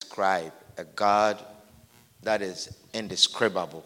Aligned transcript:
Describe 0.00 0.52
a 0.76 0.84
God 0.84 1.38
that 2.22 2.42
is 2.42 2.76
indescribable. 2.92 3.84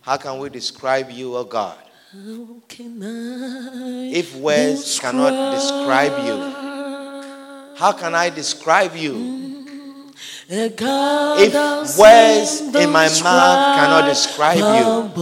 How 0.00 0.16
can 0.16 0.38
we 0.38 0.48
describe 0.48 1.10
you, 1.10 1.36
O 1.36 1.44
God? 1.44 1.78
If 4.14 4.34
words 4.36 4.98
cannot 4.98 5.52
describe 5.52 6.24
you, 6.26 6.36
how 7.76 7.92
can 7.92 8.14
I 8.14 8.30
describe 8.30 8.96
you? 8.96 9.64
If 10.48 11.98
words 11.98 12.60
in 12.74 12.90
my 12.90 13.08
mouth 13.22 13.76
cannot 13.76 14.06
describe 14.08 14.56
you, 14.56 15.12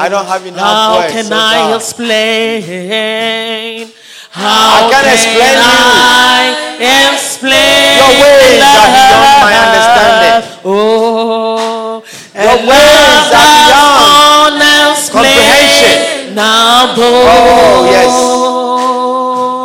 I 0.00 0.08
don't 0.08 0.24
have 0.24 0.40
enough 0.40 0.64
How 0.64 1.04
words. 1.04 1.12
How 1.12 1.20
can 1.20 1.28
oh 1.28 1.36
I 1.36 1.76
explain? 1.76 3.92
How 4.36 4.92
can't 4.92 5.08
can 5.08 5.14
explain 5.16 5.56
you. 5.56 5.64
I 5.64 6.76
explain 7.08 7.96
Your 7.96 8.12
ways 8.20 8.60
are 8.68 8.92
beyond 8.92 9.32
my 9.40 9.54
understanding. 9.64 10.60
Oh, 10.60 12.04
Your 12.36 12.58
ways 12.68 13.28
are 13.32 13.48
beyond 13.64 14.60
comprehension. 15.08 16.34
Now, 16.34 16.92
Oh, 16.98 17.88
yes. 17.88 18.12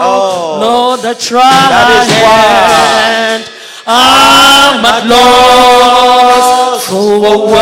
Oh. 0.07 0.59
Lord, 0.63 1.03
I 1.03 1.13
tried. 1.19 1.69
That 1.75 1.89
is 1.99 2.07
why. 2.23 3.43
I'm 3.87 4.85
at 4.85 5.03
loss 5.11 6.87
for 6.87 7.19
words. 7.51 7.60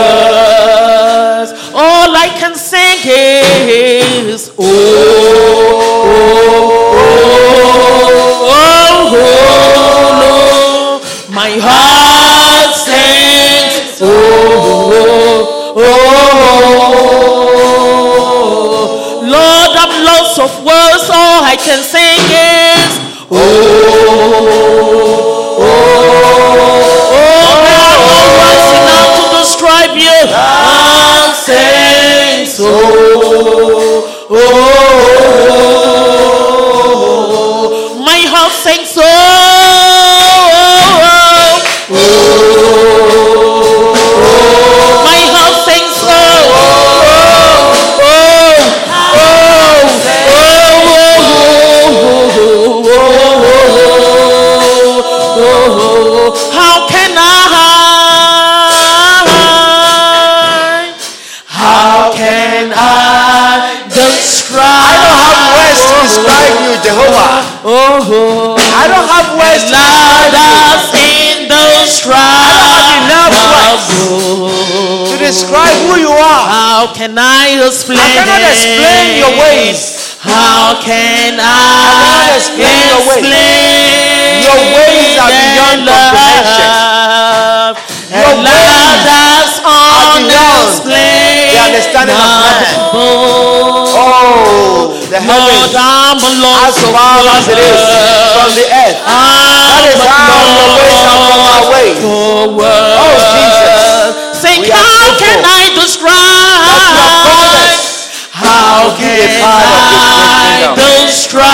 Can 77.59 77.68
I 77.68 77.75
explain? 77.75 78.00
I 78.00 78.08
cannot 78.16 78.40
explain 78.47 79.20
your 79.20 79.34
ways. 79.36 80.16
How 80.20 80.80
can 80.80 81.40
I, 81.40 81.59
cannot 81.92 82.31
explain 82.40 82.88
your 82.88 83.03
ways. 83.03 83.28
Your 84.47 84.59
ways 84.80 85.20
are 85.20 85.28
beyond 85.28 85.80
comprehension. 85.84 86.72
Your 88.16 88.31
love 88.40 88.80
ways 89.20 89.59
are 89.59 90.00
beyond 90.16 90.31
the 90.31 91.59
understanding 91.68 92.16
of 92.16 92.31
man. 92.47 92.64
Oh, 92.96 93.91
the 95.12 95.20
heavens 95.20 95.76
I'm 95.76 96.16
as 96.64 96.80
far 96.80 97.20
as 97.28 97.44
it 97.44 97.59
is 97.59 97.84
from 98.40 98.56
the 98.56 98.66
earth. 98.72 98.97
That 99.03 99.84
is 99.84 100.00
how 100.00 100.31
your 100.47 100.80
ways 100.80 101.03
are 101.12 101.22
from 101.28 101.44
our 101.44 101.64
ways. 101.76 102.00
Oh, 102.08 102.56
Jesus. 103.36 104.40
Say, 104.40 104.56
how 104.72 105.12
can 105.20 105.44
I 105.44 105.68
you 105.68 105.76
describe? 105.76 106.99
Called 109.00 109.08
us 109.08 109.08
How 109.08 109.08
be 109.08 109.24
a 109.24 109.32
part 109.42 109.64
of 109.64 109.72
this 109.80 110.12
great 110.28 110.60
kingdom. 110.60 110.76
describe 110.76 111.48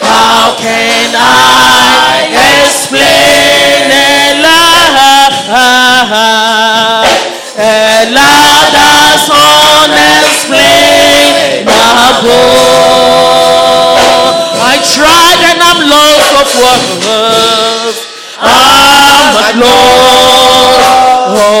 How 0.00 0.54
can 0.60 1.14
I 1.16 2.28
explain 2.60 3.90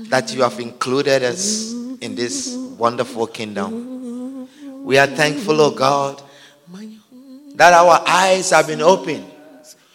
that 0.09 0.31
you 0.31 0.43
have 0.43 0.59
included 0.59 1.23
us 1.23 1.73
in 2.01 2.13
this 2.13 2.55
wonderful 2.77 3.25
kingdom. 3.25 4.47
We 4.83 4.99
are 4.99 5.07
thankful, 5.07 5.59
oh 5.59 5.71
God, 5.71 6.21
that 7.55 7.73
our 7.73 8.03
eyes 8.05 8.51
have 8.51 8.67
been 8.67 8.81
opened 8.81 9.25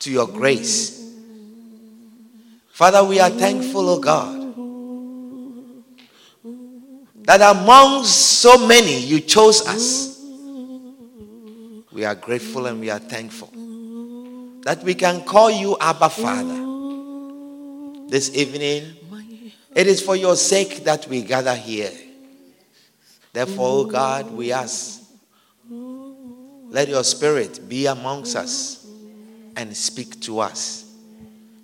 to 0.01 0.11
your 0.11 0.27
grace. 0.27 1.15
Father, 2.71 3.05
we 3.05 3.21
are 3.21 3.31
thankful, 3.31 3.89
oh 3.89 4.01
God, 4.01 4.35
that 7.27 7.41
among 7.41 8.05
so 8.05 8.67
many 8.67 8.99
you 8.99 9.21
chose 9.21 9.65
us. 9.69 10.19
We 11.93 12.05
are 12.05 12.17
grateful 12.17 12.67
and 12.67 12.81
we 12.81 12.91
are 12.91 12.99
thankful 12.99 13.53
that 14.63 14.83
we 14.83 14.95
can 14.95 15.21
call 15.23 15.51
you 15.51 15.77
Abba 15.81 16.09
Father. 16.09 16.68
This 18.09 18.35
evening, 18.35 18.97
it 19.75 19.87
is 19.87 20.01
for 20.01 20.17
your 20.17 20.35
sake 20.35 20.85
that 20.85 21.07
we 21.09 21.21
gather 21.21 21.55
here. 21.55 21.93
Therefore, 23.35 23.81
oh 23.81 23.85
God, 23.85 24.31
we 24.31 24.51
ask, 24.51 25.03
let 25.69 26.89
your 26.89 27.05
spirit 27.05 27.69
be 27.69 27.85
amongst 27.85 28.35
us 28.35 28.87
and 29.57 29.77
speak 29.77 30.21
to 30.23 30.41
us. 30.41 30.91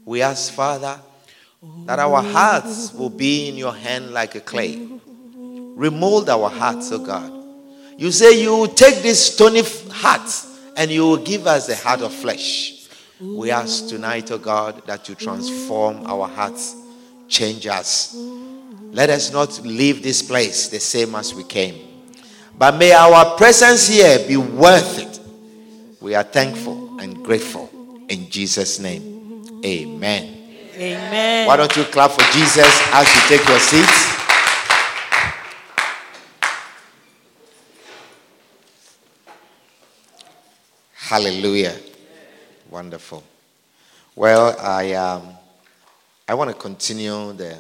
We 0.05 0.21
ask, 0.21 0.53
Father, 0.53 1.01
that 1.87 1.99
our 1.99 2.23
hearts 2.23 2.93
will 2.93 3.09
be 3.09 3.49
in 3.49 3.57
your 3.57 3.75
hand 3.75 4.13
like 4.13 4.35
a 4.35 4.41
clay. 4.41 4.87
Remold 5.39 6.29
our 6.29 6.51
hearts, 6.51 6.93
oh 6.93 6.99
God. 6.99 7.33
You 7.97 8.13
say 8.13 8.43
you 8.43 8.55
will 8.55 8.69
take 8.69 9.03
this 9.03 9.35
stony 9.35 9.63
heart 9.91 10.31
and 10.77 10.91
you 10.91 11.07
will 11.07 11.25
give 11.25 11.47
us 11.47 11.71
a 11.71 11.77
heart 11.77 12.03
of 12.03 12.13
flesh. 12.13 12.84
We 13.21 13.51
ask 13.51 13.89
tonight, 13.89 14.31
oh 14.33 14.39
God, 14.39 14.87
that 14.87 15.09
you 15.09 15.15
transform 15.15 16.05
our 16.07 16.27
hearts, 16.27 16.75
change 17.29 17.67
us. 17.67 18.15
Let 18.91 19.11
us 19.11 19.33
not 19.33 19.61
leave 19.65 20.03
this 20.03 20.23
place 20.23 20.69
the 20.69 20.81
same 20.81 21.15
as 21.15 21.35
we 21.35 21.45
came. 21.45 22.03
But 22.57 22.77
may 22.77 22.93
our 22.93 23.37
presence 23.37 23.89
here 23.89 24.27
be 24.27 24.37
worth 24.37 24.99
it. 24.99 25.21
We 26.01 26.15
are 26.15 26.23
thankful 26.23 27.01
and 27.01 27.25
grateful. 27.25 27.71
In 28.09 28.29
Jesus' 28.31 28.79
name, 28.79 29.61
amen. 29.65 30.35
Amen. 30.75 31.47
Why 31.47 31.57
don't 31.57 31.75
you 31.77 31.85
clap 31.85 32.11
for 32.11 32.33
Jesus 32.33 32.67
as 32.93 33.15
you 33.15 33.39
take 33.39 33.49
your 33.49 33.59
seats? 33.61 34.15
Hallelujah. 40.95 41.79
Wonderful. 42.71 43.23
Well, 44.17 44.57
I, 44.59 44.95
um, 44.95 45.29
I 46.27 46.35
want 46.35 46.51
to 46.51 46.57
continue 46.57 47.33
the 47.33 47.59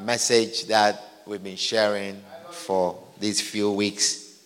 message 0.00 0.66
that 0.66 1.02
we've 1.26 1.42
been 1.42 1.56
sharing 1.56 2.22
for 2.50 2.98
these 3.18 3.40
few 3.40 3.72
weeks 3.72 4.40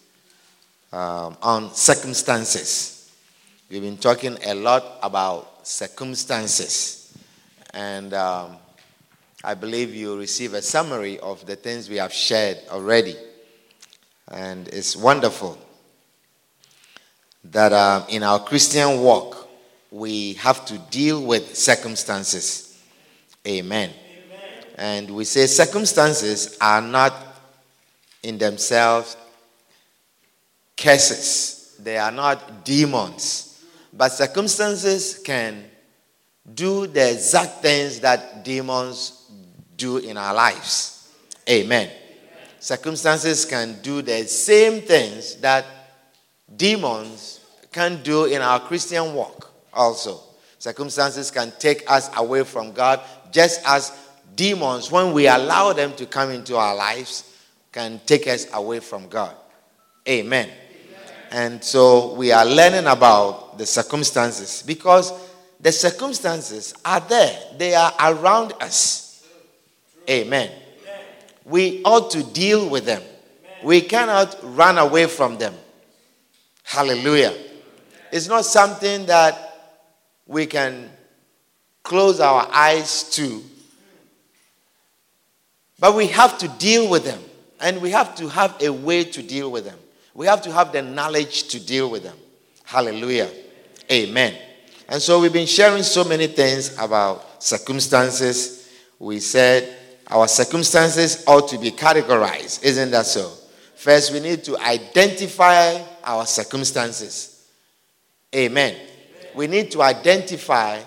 um, 0.93 1.37
on 1.43 1.75
circumstances. 1.75 3.13
We've 3.71 3.83
been 3.83 3.99
talking 3.99 4.39
a 4.45 4.55
lot 4.55 4.99
about 5.03 5.67
circumstances. 5.67 7.17
And 7.75 8.15
um, 8.15 8.57
I 9.45 9.55
believe 9.55 9.95
you 9.95 10.19
receive 10.19 10.55
a 10.55 10.63
summary 10.63 11.19
of 11.19 11.45
the 11.47 11.57
things 11.57 11.89
we 11.89 11.97
have 11.97 12.13
shared 12.13 12.59
already. 12.71 13.17
And 14.29 14.69
it's 14.69 14.97
wonderful 14.97 15.59
that 17.45 17.73
um, 17.73 18.05
in 18.09 18.23
our 18.23 18.39
Christian 18.39 19.01
walk, 19.01 19.42
we 19.93 20.33
have 20.35 20.65
to 20.65 20.79
deal 20.91 21.23
with 21.23 21.55
circumstances. 21.55 22.83
Amen. 23.47 23.91
Amen. 23.91 24.65
And 24.77 25.11
we 25.11 25.25
say 25.25 25.47
circumstances 25.47 26.57
are 26.61 26.81
not 26.81 27.15
in 28.23 28.39
themselves 28.39 29.19
curses, 30.77 31.77
they 31.79 31.99
are 31.99 32.11
not 32.11 32.65
demons. 32.65 33.63
But 33.93 34.09
circumstances 34.09 35.21
can 35.23 35.65
do 36.55 36.87
the 36.87 37.13
exact 37.13 37.61
things 37.61 38.01
that 38.01 38.43
demons 38.45 39.31
do 39.77 39.99
in 39.99 40.17
our 40.17 40.33
lives. 40.33 41.13
Amen. 41.47 41.89
Amen. 41.89 41.97
Circumstances 42.59 43.45
can 43.45 43.79
do 43.83 44.01
the 44.01 44.25
same 44.27 44.81
things 44.81 45.37
that 45.37 45.67
demons 46.57 47.41
can 47.71 48.03
do 48.03 48.25
in 48.25 48.41
our 48.41 48.61
Christian 48.61 49.13
walk 49.13 49.52
also. 49.73 50.21
Circumstances 50.59 51.31
can 51.31 51.53
take 51.59 51.91
us 51.91 52.11
away 52.17 52.45
from 52.45 52.73
God, 52.73 53.01
just 53.33 53.61
as 53.67 53.93
demons, 54.37 54.91
when 54.91 55.13
we 55.13 55.27
allow 55.27 55.73
them 55.73 55.93
to 55.95 56.07
come 56.07 56.31
into 56.31 56.57
our 56.57 56.75
lives, 56.75 57.37
can 57.73 58.01
take 58.07 58.27
us 58.27 58.47
away 58.53 58.81
from 58.81 59.09
God. 59.09 59.35
Amen. 60.09 60.49
Amen. 60.49 60.55
And 61.31 61.65
so 61.65 62.15
we 62.15 62.33
are 62.33 62.45
learning 62.45 62.87
about 62.87 63.59
the 63.59 63.67
circumstances 63.67 64.63
because 64.67 65.13
the 65.61 65.73
circumstances 65.73 66.75
are 66.85 67.01
there, 67.01 67.39
they 67.57 67.75
are 67.75 67.93
around 68.01 68.53
us. 68.61 69.27
Amen. 70.09 70.51
Amen. 70.51 71.05
We 71.45 71.83
ought 71.85 72.11
to 72.11 72.23
deal 72.23 72.69
with 72.69 72.85
them. 72.85 73.03
We 73.63 73.81
cannot 73.81 74.37
run 74.43 74.77
away 74.79 75.07
from 75.07 75.39
them. 75.39 75.55
Hallelujah. 76.65 77.33
It's 78.11 78.29
not 78.29 78.45
something 78.45 79.07
that 79.07 79.52
we 80.27 80.47
can 80.47 80.91
close 81.83 82.21
our 82.21 82.49
eyes 82.53 83.11
to, 83.11 83.43
but 85.79 85.95
we 85.97 86.07
have 86.09 86.39
to 86.39 86.49
deal 86.49 86.89
with 86.89 87.05
them. 87.05 87.21
And 87.63 87.81
we 87.81 87.93
have 87.93 88.17
to 88.17 88.29
have 88.29 88.61
a 88.61 88.71
way 88.71 89.05
to 89.05 89.23
deal 89.23 89.51
with 89.51 89.65
them. 89.65 89.79
We 90.15 90.27
have 90.27 90.43
to 90.43 90.53
have 90.53 90.73
the 90.73 90.83
knowledge 90.83 91.45
to 91.49 91.65
deal 91.65 91.89
with 91.89 92.03
them. 92.03 92.17
Hallelujah. 92.65 93.31
Amen. 93.91 94.35
And 94.89 95.01
so 95.01 95.21
we've 95.21 95.33
been 95.33 95.47
sharing 95.47 95.85
so 95.85 96.03
many 96.03 96.27
things 96.27 96.77
about 96.77 97.43
circumstances. 97.43 98.69
We 98.99 99.21
said 99.21 99.77
our 100.09 100.27
circumstances 100.27 101.25
ought 101.27 101.49
to 101.51 101.59
be 101.59 101.71
categorized. 101.71 102.65
Isn't 102.65 102.91
that 102.91 103.07
so? 103.07 103.33
First, 103.77 104.13
we 104.13 104.21
need 104.21 104.43
to 104.45 104.59
identify 104.59 105.81
our 106.05 106.27
circumstances. 106.27 107.49
Amen. 108.35 108.77
We 109.35 109.47
need 109.47 109.71
to 109.73 109.83
identify 109.83 110.81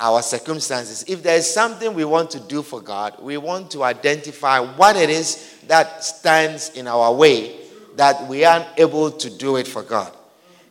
our 0.00 0.20
circumstances. 0.20 1.04
If 1.06 1.22
there 1.22 1.36
is 1.36 1.52
something 1.52 1.94
we 1.94 2.04
want 2.04 2.30
to 2.32 2.40
do 2.40 2.62
for 2.62 2.80
God, 2.80 3.22
we 3.22 3.36
want 3.36 3.70
to 3.70 3.84
identify 3.84 4.58
what 4.58 4.96
it 4.96 5.10
is 5.10 5.56
that 5.68 6.02
stands 6.02 6.70
in 6.70 6.88
our 6.88 7.12
way 7.14 7.56
that 7.96 8.26
we 8.26 8.44
aren't 8.44 8.66
able 8.78 9.10
to 9.10 9.30
do 9.30 9.56
it 9.56 9.66
for 9.66 9.82
God. 9.82 10.12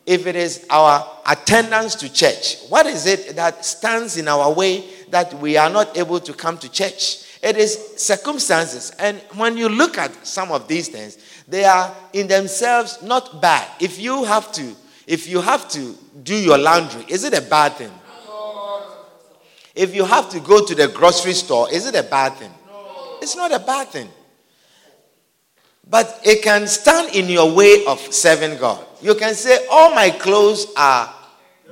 If 0.04 0.26
it 0.26 0.36
is 0.36 0.66
our 0.68 1.08
attendance 1.26 1.94
to 1.96 2.12
church, 2.12 2.58
what 2.68 2.86
is 2.86 3.06
it 3.06 3.36
that 3.36 3.64
stands 3.64 4.16
in 4.16 4.28
our 4.28 4.52
way 4.52 4.84
that 5.10 5.32
we 5.34 5.56
are 5.56 5.70
not 5.70 5.96
able 5.96 6.20
to 6.20 6.32
come 6.32 6.58
to 6.58 6.70
church? 6.70 7.24
It 7.42 7.56
is 7.56 7.94
circumstances. 7.96 8.92
And 8.98 9.18
when 9.34 9.56
you 9.56 9.68
look 9.68 9.98
at 9.98 10.26
some 10.26 10.52
of 10.52 10.68
these 10.68 10.88
things, 10.88 11.18
they 11.48 11.64
are 11.64 11.94
in 12.12 12.26
themselves 12.26 13.02
not 13.02 13.40
bad. 13.40 13.68
If 13.80 14.00
you 14.00 14.24
have 14.24 14.52
to, 14.52 14.74
if 15.12 15.28
you 15.28 15.42
have 15.42 15.68
to 15.68 15.94
do 16.22 16.34
your 16.34 16.56
laundry, 16.56 17.04
is 17.06 17.24
it 17.24 17.36
a 17.36 17.42
bad 17.42 17.74
thing? 17.74 17.92
If 19.74 19.94
you 19.94 20.06
have 20.06 20.30
to 20.30 20.40
go 20.40 20.64
to 20.64 20.74
the 20.74 20.88
grocery 20.88 21.34
store, 21.34 21.70
is 21.70 21.86
it 21.86 21.94
a 21.94 22.02
bad 22.02 22.32
thing? 22.36 22.50
It's 23.20 23.36
not 23.36 23.52
a 23.52 23.58
bad 23.58 23.88
thing. 23.88 24.08
But 25.86 26.18
it 26.24 26.42
can 26.42 26.66
stand 26.66 27.14
in 27.14 27.28
your 27.28 27.54
way 27.54 27.84
of 27.84 28.00
serving 28.10 28.56
God. 28.56 28.82
You 29.02 29.14
can 29.14 29.34
say, 29.34 29.66
All 29.70 29.94
my 29.94 30.08
clothes 30.08 30.68
are 30.78 31.14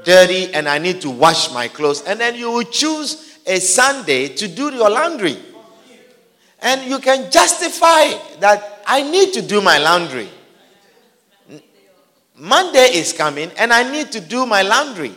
dirty 0.05 0.53
and 0.53 0.69
I 0.69 0.77
need 0.77 1.01
to 1.01 1.09
wash 1.09 1.51
my 1.55 1.67
clothes. 1.67 2.03
And 2.03 2.21
then 2.21 2.35
you 2.35 2.51
will 2.51 2.65
choose 2.65 3.39
a 3.47 3.59
Sunday 3.59 4.29
to 4.35 4.49
do 4.49 4.71
your 4.75 4.91
laundry. 4.91 5.39
And 6.61 6.91
you 6.91 6.99
can 6.99 7.31
justify 7.31 8.13
that 8.41 8.83
I 8.87 9.03
need 9.11 9.33
to 9.33 9.41
do 9.41 9.63
my 9.63 9.79
laundry. 9.79 10.29
Monday 12.41 12.95
is 12.95 13.13
coming 13.13 13.51
and 13.59 13.71
I 13.71 13.91
need 13.93 14.11
to 14.13 14.21
do 14.21 14.47
my 14.47 14.63
laundry. 14.63 15.15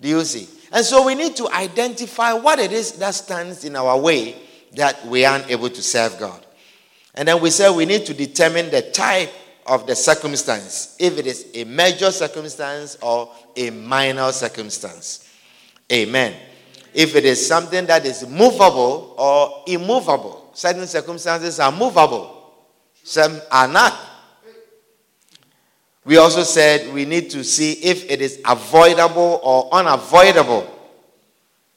Do 0.00 0.08
you 0.08 0.24
see? 0.24 0.48
And 0.72 0.84
so 0.84 1.04
we 1.04 1.14
need 1.14 1.36
to 1.36 1.48
identify 1.50 2.32
what 2.32 2.58
it 2.58 2.72
is 2.72 2.92
that 2.92 3.14
stands 3.14 3.64
in 3.64 3.76
our 3.76 3.98
way 3.98 4.36
that 4.74 5.06
we 5.06 5.26
aren't 5.26 5.50
able 5.50 5.68
to 5.68 5.82
serve 5.82 6.18
God. 6.18 6.46
And 7.14 7.28
then 7.28 7.42
we 7.42 7.50
say 7.50 7.70
we 7.70 7.84
need 7.84 8.06
to 8.06 8.14
determine 8.14 8.70
the 8.70 8.80
type 8.80 9.30
of 9.66 9.86
the 9.86 9.94
circumstance, 9.94 10.96
if 10.98 11.18
it 11.18 11.26
is 11.26 11.46
a 11.54 11.64
major 11.64 12.10
circumstance 12.10 12.96
or 13.02 13.30
a 13.54 13.68
minor 13.68 14.32
circumstance. 14.32 15.28
Amen. 15.92 16.34
If 16.94 17.14
it 17.14 17.26
is 17.26 17.46
something 17.46 17.84
that 17.86 18.06
is 18.06 18.26
movable 18.26 19.14
or 19.18 19.62
immovable, 19.66 20.50
certain 20.54 20.86
circumstances 20.86 21.60
are 21.60 21.70
movable, 21.70 22.54
some 23.04 23.40
are 23.50 23.68
not. 23.68 23.94
We 26.04 26.16
also 26.16 26.42
said 26.42 26.92
we 26.92 27.04
need 27.04 27.30
to 27.30 27.44
see 27.44 27.72
if 27.74 28.10
it 28.10 28.20
is 28.20 28.40
avoidable 28.44 29.40
or 29.42 29.72
unavoidable. 29.72 30.68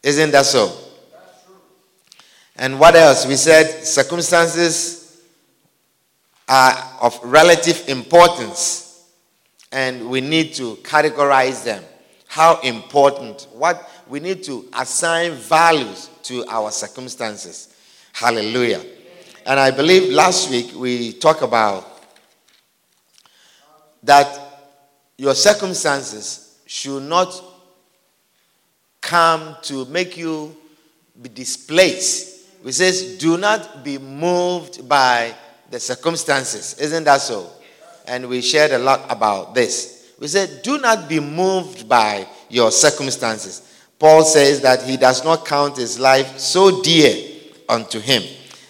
Isn't 0.01 0.31
that 0.31 0.45
so? 0.45 0.75
And 2.55 2.79
what 2.79 2.95
else? 2.95 3.25
We 3.27 3.35
said 3.35 3.85
circumstances 3.85 5.21
are 6.47 6.97
of 7.01 7.19
relative 7.23 7.87
importance 7.87 9.03
and 9.71 10.09
we 10.09 10.21
need 10.21 10.53
to 10.55 10.75
categorize 10.77 11.63
them. 11.63 11.83
How 12.27 12.59
important? 12.61 13.47
What 13.53 13.89
we 14.07 14.19
need 14.19 14.43
to 14.43 14.67
assign 14.73 15.33
values 15.33 16.09
to 16.23 16.45
our 16.47 16.71
circumstances. 16.71 17.75
Hallelujah. 18.13 18.83
And 19.45 19.59
I 19.59 19.71
believe 19.71 20.11
last 20.11 20.49
week 20.49 20.71
we 20.75 21.13
talked 21.13 21.41
about 21.41 21.94
that 24.05 24.39
your 25.17 25.33
circumstances 25.35 26.59
should 26.65 27.03
not 27.03 27.43
come 29.01 29.55
to 29.63 29.85
make 29.85 30.17
you 30.17 30.55
be 31.21 31.29
displaced. 31.29 32.47
We 32.63 32.71
says, 32.71 33.17
do 33.17 33.37
not 33.37 33.83
be 33.83 33.97
moved 33.97 34.87
by 34.87 35.33
the 35.69 35.79
circumstances. 35.79 36.77
Isn't 36.79 37.03
that 37.05 37.21
so? 37.21 37.49
And 38.07 38.27
we 38.27 38.41
shared 38.41 38.71
a 38.71 38.79
lot 38.79 39.05
about 39.09 39.55
this. 39.55 40.13
We 40.19 40.27
said, 40.27 40.61
do 40.63 40.77
not 40.77 41.09
be 41.09 41.19
moved 41.19 41.89
by 41.89 42.27
your 42.49 42.71
circumstances. 42.71 43.61
Paul 43.97 44.23
says 44.23 44.61
that 44.61 44.83
he 44.83 44.97
does 44.97 45.23
not 45.23 45.45
count 45.45 45.77
his 45.77 45.99
life 45.99 46.37
so 46.37 46.81
dear 46.81 47.31
unto 47.67 47.99
him. 47.99 48.23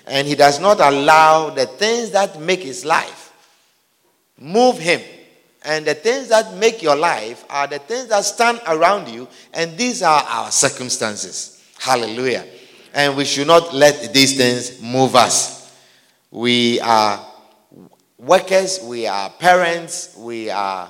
And 0.07 0.27
he 0.27 0.35
does 0.35 0.59
not 0.59 0.79
allow 0.79 1.49
the 1.49 1.65
things 1.65 2.11
that 2.11 2.39
make 2.39 2.61
his 2.61 2.85
life 2.85 3.33
move 4.37 4.77
him 4.77 5.01
and 5.65 5.85
the 5.85 5.95
things 5.95 6.29
that 6.29 6.55
make 6.55 6.81
your 6.81 6.95
life 6.95 7.43
are 7.49 7.67
the 7.67 7.79
things 7.79 8.07
that 8.07 8.23
stand 8.23 8.61
around 8.67 9.09
you, 9.09 9.27
and 9.53 9.77
these 9.77 10.03
are 10.03 10.23
our 10.23 10.51
circumstances. 10.51 11.63
Hallelujah. 11.79 12.45
And 12.93 13.17
we 13.17 13.25
should 13.25 13.47
not 13.47 13.73
let 13.73 14.13
these 14.13 14.37
things 14.37 14.81
move 14.81 15.15
us. 15.15 15.75
We 16.31 16.79
are 16.81 17.25
workers, 18.17 18.79
we 18.83 19.07
are 19.07 19.29
parents, 19.31 20.15
we 20.17 20.49
are 20.49 20.89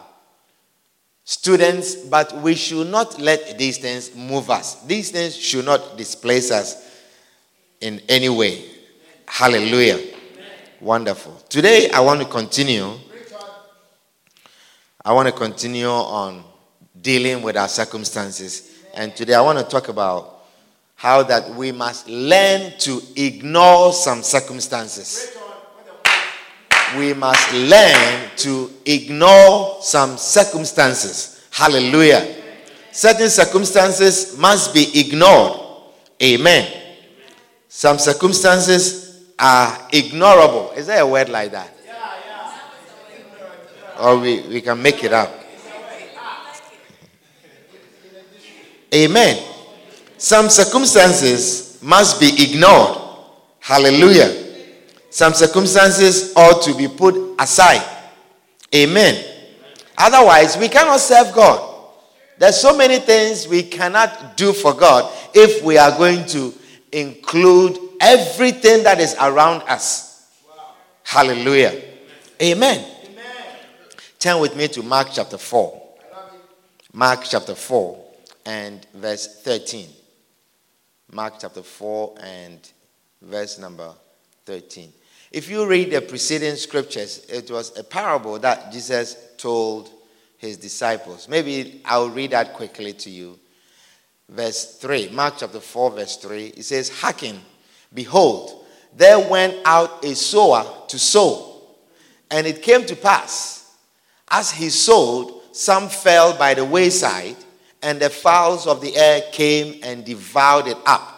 students, 1.24 1.96
but 1.96 2.38
we 2.42 2.54
should 2.56 2.88
not 2.88 3.20
let 3.20 3.58
these 3.58 3.78
things 3.78 4.16
move 4.16 4.50
us. 4.50 4.82
These 4.84 5.12
things 5.12 5.36
should 5.36 5.66
not 5.66 5.98
displace 5.98 6.52
us 6.52 7.02
in 7.82 8.02
any 8.08 8.30
way. 8.30 8.66
Hallelujah. 9.28 10.00
Wonderful. 10.80 11.34
Today 11.50 11.90
I 11.90 12.00
want 12.02 12.22
to 12.22 12.28
continue 12.28 12.94
I 15.06 15.14
want 15.14 15.28
to 15.28 15.32
continue 15.32 15.86
on 15.88 16.44
dealing 17.00 17.44
with 17.44 17.56
our 17.58 17.68
circumstances. 17.68 18.72
And 18.96 19.16
today 19.16 19.36
I 19.36 19.42
want 19.42 19.60
to 19.60 19.64
talk 19.64 19.88
about 19.88 20.46
how 20.96 21.22
that 21.22 21.48
we 21.54 21.72
must 21.72 22.10
learn 22.10 22.74
to 22.80 23.00
ignore 23.16 23.94
some 23.94 24.24
circumstances. 24.24 25.38
We 26.98 27.14
must 27.14 27.54
learn 27.54 28.32
to 28.38 28.72
ignore 28.84 29.78
some 29.82 30.18
circumstances. 30.18 31.48
Hallelujah. 31.52 32.38
Certain 32.92 33.30
circumstances 33.30 34.36
must 34.40 34.74
be 34.74 34.88
ignored. 35.00 35.62
Amen. 36.24 36.82
Some 37.68 38.00
circumstances 38.00 39.34
are 39.38 39.68
ignorable. 39.92 40.76
Is 40.76 40.88
there 40.88 41.04
a 41.04 41.08
word 41.08 41.30
like 41.30 41.52
that? 41.52 41.75
Or 44.00 44.18
we, 44.18 44.42
we 44.42 44.62
can 44.62 44.82
make 44.82 45.04
it 45.04 45.14
up. 45.14 45.32
Amen. 48.94 49.44
Some 50.18 50.50
circumstances 50.50 51.80
must 51.82 52.20
be 52.20 52.32
ignored. 52.44 52.98
Hallelujah. 53.60 54.44
Some 55.10 55.34
circumstances 55.34 56.34
ought 56.36 56.62
to 56.64 56.74
be 56.76 56.88
put 56.88 57.36
aside. 57.40 57.84
Amen. 58.74 59.24
Otherwise, 59.98 60.58
we 60.58 60.68
cannot 60.70 61.00
serve 61.00 61.34
God. 61.34 61.74
There's 62.38 62.60
so 62.60 62.76
many 62.76 63.00
things 63.00 63.48
we 63.48 63.64
cannot 63.64 64.36
do 64.36 64.52
for 64.52 64.74
God 64.74 65.12
if 65.34 65.64
we 65.64 65.78
are 65.78 65.98
going 65.98 66.26
to 66.28 66.54
include 66.92 67.80
everything 68.02 68.84
that 68.84 69.00
is 69.00 69.16
around 69.20 69.62
us. 69.64 70.28
Hallelujah. 71.04 71.82
Amen. 72.42 72.95
Turn 74.26 74.40
with 74.40 74.56
me 74.56 74.68
to 74.70 74.82
Mark 74.82 75.10
chapter 75.14 75.38
4. 75.38 75.84
Mark 76.94 77.26
chapter 77.26 77.54
4 77.54 78.06
and 78.48 78.84
verse 78.96 79.44
13. 79.44 79.88
Mark 81.12 81.36
chapter 81.40 81.62
4 81.62 82.16
and 82.22 82.72
verse 83.22 83.60
number 83.60 83.94
13. 84.48 84.92
If 85.32 85.48
you 85.48 85.68
read 85.68 85.92
the 85.92 86.02
preceding 86.02 86.56
scriptures, 86.56 87.24
it 87.30 87.52
was 87.52 87.78
a 87.78 87.84
parable 87.84 88.40
that 88.40 88.72
Jesus 88.72 89.16
told 89.38 89.92
his 90.40 90.58
disciples. 90.58 91.30
Maybe 91.30 91.84
I'll 91.86 92.10
read 92.10 92.32
that 92.32 92.54
quickly 92.54 92.94
to 92.94 93.12
you. 93.12 93.38
Verse 94.28 94.80
3, 94.80 95.10
Mark 95.10 95.36
chapter 95.38 95.60
4, 95.60 95.92
verse 95.92 96.18
3, 96.18 96.48
it 96.48 96.64
says, 96.64 96.90
Hearken, 96.90 97.40
behold, 97.94 98.66
there 98.98 99.20
went 99.20 99.56
out 99.66 100.04
a 100.04 100.16
sower 100.16 100.66
to 100.88 100.98
sow. 100.98 101.62
And 102.32 102.48
it 102.48 102.64
came 102.64 102.88
to 102.88 102.96
pass 102.96 103.65
as 104.30 104.52
he 104.52 104.70
sowed, 104.70 105.42
some 105.52 105.90
fell 105.90 106.38
by 106.38 106.54
the 106.54 106.66
wayside, 106.66 107.38
and 107.82 108.00
the 108.00 108.10
fowls 108.10 108.68
of 108.68 108.82
the 108.82 108.96
air 108.96 109.22
came 109.32 109.80
and 109.84 110.04
devoured 110.04 110.68
it 110.68 110.78
up. 110.86 111.12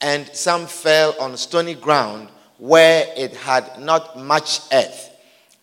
And 0.00 0.28
some 0.28 0.66
fell 0.66 1.14
on 1.18 1.36
stony 1.36 1.74
ground 1.74 2.28
where 2.58 3.06
it 3.16 3.34
had 3.34 3.80
not 3.80 4.18
much 4.18 4.60
earth. 4.72 5.10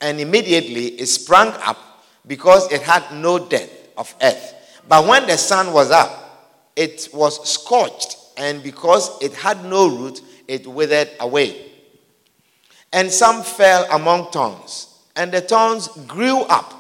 And 0.02 0.20
immediately 0.20 0.88
it 0.88 1.06
sprang 1.06 1.50
up 1.64 1.78
because 2.28 2.72
it 2.72 2.82
had 2.82 3.04
no 3.14 3.40
depth 3.40 3.90
of 3.98 4.14
earth. 4.22 4.54
But 4.88 5.08
when 5.08 5.28
the 5.28 5.38
sun 5.38 5.72
was 5.72 5.92
up, 5.92 6.22
it 6.76 7.08
was 7.14 7.48
scorched, 7.50 8.18
and 8.36 8.62
because 8.62 9.22
it 9.22 9.34
had 9.34 9.64
no 9.64 9.88
root, 9.88 10.22
it 10.48 10.68
withered 10.68 11.10
away. 11.20 11.72
And 12.92 13.10
some 13.10 13.44
fell 13.44 13.86
among 13.92 14.32
thorns 14.32 14.95
and 15.16 15.32
the 15.32 15.42
thorns 15.42 15.88
grew 16.08 16.42
up 16.42 16.74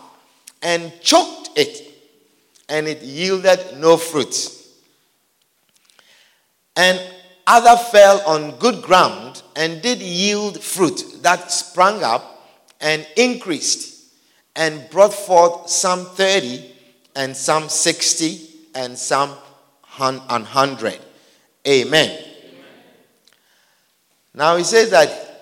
and 0.61 0.91
choked 1.01 1.49
it, 1.55 1.93
and 2.67 2.87
it 2.87 3.01
yielded 3.01 3.77
no 3.77 3.97
fruit. 3.97 4.51
And 6.75 6.99
other 7.47 7.77
fell 7.77 8.21
on 8.21 8.57
good 8.57 8.81
ground 8.81 9.43
and 9.55 9.81
did 9.81 9.99
yield 9.99 10.61
fruit 10.61 11.21
that 11.21 11.51
sprang 11.51 12.03
up 12.03 12.49
and 12.81 13.07
increased 13.15 14.11
and 14.55 14.89
brought 14.89 15.13
forth 15.13 15.69
some 15.69 16.05
30 16.05 16.71
and 17.15 17.35
some 17.35 17.69
60 17.69 18.49
and 18.73 18.97
some 18.97 19.29
100. 19.97 20.99
Amen. 21.67 22.09
Amen. 22.09 22.25
Now 24.33 24.57
he 24.57 24.63
says 24.63 24.89
that 24.89 25.34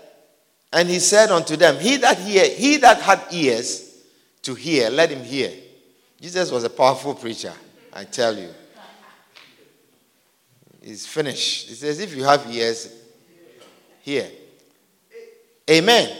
and 0.73 0.89
he 0.89 0.99
said 0.99 1.29
unto 1.29 1.55
them, 1.55 1.79
He 1.79 1.97
that 1.97 2.17
hear, 2.17 2.49
he 2.49 2.77
that 2.77 2.99
had 2.99 3.21
ears 3.31 4.03
to 4.41 4.55
hear, 4.55 4.89
let 4.89 5.11
him 5.11 5.23
hear. 5.23 5.51
Jesus 6.19 6.51
was 6.51 6.63
a 6.63 6.69
powerful 6.69 7.13
preacher, 7.13 7.53
I 7.93 8.05
tell 8.05 8.35
you. 8.35 8.49
He's 10.81 11.05
finished. 11.05 11.69
He 11.69 11.75
says, 11.75 11.99
If 11.99 12.15
you 12.15 12.23
have 12.23 12.45
ears, 12.51 12.91
hear. 14.01 14.29
Amen. 15.69 16.09
Amen. 16.09 16.19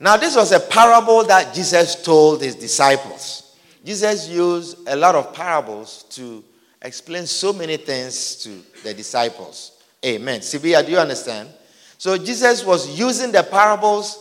Now, 0.00 0.16
this 0.16 0.34
was 0.34 0.50
a 0.50 0.58
parable 0.58 1.22
that 1.24 1.54
Jesus 1.54 2.02
told 2.02 2.42
his 2.42 2.56
disciples. 2.56 3.56
Jesus 3.84 4.28
used 4.28 4.88
a 4.88 4.96
lot 4.96 5.14
of 5.14 5.32
parables 5.34 6.04
to 6.10 6.42
explain 6.80 7.26
so 7.26 7.52
many 7.52 7.76
things 7.76 8.36
to 8.36 8.62
the 8.82 8.94
disciples. 8.94 9.82
Amen. 10.04 10.40
Sibia, 10.40 10.84
do 10.84 10.90
you 10.90 10.98
understand? 10.98 11.50
So 12.02 12.18
Jesus 12.18 12.64
was 12.64 12.98
using 12.98 13.30
the 13.30 13.44
parables, 13.44 14.18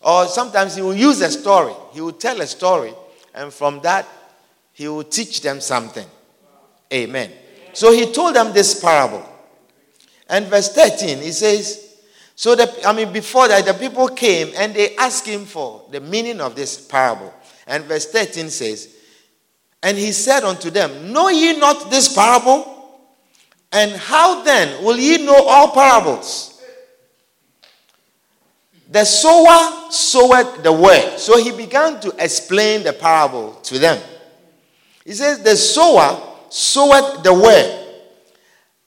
or 0.00 0.28
sometimes 0.28 0.76
he 0.76 0.82
will 0.82 0.94
use 0.94 1.20
a 1.22 1.28
story. 1.28 1.74
He 1.92 2.00
will 2.00 2.12
tell 2.12 2.40
a 2.40 2.46
story, 2.46 2.94
and 3.34 3.52
from 3.52 3.80
that, 3.80 4.06
he 4.72 4.86
will 4.86 5.02
teach 5.02 5.40
them 5.40 5.60
something. 5.60 6.06
Amen. 6.92 7.32
So 7.72 7.90
he 7.90 8.12
told 8.12 8.36
them 8.36 8.52
this 8.52 8.80
parable. 8.80 9.28
And 10.28 10.46
verse 10.46 10.72
13, 10.72 11.18
he 11.18 11.32
says, 11.32 11.96
So 12.36 12.54
the, 12.54 12.72
I 12.86 12.92
mean, 12.92 13.12
before 13.12 13.48
that, 13.48 13.66
the 13.66 13.74
people 13.74 14.06
came 14.06 14.52
and 14.56 14.72
they 14.72 14.94
asked 14.94 15.26
him 15.26 15.46
for 15.46 15.82
the 15.90 16.00
meaning 16.00 16.40
of 16.40 16.54
this 16.54 16.80
parable. 16.86 17.34
And 17.66 17.82
verse 17.86 18.06
13 18.06 18.50
says, 18.50 18.94
And 19.82 19.98
he 19.98 20.12
said 20.12 20.44
unto 20.44 20.70
them, 20.70 21.12
Know 21.12 21.28
ye 21.28 21.58
not 21.58 21.90
this 21.90 22.14
parable? 22.14 22.70
And 23.72 23.90
how 23.90 24.44
then 24.44 24.84
will 24.84 24.96
ye 24.96 25.26
know 25.26 25.42
all 25.44 25.72
parables? 25.72 26.52
The 28.90 29.04
sower 29.04 29.90
sowed 29.90 30.62
the 30.62 30.72
word. 30.72 31.18
So 31.18 31.42
he 31.42 31.52
began 31.52 32.00
to 32.00 32.14
explain 32.18 32.82
the 32.82 32.92
parable 32.92 33.54
to 33.64 33.78
them. 33.78 34.00
He 35.04 35.12
says, 35.12 35.42
The 35.42 35.56
sower 35.56 36.34
soweth 36.50 37.22
the 37.22 37.34
word. 37.34 37.80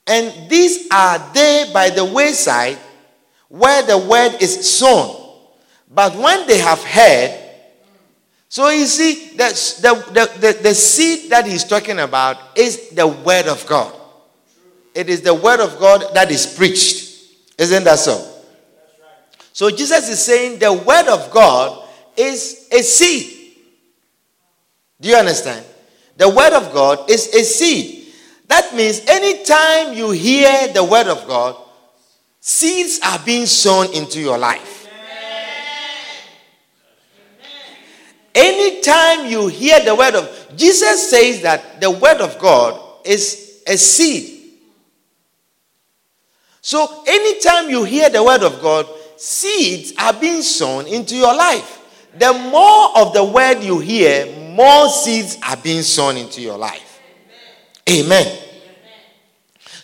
And 0.05 0.49
these 0.49 0.87
are 0.91 1.19
they 1.33 1.69
by 1.73 1.89
the 1.89 2.05
wayside 2.05 2.77
where 3.49 3.83
the 3.83 3.97
word 3.97 4.37
is 4.41 4.77
sown. 4.77 5.23
But 5.89 6.15
when 6.15 6.47
they 6.47 6.59
have 6.59 6.83
heard, 6.83 7.43
so 8.49 8.69
you 8.69 8.85
see, 8.85 9.35
the, 9.35 9.49
the, 9.81 10.39
the, 10.39 10.63
the, 10.63 10.73
seed 10.73 11.29
that 11.31 11.45
he's 11.45 11.65
talking 11.65 11.99
about 11.99 12.37
is 12.57 12.89
the 12.89 13.05
word 13.05 13.47
of 13.47 13.65
God. 13.67 13.93
It 14.95 15.09
is 15.09 15.21
the 15.21 15.33
word 15.33 15.59
of 15.59 15.77
God 15.79 16.13
that 16.13 16.31
is 16.31 16.45
preached. 16.45 17.21
Isn't 17.57 17.83
that 17.83 17.99
so? 17.99 18.36
So 19.57 19.71
Jesus 19.71 20.07
is 20.07 20.23
saying 20.23 20.59
the 20.59 20.71
word 20.71 21.07
of 21.07 21.31
God 21.31 21.83
is 22.15 22.69
a 22.71 22.83
seed. 22.83 23.55
Do 25.01 25.09
you 25.09 25.15
understand? 25.15 25.65
The 26.15 26.29
word 26.29 26.53
of 26.53 26.71
God 26.71 27.09
is 27.09 27.33
a 27.33 27.43
seed. 27.43 28.13
That 28.49 28.75
means 28.75 29.01
anytime 29.07 29.97
you 29.97 30.11
hear 30.11 30.67
the 30.67 30.83
word 30.83 31.07
of 31.07 31.27
God, 31.27 31.57
seeds 32.39 32.99
are 33.03 33.17
being 33.25 33.47
sown 33.47 33.91
into 33.95 34.21
your 34.21 34.37
life. 34.37 34.87
Anytime 38.35 39.25
you 39.25 39.47
hear 39.47 39.83
the 39.83 39.95
word 39.95 40.13
of 40.13 40.53
Jesus 40.55 41.09
says 41.09 41.41
that 41.41 41.81
the 41.81 41.89
word 41.89 42.21
of 42.21 42.37
God 42.37 42.79
is 43.03 43.63
a 43.65 43.75
seed. 43.75 44.51
So 46.61 47.03
anytime 47.07 47.71
you 47.71 47.85
hear 47.85 48.11
the 48.11 48.23
word 48.23 48.43
of 48.43 48.61
God, 48.61 48.87
seeds 49.17 49.93
are 49.97 50.13
being 50.13 50.41
sown 50.41 50.87
into 50.87 51.15
your 51.15 51.35
life. 51.35 51.83
The 52.17 52.33
more 52.33 52.97
of 52.97 53.13
the 53.13 53.23
word 53.23 53.61
you 53.61 53.79
hear, 53.79 54.25
more 54.53 54.89
seeds 54.89 55.37
are 55.47 55.57
being 55.57 55.83
sown 55.83 56.17
into 56.17 56.41
your 56.41 56.57
life. 56.57 56.99
Amen. 57.89 58.25
Amen. 58.25 58.39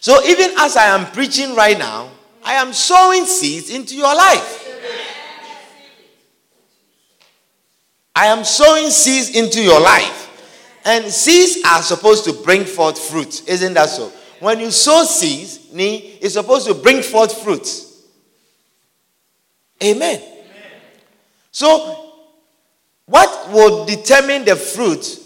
So 0.01 0.23
even 0.25 0.51
as 0.57 0.75
I 0.75 0.85
am 0.85 1.11
preaching 1.11 1.55
right 1.55 1.77
now, 1.77 2.09
I 2.43 2.53
am 2.53 2.73
sowing 2.73 3.25
seeds 3.25 3.69
into 3.69 3.95
your 3.95 4.13
life. 4.15 4.59
I 8.15 8.27
am 8.27 8.43
sowing 8.43 8.89
seeds 8.89 9.35
into 9.35 9.61
your 9.61 9.79
life. 9.79 10.19
And 10.85 11.05
seeds 11.05 11.65
are 11.65 11.81
supposed 11.81 12.25
to 12.25 12.33
bring 12.33 12.65
forth 12.65 12.99
fruit. 12.99 13.47
Isn't 13.47 13.73
that 13.75 13.89
so? 13.89 14.11
When 14.39 14.59
you 14.59 14.71
sow 14.71 15.05
seeds, 15.05 15.69
it's 15.71 16.33
supposed 16.33 16.67
to 16.67 16.73
bring 16.73 17.01
forth 17.01 17.41
fruit. 17.41 17.65
Amen. 19.83 20.21
Amen. 20.21 20.21
So, 21.51 22.13
what 23.05 23.51
will 23.51 23.85
determine 23.85 24.45
the 24.45 24.55
fruit 24.55 25.19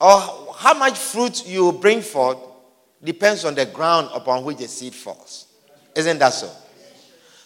or 0.00 0.20
how 0.56 0.74
much 0.74 0.98
fruit 0.98 1.46
you 1.46 1.72
bring 1.72 2.02
forth 2.02 2.38
depends 3.02 3.44
on 3.44 3.54
the 3.54 3.66
ground 3.66 4.08
upon 4.14 4.44
which 4.44 4.58
the 4.58 4.68
seed 4.68 4.94
falls. 4.94 5.46
Isn't 5.94 6.18
that 6.18 6.32
so? 6.32 6.50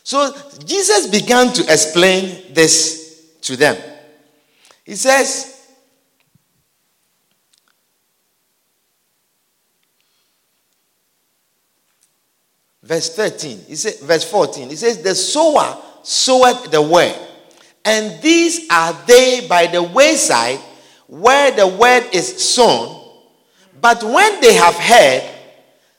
So, 0.04 0.35
Jesus 0.64 1.06
began 1.08 1.52
to 1.52 1.62
explain 1.64 2.54
this 2.54 3.32
to 3.42 3.56
them. 3.56 3.76
He 4.84 4.95
says, 4.95 5.57
verse 12.89 13.15
13, 13.15 13.65
he 13.69 13.77
says, 13.77 14.01
verse 14.01 14.25
14, 14.29 14.71
he 14.71 14.77
says, 14.77 15.03
The 15.03 15.15
sower 15.15 15.77
soweth 16.03 16.71
the 16.71 16.81
word, 16.81 17.15
and 17.85 18.21
these 18.23 18.67
are 18.71 18.95
they 19.07 19.47
by 19.47 19.67
the 19.67 19.83
wayside 19.83 20.59
where 21.07 21.51
the 21.53 21.67
word 21.67 22.09
is 22.13 22.43
sown. 22.43 22.95
But 23.81 24.03
when 24.03 24.41
they 24.41 24.55
have 24.55 24.75
heard, 24.75 25.35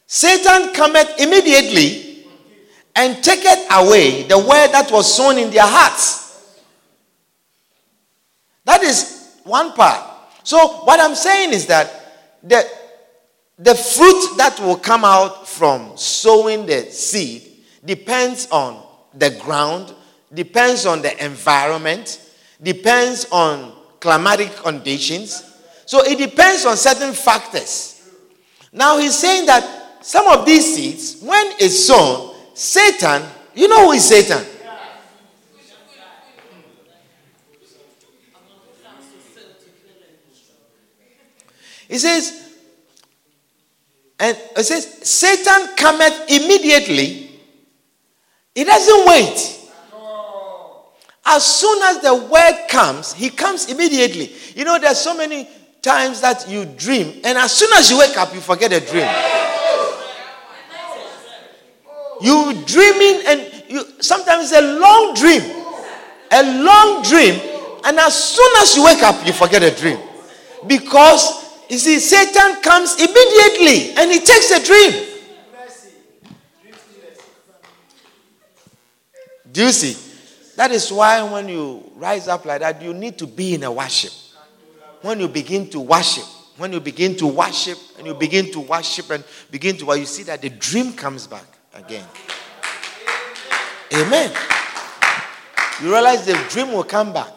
Satan 0.07 0.73
cometh 0.73 1.19
immediately 1.19 2.25
and 2.95 3.23
taketh 3.23 3.67
away 3.71 4.23
the 4.23 4.39
word 4.39 4.69
that 4.71 4.89
was 4.91 5.15
sown 5.15 5.37
in 5.37 5.51
their 5.51 5.65
hearts. 5.65 6.57
That 8.65 8.81
is 8.81 9.37
one 9.43 9.73
part. 9.73 10.03
So, 10.43 10.67
what 10.85 10.99
I'm 10.99 11.15
saying 11.15 11.53
is 11.53 11.67
that 11.67 12.39
the, 12.41 12.67
the 13.59 13.75
fruit 13.75 14.37
that 14.37 14.57
will 14.61 14.77
come 14.77 15.03
out 15.03 15.47
from 15.47 15.97
sowing 15.97 16.65
the 16.65 16.89
seed 16.91 17.43
depends 17.83 18.47
on 18.51 18.81
the 19.13 19.31
ground, 19.41 19.93
depends 20.33 20.85
on 20.85 21.01
the 21.01 21.23
environment, 21.23 22.21
depends 22.63 23.27
on 23.31 23.73
climatic 23.99 24.55
conditions. 24.55 25.43
So 25.85 26.01
it 26.05 26.17
depends 26.17 26.65
on 26.65 26.77
certain 26.77 27.13
factors. 27.13 28.09
Now 28.71 28.97
he's 28.97 29.17
saying 29.17 29.45
that 29.47 30.05
some 30.05 30.27
of 30.27 30.45
these 30.45 30.75
seeds, 30.75 31.21
when 31.21 31.53
it's 31.59 31.85
sown, 31.85 32.35
Satan, 32.53 33.23
you 33.55 33.67
know 33.67 33.87
who 33.87 33.91
is 33.91 34.07
Satan? 34.07 34.45
He 41.89 41.97
says, 41.97 42.48
and 44.19 44.37
it 44.57 44.63
says, 44.63 44.85
Satan 45.07 45.75
cometh 45.77 46.29
immediately. 46.29 47.29
He 48.53 48.63
doesn't 48.63 49.07
wait. 49.07 49.55
As 51.25 51.45
soon 51.45 51.81
as 51.83 52.01
the 52.01 52.15
word 52.15 52.67
comes, 52.69 53.13
he 53.13 53.29
comes 53.29 53.69
immediately. 53.71 54.33
You 54.55 54.65
know, 54.65 54.79
there's 54.79 54.99
so 54.99 55.15
many 55.15 55.47
times 55.81 56.21
that 56.21 56.49
you 56.49 56.65
dream, 56.65 57.21
and 57.23 57.37
as 57.37 57.51
soon 57.53 57.71
as 57.73 57.89
you 57.89 57.99
wake 57.99 58.17
up, 58.17 58.33
you 58.33 58.41
forget 58.41 58.71
the 58.71 58.81
dream. 58.81 59.07
You 62.21 62.61
dreaming, 62.65 63.25
and 63.27 63.63
you 63.69 63.85
sometimes 64.01 64.51
a 64.51 64.61
long 64.61 65.13
dream, 65.13 65.41
a 66.31 66.63
long 66.63 67.03
dream, 67.03 67.39
and 67.85 67.97
as 67.97 68.35
soon 68.35 68.51
as 68.57 68.75
you 68.75 68.83
wake 68.83 69.03
up, 69.03 69.25
you 69.25 69.31
forget 69.31 69.61
the 69.61 69.71
dream 69.71 69.99
because 70.67 71.48
you 71.69 71.77
see, 71.77 71.99
Satan 71.99 72.61
comes 72.61 72.95
immediately 72.95 73.95
and 73.95 74.11
he 74.11 74.19
takes 74.19 74.51
a 74.51 74.65
dream. 74.65 75.05
Do 79.51 79.65
you 79.65 79.71
see? 79.71 79.97
That 80.55 80.71
is 80.71 80.91
why 80.91 81.23
when 81.23 81.47
you 81.47 81.91
rise 81.95 82.27
up 82.27 82.45
like 82.45 82.61
that, 82.61 82.81
you 82.81 82.93
need 82.93 83.17
to 83.19 83.27
be 83.27 83.53
in 83.55 83.63
a 83.63 83.71
worship. 83.71 84.11
When 85.01 85.19
you 85.19 85.27
begin 85.27 85.69
to 85.69 85.79
worship, 85.79 86.25
when 86.57 86.73
you 86.73 86.79
begin 86.81 87.15
to 87.17 87.27
worship 87.27 87.77
and 87.97 88.05
you 88.05 88.13
begin 88.13 88.51
to 88.51 88.59
worship 88.59 89.09
and 89.09 89.23
begin 89.49 89.77
to, 89.77 89.85
well, 89.85 89.95
you 89.97 90.05
see 90.05 90.23
that 90.23 90.41
the 90.41 90.49
dream 90.49 90.93
comes 90.93 91.27
back 91.27 91.45
again. 91.73 92.05
Amen. 93.93 94.31
You 95.81 95.91
realize 95.91 96.25
the 96.25 96.33
dream 96.49 96.73
will 96.73 96.83
come 96.83 97.13
back. 97.13 97.31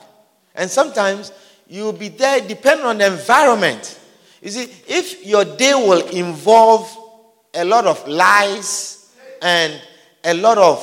And 0.55 0.68
sometimes 0.68 1.33
you'll 1.68 1.92
be 1.92 2.09
there 2.09 2.40
depending 2.40 2.85
on 2.85 2.99
the 2.99 3.07
environment. 3.07 4.01
You 4.42 4.50
see, 4.50 4.68
if 4.88 5.24
your 5.24 5.44
day 5.44 5.72
will 5.72 6.05
involve 6.09 6.90
a 7.55 7.64
lot 7.64 7.87
of 7.87 8.07
lies 8.09 9.14
and 9.40 9.81
a 10.24 10.35
lot 10.35 10.59
of, 10.59 10.83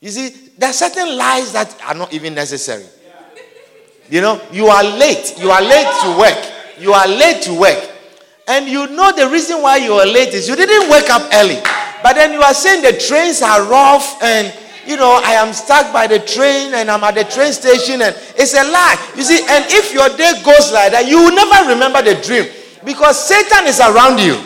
you 0.00 0.08
see, 0.08 0.30
there 0.56 0.70
are 0.70 0.72
certain 0.72 1.16
lies 1.16 1.52
that 1.52 1.76
are 1.86 1.94
not 1.94 2.12
even 2.14 2.34
necessary. 2.34 2.86
You 4.08 4.22
know, 4.22 4.40
you 4.50 4.68
are 4.68 4.82
late. 4.82 5.34
You 5.38 5.50
are 5.50 5.60
late 5.60 6.00
to 6.02 6.18
work. 6.18 6.52
You 6.78 6.94
are 6.94 7.06
late 7.06 7.42
to 7.42 7.60
work. 7.60 7.90
And 8.48 8.66
you 8.66 8.86
know 8.86 9.12
the 9.14 9.28
reason 9.28 9.60
why 9.60 9.76
you 9.76 9.92
are 9.92 10.06
late 10.06 10.32
is 10.32 10.48
you 10.48 10.56
didn't 10.56 10.90
wake 10.90 11.10
up 11.10 11.28
early. 11.34 11.60
But 12.02 12.14
then 12.14 12.32
you 12.32 12.40
are 12.40 12.54
saying 12.54 12.82
the 12.82 12.98
trains 12.98 13.42
are 13.42 13.64
rough 13.68 14.22
and 14.22 14.54
you 14.86 14.96
know, 14.96 15.20
I 15.22 15.32
am 15.32 15.52
stuck 15.52 15.92
by 15.92 16.06
the 16.06 16.18
train 16.20 16.72
and 16.72 16.90
I'm 16.90 17.04
at 17.04 17.14
the 17.14 17.24
train 17.24 17.52
station 17.52 18.00
and 18.00 18.16
it's 18.38 18.54
a 18.54 18.64
lie. 18.64 18.96
You 19.14 19.22
see, 19.22 19.40
and 19.46 19.66
if 19.68 19.92
your 19.92 20.08
day 20.16 20.40
goes 20.42 20.72
like 20.72 20.92
that, 20.92 21.04
you 21.06 21.18
will 21.18 21.34
never 21.34 21.68
remember 21.68 22.00
the 22.00 22.14
dream. 22.24 22.48
Because 22.84 23.28
Satan 23.28 23.66
is 23.66 23.80
around 23.80 24.20
you. 24.20 24.36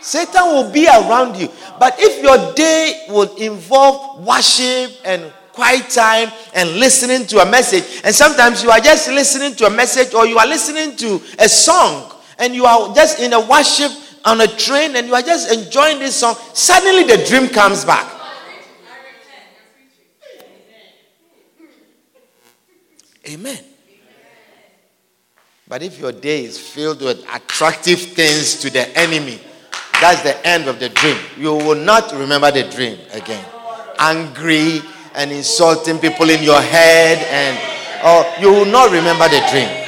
Satan 0.00 0.46
will 0.46 0.70
be 0.70 0.86
around 0.86 1.36
you. 1.36 1.48
But 1.78 1.96
if 1.98 2.22
your 2.22 2.54
day 2.54 3.04
would 3.10 3.38
involve 3.38 4.24
worship 4.26 4.92
and 5.04 5.32
quiet 5.52 5.90
time 5.90 6.32
and 6.54 6.76
listening 6.76 7.26
to 7.26 7.40
a 7.40 7.50
message, 7.50 8.00
and 8.04 8.14
sometimes 8.14 8.62
you 8.62 8.70
are 8.70 8.80
just 8.80 9.08
listening 9.08 9.54
to 9.56 9.66
a 9.66 9.70
message 9.70 10.14
or 10.14 10.26
you 10.26 10.38
are 10.38 10.46
listening 10.46 10.96
to 10.96 11.20
a 11.38 11.48
song 11.48 12.14
and 12.38 12.54
you 12.54 12.64
are 12.64 12.94
just 12.94 13.20
in 13.20 13.32
a 13.32 13.40
worship 13.40 13.90
on 14.24 14.40
a 14.40 14.46
train 14.46 14.96
and 14.96 15.06
you 15.06 15.14
are 15.14 15.22
just 15.22 15.52
enjoying 15.52 15.98
this 15.98 16.16
song, 16.16 16.36
suddenly 16.54 17.04
the 17.04 17.24
dream 17.26 17.48
comes 17.48 17.84
back. 17.84 18.14
Amen. 23.28 23.58
But 25.68 25.82
if 25.82 25.98
your 25.98 26.12
day 26.12 26.44
is 26.44 26.58
filled 26.58 27.02
with 27.02 27.18
attractive 27.32 28.00
things 28.00 28.58
to 28.62 28.70
the 28.70 28.88
enemy, 28.98 29.38
that's 30.00 30.22
the 30.22 30.34
end 30.46 30.66
of 30.66 30.80
the 30.80 30.88
dream. 30.88 31.18
You 31.36 31.52
will 31.54 31.74
not 31.74 32.10
remember 32.12 32.50
the 32.50 32.64
dream 32.70 32.98
again. 33.12 33.44
Angry 33.98 34.80
and 35.14 35.30
insulting 35.30 35.98
people 35.98 36.30
in 36.30 36.42
your 36.42 36.60
head, 36.60 37.18
and 37.18 37.58
oh, 38.02 38.36
you 38.40 38.50
will 38.50 38.64
not 38.64 38.90
remember 38.90 39.28
the 39.28 39.46
dream. 39.50 39.84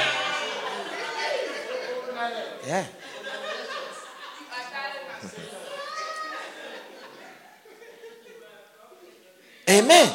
Amen. 9.69 10.13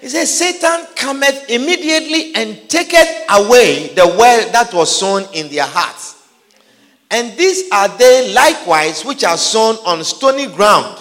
He 0.00 0.08
Satan 0.26 0.86
cometh 0.94 1.48
immediately 1.48 2.34
and 2.34 2.68
taketh 2.68 3.24
away 3.30 3.88
the 3.94 4.06
word 4.06 4.52
that 4.52 4.70
was 4.72 4.94
sown 4.94 5.24
in 5.32 5.48
their 5.48 5.66
hearts. 5.66 6.14
And 7.10 7.36
these 7.38 7.70
are 7.70 7.88
they 7.96 8.32
likewise 8.34 9.04
which 9.04 9.24
are 9.24 9.36
sown 9.36 9.76
on 9.86 10.02
stony 10.04 10.46
ground, 10.46 10.98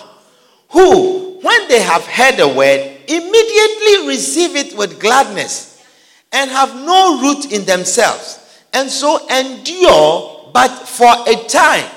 who, 0.70 1.40
when 1.42 1.68
they 1.68 1.82
have 1.82 2.06
heard 2.06 2.38
the 2.38 2.48
word, 2.48 2.98
immediately 3.08 4.08
receive 4.08 4.56
it 4.56 4.78
with 4.78 5.00
gladness, 5.00 5.84
and 6.32 6.50
have 6.52 6.76
no 6.76 7.22
root 7.22 7.52
in 7.52 7.66
themselves, 7.66 8.62
and 8.74 8.90
so 8.90 9.28
endure 9.30 10.52
but 10.54 10.70
for 10.70 11.12
a 11.28 11.36
time. 11.48 11.90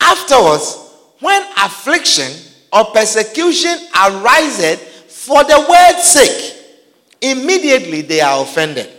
Afterwards, 0.00 0.90
when 1.20 1.42
affliction 1.58 2.32
or 2.72 2.86
persecution 2.86 3.78
ariseth 3.94 4.91
for 5.22 5.44
the 5.44 5.66
word's 5.70 6.02
sake, 6.02 6.56
immediately 7.20 8.02
they 8.02 8.20
are 8.20 8.42
offended. 8.42 8.90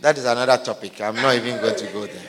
That 0.00 0.16
is 0.16 0.24
another 0.24 0.56
topic. 0.64 0.98
I'm 1.02 1.16
not 1.16 1.34
even 1.34 1.60
going 1.60 1.76
to 1.76 1.86
go 1.88 2.06
there. 2.06 2.22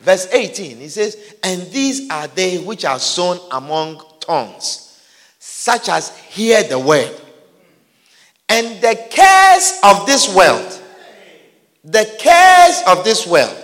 Verse 0.00 0.32
18, 0.32 0.78
he 0.78 0.88
says, 0.88 1.34
And 1.42 1.60
these 1.70 2.08
are 2.08 2.26
they 2.28 2.56
which 2.56 2.86
are 2.86 2.98
sown 2.98 3.38
among 3.52 4.00
thorns, 4.22 4.98
such 5.38 5.90
as 5.90 6.16
hear 6.20 6.62
the 6.62 6.78
word. 6.78 7.14
And 8.48 8.80
the 8.80 8.98
cares 9.10 9.78
of 9.84 10.06
this 10.06 10.34
world, 10.34 10.80
the 11.84 12.16
cares 12.18 12.82
of 12.86 13.04
this 13.04 13.26
world, 13.26 13.62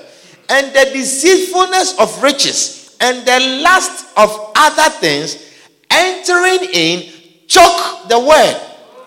and 0.50 0.66
the 0.74 0.90
deceitfulness 0.92 1.98
of 1.98 2.22
riches, 2.22 2.98
and 3.00 3.26
the 3.26 3.62
lust 3.62 4.06
of 4.18 4.52
other 4.54 4.90
things, 4.98 5.49
entering 5.90 6.68
in, 6.72 7.12
choke 7.46 8.08
the 8.08 8.18
word, 8.18 8.60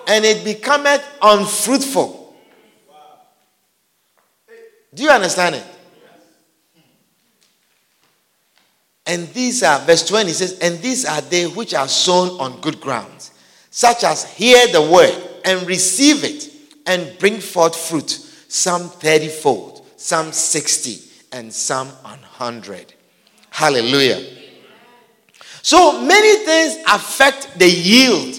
and 0.08 0.26
it 0.26 0.44
becometh 0.44 1.04
unfruitful. 1.22 2.36
Do 4.94 5.04
you 5.04 5.10
understand 5.10 5.56
it? 5.56 5.66
And 9.06 9.28
these 9.30 9.64
are, 9.64 9.80
verse 9.80 10.08
20 10.08 10.32
says, 10.32 10.60
and 10.60 10.80
these 10.80 11.06
are 11.06 11.22
they 11.22 11.46
which 11.46 11.74
are 11.74 11.88
sown 11.88 12.40
on 12.40 12.62
good 12.62 12.80
grounds, 12.80 13.32
such 13.70 14.04
as 14.04 14.24
hear 14.34 14.68
the 14.68 14.82
word 14.82 15.16
and 15.44 15.68
receive 15.68 16.24
it 16.24 16.50
and 16.86 17.18
bring 17.20 17.40
forth 17.40 17.76
fruit, 17.76 18.12
some 18.48 18.84
30 18.84 19.28
fold, 19.28 19.86
some 19.98 20.32
60, 20.32 21.00
and 21.34 21.52
some 21.52 21.88
100. 21.88 22.94
Hallelujah. 23.50 24.43
So 25.64 26.02
many 26.02 26.44
things 26.46 26.84
affect 26.90 27.58
the 27.58 27.70
yield 27.70 28.38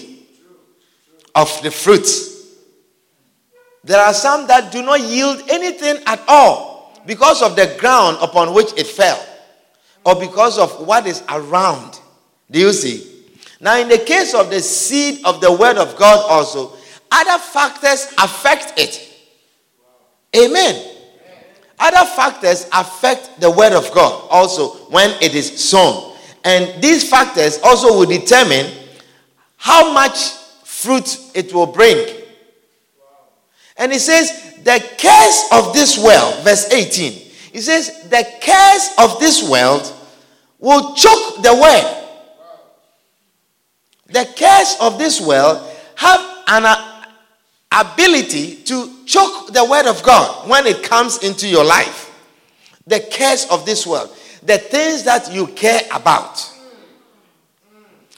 of 1.33 1.59
the 1.63 1.71
fruits. 1.71 2.53
There 3.83 3.99
are 3.99 4.13
some 4.13 4.45
that 4.45 4.71
do 4.71 4.83
not 4.83 5.01
yield 5.01 5.41
anything 5.49 6.03
at 6.05 6.21
all 6.27 7.01
because 7.07 7.41
of 7.41 7.55
the 7.55 7.75
ground 7.79 8.19
upon 8.21 8.53
which 8.53 8.71
it 8.77 8.85
fell 8.85 9.23
or 10.05 10.15
because 10.19 10.59
of 10.59 10.85
what 10.85 11.07
is 11.07 11.23
around. 11.27 11.99
Do 12.51 12.59
you 12.59 12.71
see? 12.71 13.25
Now, 13.59 13.79
in 13.79 13.87
the 13.89 13.97
case 13.97 14.35
of 14.35 14.51
the 14.51 14.59
seed 14.59 15.25
of 15.25 15.41
the 15.41 15.51
word 15.51 15.77
of 15.77 15.95
God, 15.97 16.23
also, 16.29 16.77
other 17.11 17.41
factors 17.41 18.13
affect 18.19 18.79
it. 18.79 19.01
Amen. 20.37 20.91
Other 21.79 22.07
factors 22.11 22.69
affect 22.71 23.41
the 23.41 23.49
word 23.49 23.73
of 23.73 23.91
God 23.91 24.27
also 24.29 24.69
when 24.91 25.09
it 25.23 25.33
is 25.33 25.59
sown. 25.59 26.14
And 26.45 26.81
these 26.81 27.09
factors 27.09 27.59
also 27.63 27.97
will 27.97 28.05
determine 28.05 28.71
how 29.57 29.91
much 29.91 30.29
fruit 30.63 31.17
it 31.33 31.51
will 31.51 31.65
bring. 31.65 32.07
And 33.77 33.91
he 33.91 33.99
says, 33.99 34.53
The 34.63 34.79
cares 34.97 35.43
of 35.51 35.73
this 35.73 35.97
world, 35.97 36.43
verse 36.43 36.71
18, 36.71 37.11
he 37.51 37.59
says, 37.61 38.07
The 38.09 38.25
cares 38.39 38.89
of 38.99 39.19
this 39.19 39.49
world 39.49 39.91
will 40.59 40.93
choke 40.93 41.41
the 41.41 41.53
word. 41.55 42.01
The 44.07 44.31
cares 44.35 44.75
of 44.79 44.99
this 44.99 45.19
world 45.19 45.67
have 45.95 46.19
an 46.47 46.65
uh, 46.65 47.05
ability 47.71 48.57
to 48.63 49.05
choke 49.05 49.51
the 49.51 49.65
word 49.65 49.87
of 49.87 50.03
God 50.03 50.47
when 50.47 50.67
it 50.67 50.83
comes 50.83 51.23
into 51.23 51.47
your 51.47 51.65
life. 51.65 52.11
The 52.85 52.99
cares 52.99 53.45
of 53.49 53.65
this 53.65 53.87
world, 53.87 54.15
the 54.45 54.57
things 54.57 55.03
that 55.03 55.33
you 55.33 55.47
care 55.47 55.81
about, 55.91 56.51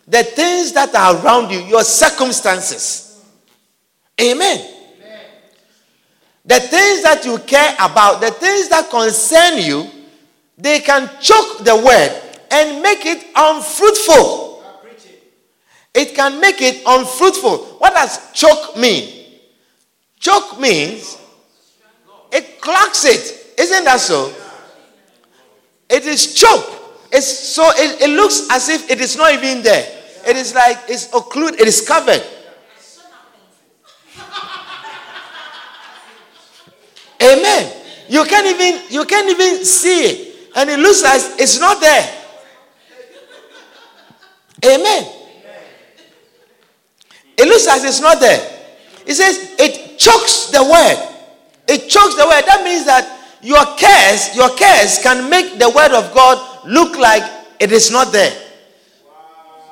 the 0.07 0.23
things 0.23 0.73
that 0.73 0.93
are 0.93 1.23
around 1.23 1.51
you, 1.51 1.59
your 1.61 1.83
circumstances. 1.83 3.23
Amen. 4.19 4.73
The 6.45 6.59
things 6.59 7.03
that 7.03 7.23
you 7.25 7.37
care 7.39 7.75
about, 7.79 8.21
the 8.21 8.31
things 8.31 8.69
that 8.69 8.89
concern 8.89 9.57
you, 9.57 9.89
they 10.57 10.79
can 10.79 11.09
choke 11.19 11.59
the 11.59 11.75
word 11.75 12.21
and 12.51 12.81
make 12.81 13.05
it 13.05 13.25
unfruitful. 13.35 14.63
It 15.93 16.15
can 16.15 16.39
make 16.39 16.61
it 16.61 16.83
unfruitful. 16.85 17.57
What 17.79 17.93
does 17.93 18.31
choke 18.31 18.77
mean? 18.77 19.25
Choke 20.19 20.59
means 20.59 21.17
it 22.31 22.61
clogs 22.61 23.03
it. 23.05 23.59
Isn't 23.59 23.83
that 23.85 23.99
so? 23.99 24.33
It 25.89 26.05
is 26.05 26.33
choke. 26.33 26.65
It's 27.11 27.27
so 27.27 27.63
it, 27.75 28.01
it 28.01 28.09
looks 28.09 28.47
as 28.51 28.69
if 28.69 28.89
it 28.91 28.99
is 28.99 29.15
not 29.17 29.33
even 29.33 29.63
there. 29.63 29.85
It 30.27 30.35
is 30.35 30.53
like 30.53 30.77
it's 30.89 31.13
occluded, 31.13 31.59
it 31.59 31.67
is 31.67 31.81
covered. 31.87 32.23
Amen. 37.21 37.73
You 38.09 38.23
can't 38.25 38.47
even 38.47 38.81
you 38.89 39.05
can't 39.05 39.29
even 39.29 39.63
see 39.63 40.03
it. 40.03 40.35
And 40.55 40.69
it 40.69 40.79
looks 40.79 41.03
like 41.03 41.21
it's 41.39 41.59
not 41.59 41.79
there. 41.79 42.13
Amen. 44.65 45.13
It 47.37 47.47
looks 47.47 47.67
like 47.67 47.83
it's 47.83 48.01
not 48.01 48.19
there. 48.19 48.41
It 49.05 49.13
says 49.13 49.55
it 49.57 49.97
chokes 49.97 50.47
the 50.51 50.63
word. 50.63 51.13
It 51.67 51.89
chokes 51.89 52.15
the 52.15 52.25
word. 52.25 52.43
That 52.45 52.63
means 52.63 52.85
that 52.85 53.16
your 53.47 53.63
cares, 53.77 54.35
your 54.35 54.49
cares 54.57 54.99
can 55.01 55.29
make 55.29 55.57
the 55.57 55.69
word 55.69 55.93
of 55.93 56.13
God 56.13 56.67
look 56.67 56.97
like 56.97 57.23
it 57.61 57.71
is 57.71 57.89
not 57.89 58.11
there. 58.11 58.35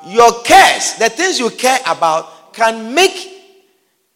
Your 0.06 0.32
cares, 0.44 0.94
the 0.94 1.10
things 1.10 1.38
you 1.38 1.50
care 1.50 1.80
about, 1.86 2.54
can 2.54 2.94
make 2.94 3.34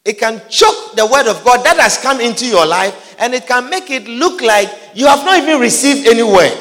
it 0.02 0.18
can 0.18 0.40
choke 0.48 0.96
the 0.96 1.04
word 1.04 1.26
of 1.26 1.44
God 1.44 1.62
that 1.66 1.76
has 1.76 1.98
come 1.98 2.22
into 2.22 2.46
your 2.46 2.64
life 2.64 3.14
and 3.18 3.34
it 3.34 3.46
can 3.46 3.68
make 3.68 3.90
it 3.90 4.08
look 4.08 4.40
like 4.40 4.70
you 4.94 5.06
have 5.06 5.26
not 5.26 5.36
even 5.36 5.60
received 5.60 6.08
any 6.08 6.22
word. 6.22 6.56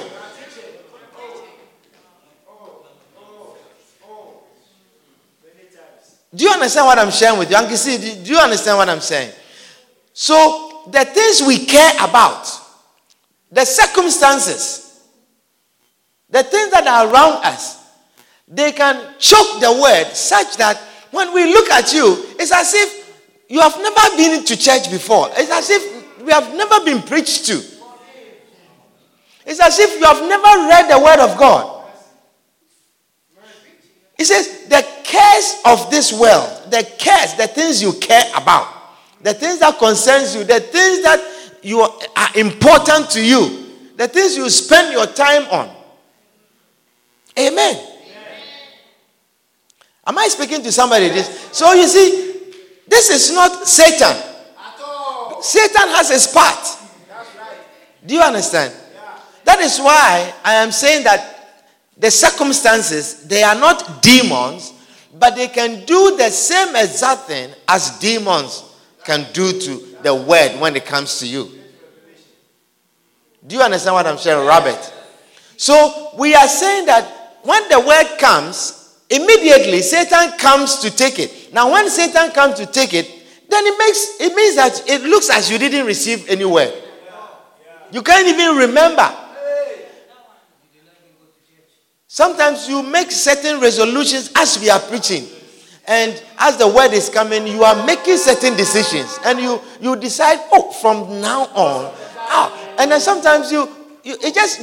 Do 6.36 6.44
you 6.44 6.52
understand 6.52 6.86
what 6.86 7.00
I'm 7.00 7.12
sharing 7.12 7.40
with 7.40 7.50
you? 7.50 8.24
Do 8.26 8.34
you 8.34 8.40
understand 8.40 8.78
what 8.78 8.90
I'm 8.90 9.00
saying? 9.00 9.32
So, 10.12 10.84
the 10.92 11.06
things 11.06 11.42
we 11.48 11.66
care 11.66 11.94
about, 12.02 12.59
the 13.52 13.66
circumstances, 13.66 15.02
the 16.30 16.44
things 16.44 16.72
that 16.72 16.86
are 16.86 17.12
around 17.12 17.44
us, 17.46 17.80
they 18.48 18.72
can 18.72 19.16
choke 19.20 19.60
the 19.60 19.80
word 19.82 20.06
such 20.16 20.58
that 20.58 20.78
when 21.12 21.34
we 21.34 21.52
look 21.52 21.70
at 21.72 21.92
you, 21.94 22.26
it's 22.40 22.52
as 22.52 22.74
if 22.74 23.00
you 23.50 23.60
have 23.62 23.78
never 23.78 24.16
been 24.16 24.44
to 24.46 24.58
church 24.58 24.92
before. 24.92 25.30
It's 25.32 25.52
as 25.52 25.70
if 25.70 26.22
we 26.22 26.32
have 26.32 26.54
never 26.56 26.86
been 26.86 27.02
preached 27.02 27.46
to. 27.48 27.64
It's 29.46 29.60
as 29.60 29.80
if 29.80 30.00
you 30.00 30.06
have 30.06 30.22
never 30.22 30.68
read 30.68 30.92
the 30.92 31.00
word 31.04 31.20
of 31.20 31.38
God. 31.38 31.78
He 34.18 34.26
says, 34.26 34.68
the 34.68 34.86
cares 35.04 35.56
of 35.66 35.90
this 35.90 36.12
world, 36.14 36.70
the 36.70 36.88
cares, 37.00 37.34
the 37.36 37.48
things 37.48 37.82
you 37.82 37.94
care 37.94 38.30
about, 38.36 38.68
the 39.22 39.34
things 39.34 39.60
that 39.60 39.80
concerns 39.80 40.36
you, 40.36 40.44
the 40.44 40.60
things 40.60 41.02
that 41.04 41.20
you 41.62 41.82
are, 41.82 41.92
important 42.36 43.10
to 43.12 43.26
you, 43.26 43.68
the 43.96 44.08
things 44.08 44.38
you 44.38 44.50
spend 44.50 44.94
your 44.94 45.08
time 45.08 45.44
on. 45.52 45.76
Amen. 47.38 47.76
Amen. 47.76 47.86
Am 50.06 50.18
I 50.18 50.28
speaking 50.28 50.62
to 50.64 50.72
somebody 50.72 51.10
this? 51.10 51.50
So 51.52 51.74
you 51.74 51.88
see, 51.88 52.54
this 52.88 53.10
is 53.10 53.34
not 53.34 53.68
Satan. 53.68 54.16
Satan 55.42 55.88
has 55.90 56.10
his 56.10 56.28
part. 56.28 56.78
Do 58.06 58.14
you 58.14 58.22
understand? 58.22 58.74
That 59.46 59.60
is 59.60 59.80
why 59.80 60.34
I 60.44 60.56
am 60.56 60.72
saying 60.72 61.04
that 61.06 61.62
the 61.98 62.12
circumstances, 62.12 63.24
they 63.26 63.44
are 63.44 63.56
not 63.56 64.02
demons, 64.02 64.74
but 65.18 65.36
they 65.36 65.48
can 65.48 65.86
do 65.86 66.16
the 66.18 66.30
same 66.30 66.76
exact 66.76 67.22
thing 67.22 67.50
as 67.68 68.00
demons 68.00 68.64
can 69.04 69.26
do 69.34 69.60
to 69.60 69.89
the 70.04 70.14
word 70.14 70.60
when 70.60 70.76
it 70.76 70.86
comes 70.86 71.20
to 71.20 71.28
you. 71.28 71.50
Do 73.46 73.56
you 73.56 73.62
understand 73.62 73.96
what 73.96 74.06
I'm 74.06 74.18
saying, 74.18 74.46
Robert? 74.46 74.94
So 75.58 76.12
we 76.18 76.36
are 76.36 76.48
saying 76.48 76.86
that 76.86 77.40
when 77.44 77.68
the 77.70 77.80
word 77.80 78.18
comes, 78.20 78.98
immediately 79.10 79.82
Satan 79.82 80.38
comes 80.38 80.80
to 80.80 80.92
take 80.92 81.20
it. 81.20 81.54
Now, 81.54 81.72
when 81.72 81.90
Satan 81.90 82.32
comes 82.32 82.56
to 82.56 82.66
take 82.66 82.94
it, 82.94 83.08
then 83.50 83.66
it 83.66 83.78
makes 83.80 84.20
it 84.20 84.36
means 84.36 84.56
that 84.56 84.88
it 84.88 85.02
looks 85.02 85.30
as 85.30 85.50
you 85.50 85.58
didn't 85.58 85.86
receive 85.86 86.30
any 86.30 86.46
word. 86.46 86.74
You 87.92 88.04
can't 88.04 88.28
even 88.28 88.58
remember. 88.58 89.12
Sometimes 92.08 92.68
you 92.68 92.84
make 92.84 93.12
certain 93.12 93.60
resolutions 93.60 94.32
as 94.36 94.60
we 94.60 94.70
are 94.70 94.80
preaching. 94.80 95.28
And 95.90 96.22
as 96.38 96.56
the 96.58 96.68
word 96.68 96.94
is 96.94 97.10
coming, 97.10 97.48
you 97.48 97.64
are 97.64 97.84
making 97.84 98.18
certain 98.18 98.56
decisions. 98.56 99.18
And 99.26 99.40
you, 99.40 99.60
you 99.82 99.96
decide, 99.96 100.38
oh, 100.54 100.72
from 100.72 101.20
now 101.20 101.46
on. 101.48 101.92
Ah. 102.30 102.76
And 102.78 102.92
then 102.92 103.02
sometimes 103.02 103.52
you, 103.52 103.68
you 104.04 104.16
it 104.22 104.36
just 104.36 104.62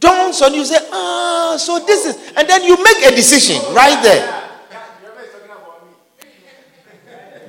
dawns 0.00 0.42
on 0.42 0.52
you, 0.52 0.64
say, 0.64 0.78
ah, 0.90 1.54
so 1.56 1.78
this 1.86 2.06
is. 2.06 2.32
And 2.36 2.48
then 2.48 2.64
you 2.64 2.76
make 2.82 3.06
a 3.06 3.14
decision 3.14 3.62
right 3.72 4.02
there. 4.02 4.40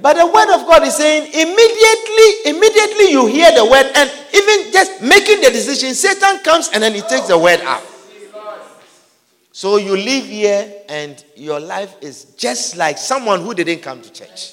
But 0.04 0.18
the 0.18 0.28
word 0.28 0.54
of 0.54 0.68
God 0.68 0.84
is 0.84 0.96
saying 0.96 1.34
immediately, 1.34 2.30
immediately 2.46 3.10
you 3.10 3.26
hear 3.26 3.50
the 3.58 3.66
word, 3.66 3.90
and 3.96 4.06
even 4.36 4.72
just 4.72 5.02
making 5.02 5.42
the 5.42 5.50
decision, 5.50 5.96
Satan 5.96 6.44
comes 6.44 6.70
and 6.70 6.84
then 6.84 6.94
he 6.94 7.02
takes 7.02 7.28
the 7.28 7.40
word 7.40 7.60
out. 7.62 7.82
So 9.56 9.78
you 9.78 9.96
live 9.96 10.26
here 10.26 10.70
and 10.90 11.24
your 11.38 11.62
life 11.62 11.96
is 12.02 12.26
just 12.36 12.76
like 12.76 12.98
someone 12.98 13.40
who 13.40 13.54
didn't 13.54 13.80
come 13.80 14.02
to 14.02 14.12
church. 14.12 14.52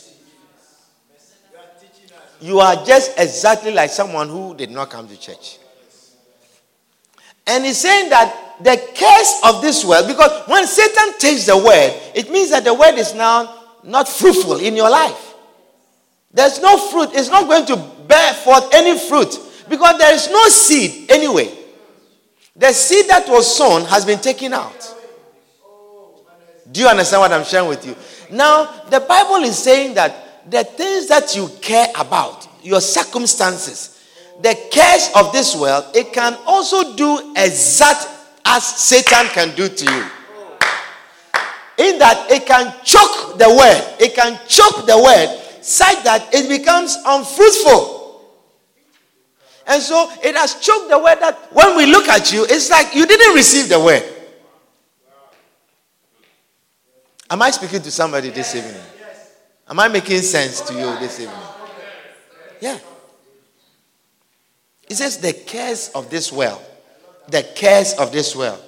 You 2.40 2.60
are 2.60 2.76
just 2.84 3.18
exactly 3.18 3.72
like 3.72 3.90
someone 3.90 4.28
who 4.28 4.54
did 4.54 4.70
not 4.70 4.90
come 4.90 5.08
to 5.08 5.18
church. 5.18 5.58
And 7.48 7.64
he's 7.64 7.78
saying 7.78 8.10
that 8.10 8.58
the 8.62 8.76
curse 8.94 9.40
of 9.42 9.60
this 9.60 9.84
world, 9.84 10.06
because 10.06 10.46
when 10.46 10.68
Satan 10.68 11.18
takes 11.18 11.46
the 11.46 11.56
word, 11.56 12.00
it 12.14 12.30
means 12.30 12.50
that 12.50 12.62
the 12.62 12.72
word 12.72 12.94
is 12.94 13.12
now 13.12 13.60
not 13.82 14.08
fruitful 14.08 14.60
in 14.60 14.76
your 14.76 14.88
life. 14.88 15.34
There's 16.32 16.60
no 16.60 16.78
fruit. 16.78 17.08
It's 17.12 17.28
not 17.28 17.48
going 17.48 17.66
to 17.66 17.76
bear 18.06 18.34
forth 18.34 18.72
any 18.72 18.96
fruit 18.96 19.36
because 19.68 19.98
there 19.98 20.14
is 20.14 20.30
no 20.30 20.48
seed 20.48 21.10
anyway. 21.10 21.52
The 22.54 22.72
seed 22.72 23.08
that 23.08 23.28
was 23.28 23.56
sown 23.56 23.84
has 23.86 24.04
been 24.04 24.20
taken 24.20 24.52
out. 24.52 24.91
Do 26.72 26.80
you 26.80 26.88
understand 26.88 27.20
what 27.20 27.32
I'm 27.32 27.44
sharing 27.44 27.68
with 27.68 27.86
you? 27.86 27.94
Now, 28.30 28.64
the 28.88 29.00
Bible 29.00 29.44
is 29.44 29.58
saying 29.58 29.94
that 29.94 30.50
the 30.50 30.64
things 30.64 31.06
that 31.08 31.36
you 31.36 31.48
care 31.60 31.88
about, 31.96 32.48
your 32.62 32.80
circumstances, 32.80 34.02
the 34.40 34.58
cares 34.70 35.10
of 35.14 35.32
this 35.32 35.54
world, 35.54 35.84
it 35.94 36.12
can 36.12 36.36
also 36.46 36.96
do 36.96 37.34
exact 37.36 38.08
as 38.44 38.64
Satan 38.64 39.26
can 39.28 39.54
do 39.54 39.68
to 39.68 39.84
you. 39.84 40.06
In 41.78 41.98
that 41.98 42.26
it 42.30 42.46
can 42.46 42.74
choke 42.84 43.38
the 43.38 43.48
word, 43.48 43.96
it 44.00 44.14
can 44.14 44.38
choke 44.48 44.86
the 44.86 44.96
word 44.96 45.38
such 45.62 46.02
that 46.04 46.28
it 46.32 46.48
becomes 46.48 46.96
unfruitful. 47.06 48.02
And 49.66 49.80
so 49.80 50.10
it 50.22 50.34
has 50.34 50.60
choked 50.60 50.88
the 50.90 50.98
word 50.98 51.20
that 51.20 51.48
when 51.52 51.76
we 51.76 51.86
look 51.86 52.08
at 52.08 52.32
you, 52.32 52.44
it's 52.48 52.70
like 52.70 52.94
you 52.94 53.06
didn't 53.06 53.34
receive 53.34 53.68
the 53.68 53.78
word. 53.78 54.02
Am 57.32 57.40
I 57.40 57.50
speaking 57.50 57.80
to 57.80 57.90
somebody 57.90 58.28
this 58.28 58.54
evening? 58.54 58.82
Am 59.66 59.80
I 59.80 59.88
making 59.88 60.20
sense 60.20 60.60
to 60.60 60.74
you 60.74 60.98
this 60.98 61.18
evening? 61.18 61.38
Yeah. 62.60 62.78
It 64.86 64.96
says 64.96 65.16
the 65.16 65.32
cares 65.32 65.88
of 65.94 66.10
this 66.10 66.30
world, 66.30 66.60
the 67.28 67.42
cares 67.54 67.94
of 67.94 68.12
this 68.12 68.36
world, 68.36 68.62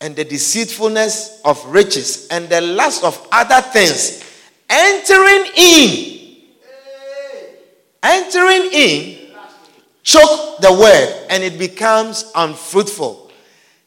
and 0.00 0.16
the 0.16 0.24
deceitfulness 0.24 1.40
of 1.44 1.64
riches, 1.66 2.26
and 2.32 2.48
the 2.48 2.60
lust 2.60 3.04
of 3.04 3.28
other 3.30 3.60
things 3.68 4.24
entering 4.68 5.52
in, 5.54 6.36
entering 8.02 8.70
in, 8.72 9.18
choke 10.02 10.60
the 10.60 10.72
word, 10.72 11.26
and 11.30 11.44
it 11.44 11.60
becomes 11.60 12.32
unfruitful. 12.34 13.30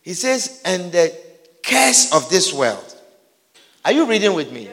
He 0.01 0.13
says, 0.13 0.61
and 0.63 0.93
the 0.93 1.13
curse 1.61 2.15
of 2.15 2.29
this 2.29 2.53
world 2.53 2.90
are 3.83 3.91
you 3.91 4.05
reading 4.05 4.33
with 4.33 4.51
me? 4.51 4.69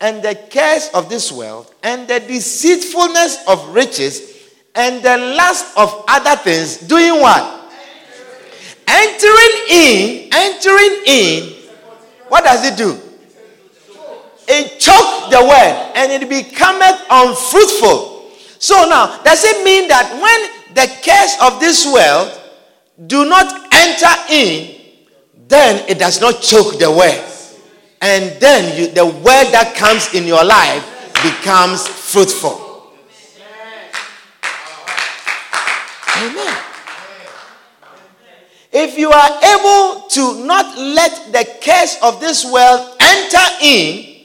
And 0.00 0.22
the 0.22 0.34
cares 0.34 0.90
of 0.92 1.08
this 1.08 1.32
world, 1.32 1.72
and 1.82 2.06
the 2.06 2.20
deceitfulness 2.20 3.46
of 3.48 3.74
riches, 3.74 4.34
and 4.74 5.02
the 5.02 5.16
lust 5.36 5.76
of 5.76 6.04
other 6.08 6.36
things, 6.42 6.78
doing 6.78 7.20
what? 7.20 7.72
Entering 8.86 9.56
in, 9.70 10.28
entering 10.32 11.02
in, 11.06 11.54
what 12.28 12.44
does 12.44 12.64
it 12.66 12.76
do? 12.76 12.98
It 14.46 14.78
chokes 14.78 15.30
the 15.30 15.42
word 15.42 15.92
and 15.96 16.12
it 16.12 16.28
becometh 16.28 17.00
unfruitful. 17.08 18.30
So 18.58 18.86
now, 18.88 19.22
does 19.22 19.42
it 19.44 19.64
mean 19.64 19.88
that 19.88 20.12
when 20.20 20.74
the 20.74 20.92
cares 21.00 21.36
of 21.40 21.60
this 21.60 21.86
world 21.90 22.40
do 23.06 23.24
not 23.24 23.72
enter 23.72 24.32
in, 24.32 24.80
then 25.48 25.88
it 25.88 25.98
does 25.98 26.20
not 26.20 26.42
choke 26.42 26.78
the 26.78 26.90
word? 26.90 27.33
And 28.04 28.38
then 28.38 28.76
you, 28.78 28.88
the 28.88 29.06
word 29.06 29.48
that 29.56 29.74
comes 29.74 30.12
in 30.12 30.26
your 30.26 30.44
life 30.44 30.84
becomes 31.24 31.88
fruitful. 31.88 32.92
Amen. 36.20 36.54
If 38.70 38.98
you 38.98 39.08
are 39.10 39.32
able 39.40 40.06
to 40.08 40.44
not 40.44 40.76
let 40.76 41.32
the 41.32 41.48
curse 41.64 41.96
of 42.02 42.20
this 42.20 42.44
world 42.44 42.94
enter 43.00 43.46
in, 43.62 44.20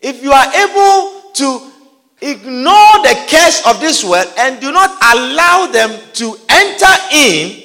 if 0.00 0.22
you 0.22 0.30
are 0.30 0.54
able 0.54 1.32
to 1.32 1.72
ignore 2.20 3.02
the 3.02 3.18
curse 3.28 3.66
of 3.66 3.80
this 3.80 4.04
world 4.04 4.32
and 4.38 4.60
do 4.60 4.70
not 4.70 4.90
allow 5.02 5.66
them 5.66 5.90
to 6.12 6.36
enter 6.48 6.94
in, 7.12 7.64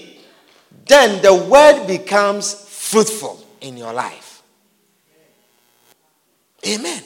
then 0.87 1.21
the 1.21 1.45
word 1.47 1.85
becomes 1.85 2.55
fruitful 2.67 3.39
in 3.61 3.77
your 3.77 3.93
life. 3.93 4.22
Amen. 6.67 7.03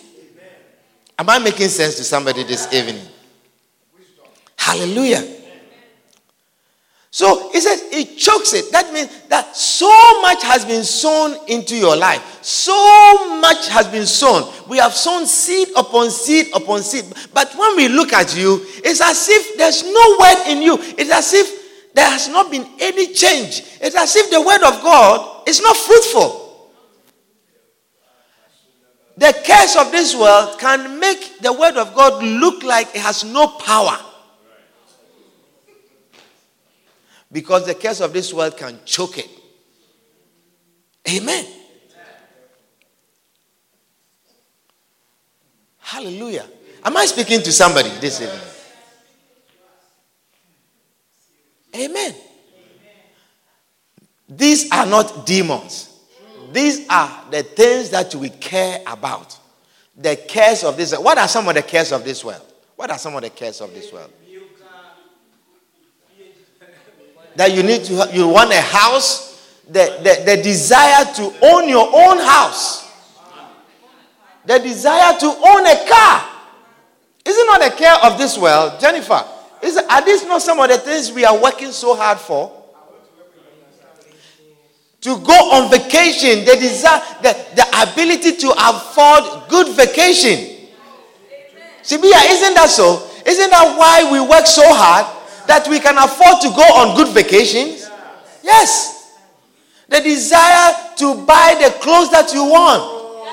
Am 1.19 1.29
I 1.29 1.39
making 1.39 1.69
sense 1.69 1.95
to 1.95 2.03
somebody 2.03 2.43
this 2.43 2.71
evening? 2.71 3.01
Hallelujah. 4.55 5.35
So 7.09 7.49
he 7.51 7.61
says 7.61 7.81
it 7.91 8.17
chokes 8.17 8.53
it. 8.53 8.71
That 8.71 8.93
means 8.93 9.09
that 9.29 9.55
so 9.55 9.89
much 10.21 10.43
has 10.43 10.63
been 10.65 10.83
sown 10.83 11.35
into 11.47 11.75
your 11.75 11.95
life. 11.95 12.43
So 12.43 13.39
much 13.39 13.69
has 13.69 13.87
been 13.87 14.05
sown. 14.05 14.53
We 14.67 14.77
have 14.77 14.93
sown 14.93 15.25
seed 15.25 15.69
upon 15.75 16.11
seed 16.11 16.49
upon 16.53 16.83
seed. 16.83 17.05
But 17.33 17.55
when 17.57 17.75
we 17.75 17.87
look 17.87 18.13
at 18.13 18.37
you, 18.37 18.63
it's 18.83 19.01
as 19.01 19.27
if 19.29 19.57
there's 19.57 19.83
no 19.83 20.17
word 20.19 20.51
in 20.51 20.61
you. 20.61 20.77
It's 20.79 21.09
as 21.09 21.33
if 21.33 21.93
there 21.95 22.07
has 22.07 22.29
not 22.29 22.51
been 22.51 22.67
any 22.79 23.11
change. 23.13 23.63
It's 23.81 23.95
as 23.95 24.15
if 24.15 24.29
the 24.29 24.39
word 24.39 24.61
of 24.61 24.83
God 24.83 25.47
is 25.47 25.59
not 25.59 25.75
fruitful. 25.75 26.46
The 29.17 29.33
curse 29.45 29.75
of 29.75 29.91
this 29.91 30.15
world 30.15 30.59
can 30.59 30.99
make 30.99 31.39
the 31.39 31.51
word 31.51 31.75
of 31.75 31.95
God 31.95 32.23
look 32.23 32.61
like 32.63 32.89
it 32.89 33.01
has 33.01 33.23
no 33.23 33.47
power. 33.47 33.97
Because 37.31 37.65
the 37.65 37.73
curse 37.73 37.99
of 37.99 38.13
this 38.13 38.31
world 38.31 38.55
can 38.55 38.79
choke 38.85 39.17
it. 39.17 39.29
Amen. 41.09 41.45
Hallelujah. 45.79 46.45
Am 46.83 46.95
I 46.95 47.05
speaking 47.05 47.41
to 47.41 47.51
somebody 47.51 47.89
this 47.99 48.21
evening? 48.21 48.39
Amen. 51.75 52.15
These 54.29 54.71
are 54.71 54.85
not 54.85 55.25
demons. 55.25 55.86
These 56.51 56.87
are 56.89 57.25
the 57.29 57.43
things 57.43 57.89
that 57.89 58.13
we 58.15 58.29
care 58.29 58.81
about. 58.87 59.37
The 59.95 60.15
cares 60.15 60.63
of 60.63 60.77
this. 60.77 60.97
What 60.97 61.17
are 61.17 61.27
some 61.27 61.47
of 61.47 61.55
the 61.55 61.61
cares 61.61 61.91
of 61.91 62.03
this 62.03 62.23
world? 62.23 62.41
What 62.75 62.91
are 62.91 62.97
some 62.97 63.15
of 63.15 63.21
the 63.21 63.29
cares 63.29 63.59
of 63.61 63.73
this 63.73 63.91
world? 63.91 64.11
That 67.35 67.53
you 67.53 67.61
need 67.63 67.83
to, 67.85 68.09
you 68.13 68.27
want 68.27 68.51
a 68.51 68.61
house, 68.61 69.59
the, 69.67 69.99
the, 70.01 70.35
the 70.35 70.41
desire 70.41 71.05
to 71.15 71.33
own 71.43 71.69
your 71.69 71.87
own 71.93 72.17
house, 72.17 72.91
the 74.45 74.57
desire 74.59 75.17
to 75.19 75.25
own 75.25 75.65
a 75.65 75.87
car. 75.87 76.29
Is 77.25 77.37
it 77.37 77.45
not 77.47 77.65
a 77.65 77.75
care 77.75 77.95
of 78.05 78.17
this 78.17 78.37
world, 78.37 78.79
Jennifer? 78.79 79.23
Is, 79.61 79.77
are 79.77 80.05
these 80.05 80.23
not 80.25 80.41
some 80.41 80.59
of 80.59 80.69
the 80.69 80.77
things 80.77 81.11
we 81.11 81.25
are 81.25 81.37
working 81.39 81.71
so 81.71 81.95
hard 81.95 82.17
for? 82.17 82.56
To 85.07 85.17
go 85.19 85.39
on 85.55 85.71
vacation, 85.71 86.43
the 86.43 86.57
desire, 86.59 86.99
the, 87.21 87.31
the 87.55 87.65
ability 87.81 88.35
to 88.35 88.51
afford 88.51 89.47
good 89.47 89.73
vacation. 89.73 90.67
Sibia, 91.81 92.19
isn't 92.27 92.53
that 92.55 92.67
so? 92.67 93.07
Isn't 93.25 93.49
that 93.49 93.77
why 93.79 94.11
we 94.11 94.19
work 94.19 94.45
so 94.45 94.63
hard 94.65 95.05
that 95.47 95.65
we 95.69 95.79
can 95.79 95.97
afford 95.97 96.41
to 96.41 96.49
go 96.49 96.61
on 96.75 96.97
good 96.97 97.13
vacations? 97.13 97.89
Yes. 98.43 99.15
The 99.87 100.01
desire 100.01 100.75
to 100.97 101.23
buy 101.25 101.55
the 101.55 101.73
clothes 101.79 102.11
that 102.11 102.33
you 102.33 102.43
want. 102.43 103.29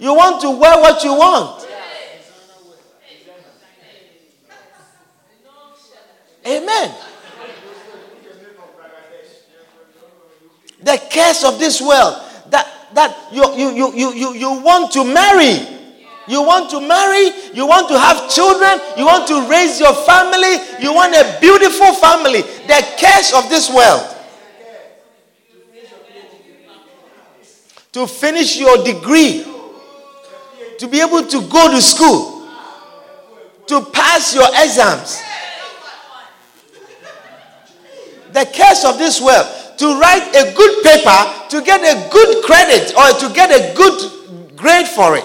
You 0.00 0.14
want 0.14 0.40
to 0.42 0.50
wear 0.50 0.80
what 0.80 1.04
you 1.04 1.14
want. 1.14 1.64
Amen. 6.44 6.94
The 10.82 11.00
curse 11.10 11.44
of 11.44 11.58
this 11.58 11.80
world 11.80 12.22
that 12.50 12.66
that 12.94 13.16
you 13.32 13.44
you 13.56 13.70
you 13.74 13.94
you 13.94 14.12
you, 14.14 14.34
you 14.34 14.60
want 14.62 14.92
to 14.92 15.04
marry. 15.04 15.76
You 16.28 16.42
want 16.42 16.68
to 16.72 16.80
marry, 16.86 17.32
you 17.54 17.66
want 17.66 17.88
to 17.88 17.98
have 17.98 18.28
children, 18.28 18.78
you 18.98 19.06
want 19.06 19.26
to 19.28 19.48
raise 19.48 19.80
your 19.80 19.94
family, 20.04 20.60
you 20.78 20.92
want 20.92 21.14
a 21.14 21.38
beautiful 21.40 21.94
family. 21.94 22.42
The 22.42 22.86
curse 23.00 23.32
of 23.32 23.48
this 23.48 23.72
world. 23.72 24.14
To 27.92 28.06
finish 28.06 28.58
your 28.60 28.84
degree, 28.84 29.42
to 30.78 30.86
be 30.86 31.00
able 31.00 31.22
to 31.26 31.40
go 31.48 31.70
to 31.70 31.80
school, 31.80 32.46
to 33.66 33.80
pass 33.86 34.34
your 34.34 34.48
exams. 34.48 35.22
The 38.34 38.44
curse 38.54 38.84
of 38.84 38.98
this 38.98 39.18
world 39.18 39.57
to 39.78 39.98
write 40.00 40.28
a 40.34 40.52
good 40.54 40.84
paper, 40.84 41.48
to 41.50 41.62
get 41.62 41.80
a 41.80 42.10
good 42.10 42.44
credit, 42.44 42.94
or 42.96 43.10
to 43.18 43.34
get 43.34 43.50
a 43.50 43.74
good 43.74 44.56
grade 44.56 44.88
for 44.88 45.16
it. 45.16 45.24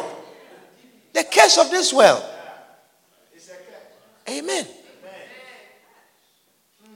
The 1.14 1.24
curse 1.24 1.58
of 1.58 1.70
this 1.70 1.92
world. 1.92 2.24
Amen. 4.30 4.66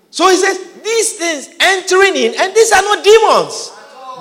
So 0.09 0.29
he 0.29 0.37
says, 0.37 0.57
these 0.83 1.17
things 1.17 1.49
entering 1.59 2.15
in, 2.15 2.33
and 2.39 2.55
these 2.55 2.71
are 2.71 2.81
not 2.81 3.03
demons. 3.03 3.71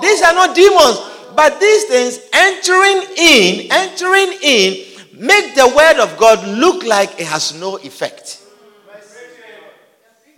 These 0.01 0.21
are 0.21 0.33
not 0.33 0.55
demons. 0.55 0.99
But 1.35 1.59
these 1.59 1.85
things 1.85 2.19
entering 2.33 3.03
in, 3.17 3.71
entering 3.71 4.33
in, 4.41 4.85
make 5.13 5.55
the 5.55 5.67
word 5.75 5.99
of 5.99 6.17
God 6.17 6.45
look 6.47 6.83
like 6.83 7.19
it 7.19 7.27
has 7.27 7.53
no 7.59 7.77
effect. 7.77 8.43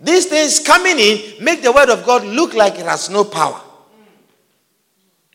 These 0.00 0.26
things 0.26 0.60
coming 0.60 0.98
in 0.98 1.44
make 1.44 1.62
the 1.62 1.72
word 1.72 1.90
of 1.90 2.06
God 2.06 2.24
look 2.24 2.54
like 2.54 2.78
it 2.78 2.86
has 2.86 3.10
no 3.10 3.24
power. 3.24 3.60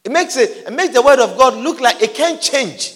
It 0.04 0.12
makes 0.12 0.38
it, 0.38 0.68
it 0.68 0.74
makes 0.74 0.94
the 0.94 1.02
word 1.02 1.20
of 1.20 1.38
God 1.38 1.56
look 1.56 1.80
like 1.80 2.02
it 2.02 2.14
can't 2.14 2.42
change. 2.42 2.94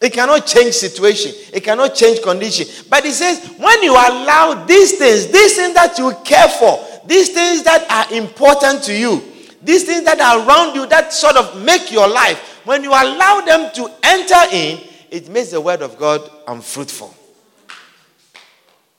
It 0.00 0.12
cannot 0.12 0.46
change 0.46 0.74
situation. 0.74 1.32
It 1.52 1.64
cannot 1.64 1.94
change 1.94 2.22
condition. 2.22 2.66
But 2.88 3.04
he 3.04 3.10
says, 3.10 3.44
when 3.58 3.82
you 3.82 3.92
allow 3.92 4.64
these 4.64 4.96
things, 4.96 5.26
these 5.26 5.56
things 5.56 5.74
that 5.74 5.98
you 5.98 6.12
care 6.24 6.48
for, 6.48 6.78
these 7.06 7.30
things 7.30 7.64
that 7.64 7.90
are 7.90 8.14
important 8.16 8.82
to 8.84 8.94
you, 8.94 9.22
these 9.62 9.84
things 9.84 10.04
that 10.04 10.20
are 10.20 10.46
around 10.46 10.76
you 10.76 10.86
that 10.86 11.12
sort 11.12 11.36
of 11.36 11.62
make 11.64 11.90
your 11.90 12.08
life, 12.08 12.62
when 12.64 12.84
you 12.84 12.90
allow 12.90 13.40
them 13.40 13.72
to 13.74 13.90
enter 14.04 14.54
in, 14.54 14.80
it 15.10 15.28
makes 15.28 15.50
the 15.50 15.60
word 15.60 15.82
of 15.82 15.98
God 15.98 16.30
unfruitful. 16.46 17.14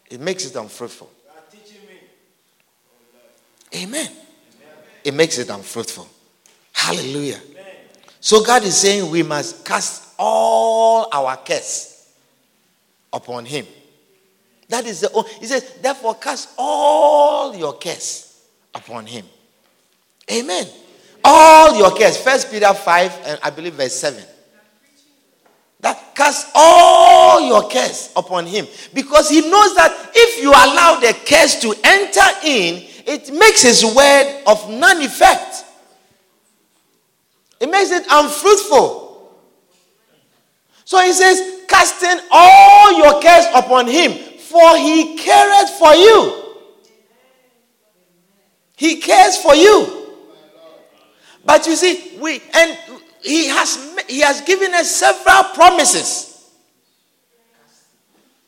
It 0.09 0.19
makes 0.19 0.45
it 0.45 0.55
unfruitful. 0.55 1.09
Amen. 3.75 4.09
It 5.03 5.13
makes 5.13 5.37
it 5.37 5.49
unfruitful. 5.49 6.07
Hallelujah. 6.73 7.39
So 8.19 8.43
God 8.43 8.63
is 8.63 8.77
saying 8.77 9.09
we 9.09 9.23
must 9.23 9.65
cast 9.65 10.13
all 10.17 11.07
our 11.11 11.37
cares 11.37 12.09
upon 13.13 13.45
Him. 13.45 13.65
That 14.67 14.85
is 14.85 15.01
the. 15.01 15.25
He 15.39 15.45
says, 15.45 15.75
therefore, 15.81 16.15
cast 16.15 16.49
all 16.57 17.55
your 17.55 17.77
cares 17.77 18.41
upon 18.75 19.05
Him. 19.05 19.25
Amen. 20.31 20.67
All 21.23 21.77
your 21.77 21.95
cares. 21.95 22.17
First 22.17 22.51
Peter 22.51 22.73
5, 22.73 23.21
and 23.25 23.39
I 23.41 23.49
believe 23.49 23.73
verse 23.73 23.95
7. 23.95 24.23
That 25.81 26.13
cast 26.13 26.47
all 26.53 27.47
your 27.47 27.69
cares 27.69 28.11
upon 28.15 28.45
him. 28.45 28.67
Because 28.93 29.29
he 29.29 29.41
knows 29.41 29.75
that 29.75 30.11
if 30.13 30.43
you 30.43 30.49
allow 30.49 30.99
the 30.99 31.13
cares 31.25 31.55
to 31.59 31.73
enter 31.83 32.21
in, 32.43 32.85
it 33.09 33.33
makes 33.33 33.63
his 33.63 33.83
word 33.83 34.43
of 34.45 34.69
none 34.69 35.01
effect. 35.01 35.65
It 37.59 37.67
makes 37.67 37.89
it 37.89 38.05
unfruitful. 38.07 39.33
So 40.85 41.01
he 41.01 41.11
says, 41.13 41.63
casting 41.67 42.23
all 42.31 42.97
your 42.99 43.19
cares 43.19 43.47
upon 43.55 43.87
him, 43.87 44.11
for 44.37 44.77
he 44.77 45.17
careth 45.17 45.71
for 45.71 45.95
you. 45.95 46.55
He 48.77 48.97
cares 49.01 49.37
for 49.37 49.55
you. 49.55 50.15
But 51.43 51.65
you 51.65 51.75
see, 51.75 52.15
we 52.19 52.41
and 52.53 52.77
he 53.21 53.47
has 53.47 53.99
he 54.07 54.19
has 54.19 54.41
given 54.41 54.71
us 54.75 54.89
several 54.91 55.45
promises. 55.55 56.51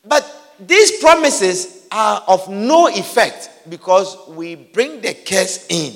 But 0.04 0.24
these 0.60 1.00
promises 1.00 1.86
are 1.90 2.22
of 2.28 2.48
no 2.48 2.86
effect 2.86 3.50
because 3.68 4.16
we 4.28 4.54
bring 4.54 5.00
the 5.00 5.14
curse 5.14 5.66
in. 5.68 5.94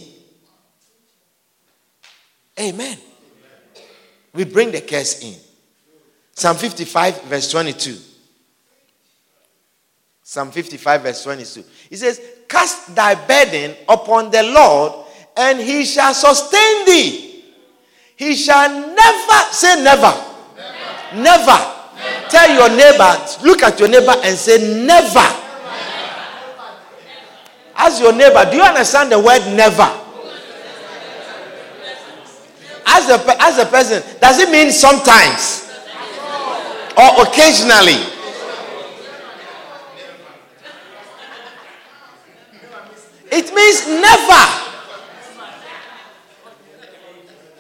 Amen. 2.59 2.99
We 4.33 4.45
bring 4.45 4.71
the 4.71 4.81
curse 4.81 5.23
in. 5.23 5.35
Psalm 6.33 6.57
55, 6.57 7.23
verse 7.23 7.51
22. 7.51 7.99
Psalm 10.23 10.51
55, 10.51 11.03
verse 11.03 11.23
22. 11.23 11.65
He 11.89 11.97
says, 11.97 12.21
Cast 12.49 12.95
thy 12.95 13.15
burden 13.15 13.77
upon 13.89 14.31
the 14.31 14.43
Lord, 14.43 15.07
and 15.37 15.59
he 15.59 15.85
shall 15.85 16.13
sustain 16.13 16.85
thee. 16.85 17.45
He 18.17 18.35
shall 18.35 18.69
never, 18.69 19.53
say 19.53 19.83
never. 19.83 20.13
Never. 21.15 21.23
never. 21.23 21.73
Tell 22.29 22.51
your 22.55 22.77
neighbor, 22.77 23.27
look 23.45 23.63
at 23.63 23.79
your 23.79 23.89
neighbor 23.89 24.15
and 24.23 24.37
say 24.37 24.85
never. 24.85 25.46
Ask 27.87 28.03
your 28.03 28.13
neighbor, 28.13 28.45
do 28.51 28.57
you 28.57 28.65
understand 28.65 29.13
the 29.13 29.19
word 29.21 29.47
never? 29.55 29.89
As 32.85 33.09
a, 33.09 33.37
as 33.41 33.59
a 33.59 33.67
person, 33.67 34.03
does 34.21 34.41
it 34.41 34.51
mean 34.51 34.73
sometimes 34.73 35.71
or 36.99 37.23
occasionally? 37.23 38.03
It 43.31 43.55
means 43.55 43.87
never. 43.87 44.47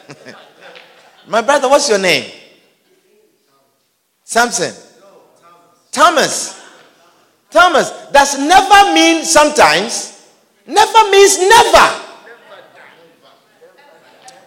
My 1.28 1.40
brother, 1.40 1.68
what's 1.68 1.88
your 1.88 2.00
name? 2.00 2.32
Samson. 4.24 4.74
Thomas. 5.92 6.60
Thomas. 7.48 7.92
Does 8.10 8.40
never 8.40 8.92
mean 8.92 9.24
sometimes? 9.24 10.14
Never 10.66 11.10
means 11.10 11.38
never. 11.38 12.02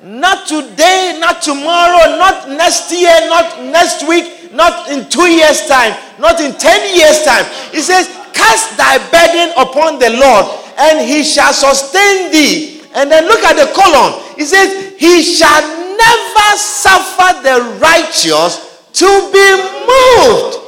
Not 0.01 0.47
today, 0.47 1.17
not 1.19 1.41
tomorrow, 1.41 2.15
not 2.17 2.49
next 2.49 2.91
year, 2.91 3.11
not 3.27 3.61
next 3.63 4.07
week, 4.07 4.53
not 4.53 4.89
in 4.89 5.09
two 5.09 5.27
years' 5.27 5.67
time, 5.67 5.95
not 6.19 6.39
in 6.39 6.53
ten 6.55 6.95
years' 6.95 7.23
time. 7.23 7.43
He 7.71 7.81
says, 7.81 8.07
Cast 8.33 8.77
thy 8.77 8.97
burden 9.11 9.51
upon 9.57 9.99
the 9.99 10.11
Lord, 10.11 10.45
and 10.77 11.05
he 11.05 11.23
shall 11.23 11.51
sustain 11.51 12.31
thee. 12.31 12.81
And 12.95 13.11
then 13.11 13.25
look 13.25 13.43
at 13.43 13.55
the 13.55 13.71
column. 13.73 14.23
He 14.37 14.45
says, 14.45 14.93
He 14.97 15.21
shall 15.21 15.61
never 15.97 16.57
suffer 16.57 17.43
the 17.43 17.77
righteous 17.81 18.87
to 18.93 19.07
be 19.33 19.47
moved. 19.83 20.59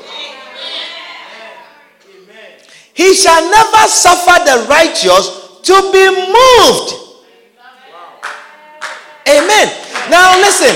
He 2.94 3.14
shall 3.16 3.50
never 3.50 3.88
suffer 3.88 4.44
the 4.44 4.68
righteous 4.70 5.41
to 5.64 5.76
be 5.92 6.06
moved. 6.10 7.02
Amen. 9.28 9.68
Now 10.10 10.38
listen. 10.40 10.76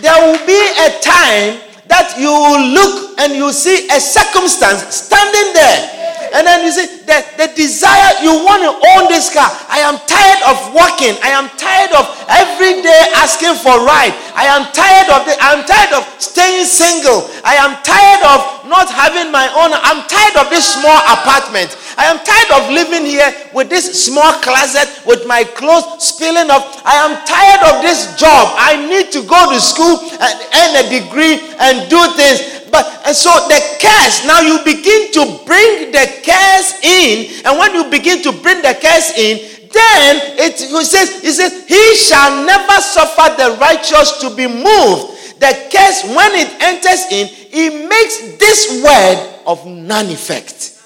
There 0.00 0.14
will 0.24 0.40
be 0.46 0.56
a 0.56 0.88
time 1.04 1.60
that 1.88 2.16
you 2.16 2.32
will 2.32 2.64
look 2.72 3.20
and 3.20 3.34
you 3.34 3.52
see 3.52 3.88
a 3.92 4.00
circumstance 4.00 4.82
standing 4.94 5.52
there. 5.52 6.21
And 6.32 6.46
then 6.46 6.64
you 6.64 6.72
see 6.72 7.04
the, 7.04 7.18
the 7.36 7.48
desire 7.52 8.24
you 8.24 8.32
want 8.42 8.64
to 8.64 8.72
own 8.96 9.12
this 9.12 9.28
car. 9.28 9.48
I 9.68 9.84
am 9.84 10.00
tired 10.08 10.42
of 10.48 10.56
walking. 10.72 11.14
I 11.20 11.36
am 11.36 11.52
tired 11.60 11.92
of 11.92 12.08
every 12.32 12.80
day 12.80 13.02
asking 13.20 13.60
for 13.60 13.76
ride. 13.84 14.16
I 14.32 14.48
am 14.48 14.64
tired 14.72 15.08
of 15.12 15.28
the, 15.28 15.36
I 15.36 15.52
am 15.52 15.62
tired 15.68 15.92
of 15.92 16.02
staying 16.16 16.64
single. 16.64 17.28
I 17.44 17.60
am 17.60 17.76
tired 17.84 18.22
of 18.24 18.40
not 18.68 18.88
having 18.88 19.28
my 19.30 19.44
own. 19.52 19.76
I'm 19.76 20.08
tired 20.08 20.36
of 20.40 20.48
this 20.48 20.64
small 20.64 20.96
apartment. 21.12 21.76
I 22.00 22.08
am 22.08 22.16
tired 22.24 22.50
of 22.56 22.72
living 22.72 23.04
here 23.04 23.28
with 23.52 23.68
this 23.68 23.84
small 23.92 24.32
closet 24.40 24.88
with 25.04 25.26
my 25.26 25.44
clothes 25.44 26.00
spilling 26.00 26.48
off. 26.48 26.80
I 26.84 26.96
am 27.04 27.20
tired 27.28 27.62
of 27.68 27.82
this 27.84 28.16
job. 28.16 28.56
I 28.56 28.80
need 28.88 29.12
to 29.12 29.20
go 29.28 29.52
to 29.52 29.60
school 29.60 30.00
and 30.16 30.34
earn 30.56 30.72
a 30.80 30.84
degree 30.88 31.36
and 31.60 31.90
do 31.90 32.00
things. 32.16 32.61
But 32.72 33.02
and 33.04 33.14
so 33.14 33.28
the 33.48 33.60
curse, 33.78 34.24
now 34.26 34.40
you 34.40 34.58
begin 34.64 35.12
to 35.12 35.44
bring 35.44 35.92
the 35.92 36.08
curse 36.24 36.80
in, 36.82 37.44
and 37.44 37.58
when 37.58 37.74
you 37.74 37.90
begin 37.90 38.22
to 38.22 38.32
bring 38.32 38.62
the 38.62 38.72
curse 38.80 39.12
in, 39.12 39.36
then 39.70 40.38
it 40.40 40.58
he 40.58 40.84
says, 40.84 41.20
he 41.20 41.30
says, 41.32 41.68
He 41.68 41.94
shall 41.96 42.46
never 42.46 42.80
suffer 42.80 43.36
the 43.36 43.58
righteous 43.60 44.18
to 44.20 44.34
be 44.34 44.46
moved. 44.46 45.38
The 45.38 45.52
curse, 45.70 46.04
when 46.16 46.32
it 46.32 46.48
enters 46.62 47.04
in, 47.12 47.28
it 47.52 47.88
makes 47.88 48.38
this 48.38 48.82
word 48.82 49.42
of 49.46 49.66
none 49.66 50.06
effect. 50.06 50.80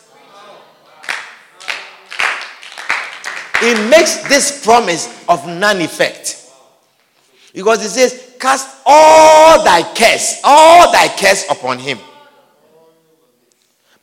It 3.63 3.91
makes 3.91 4.29
this 4.29 4.65
promise 4.65 5.25
of 5.29 5.47
none 5.47 5.81
effect. 5.81 6.51
Because 7.55 7.85
it 7.85 7.91
says, 7.91 8.37
Cast 8.41 8.76
all 8.87 9.65
thy 9.65 9.83
curse, 9.95 10.41
all 10.45 10.93
thy 10.93 11.09
curse 11.09 11.45
upon 11.51 11.79
him. 11.79 11.99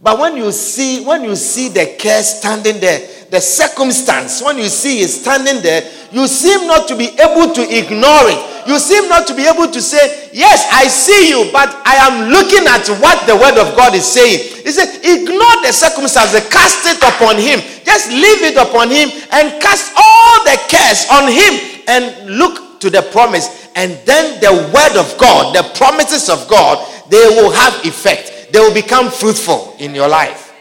But 0.03 0.19
when 0.19 0.35
you 0.35 0.51
see, 0.51 1.05
when 1.05 1.23
you 1.23 1.33
see 1.37 1.69
the 1.69 1.95
curse 1.97 2.39
standing 2.39 2.81
there, 2.81 2.99
the 3.31 3.39
circumstance, 3.39 4.43
when 4.43 4.57
you 4.57 4.67
see 4.67 4.99
it 4.99 5.07
standing 5.07 5.63
there, 5.63 5.89
you 6.11 6.27
seem 6.27 6.67
not 6.67 6.89
to 6.89 6.97
be 6.97 7.07
able 7.15 7.55
to 7.55 7.63
ignore 7.63 8.27
it. 8.27 8.67
You 8.67 8.79
seem 8.79 9.07
not 9.07 9.25
to 9.27 9.33
be 9.33 9.47
able 9.47 9.71
to 9.71 9.81
say, 9.81 10.29
Yes, 10.33 10.67
I 10.71 10.87
see 10.87 11.29
you, 11.29 11.49
but 11.51 11.71
I 11.87 11.95
am 12.03 12.29
looking 12.29 12.67
at 12.67 12.83
what 12.99 13.25
the 13.27 13.35
word 13.39 13.55
of 13.55 13.75
God 13.75 13.95
is 13.95 14.03
saying. 14.03 14.39
He 14.63 14.71
said, 14.71 14.91
Ignore 14.99 15.63
the 15.63 15.71
circumstance, 15.71 16.35
cast 16.51 16.83
it 16.83 16.99
upon 16.99 17.39
him. 17.39 17.63
Just 17.87 18.11
leave 18.11 18.43
it 18.43 18.59
upon 18.59 18.91
him 18.91 19.07
and 19.31 19.61
cast 19.63 19.95
all 19.95 20.43
the 20.43 20.59
curse 20.67 21.07
on 21.09 21.31
him 21.31 21.51
and 21.87 22.37
look 22.37 22.81
to 22.81 22.89
the 22.89 23.01
promise. 23.15 23.62
And 23.75 23.93
then 24.05 24.39
the 24.39 24.53
word 24.73 24.99
of 24.99 25.17
God, 25.17 25.55
the 25.55 25.63
promises 25.77 26.29
of 26.29 26.47
God, 26.47 26.77
they 27.09 27.17
will 27.17 27.51
have 27.51 27.85
effect. 27.85 28.51
They 28.51 28.59
will 28.59 28.73
become 28.73 29.09
fruitful 29.09 29.75
in 29.79 29.95
your 29.95 30.07
life. 30.07 30.53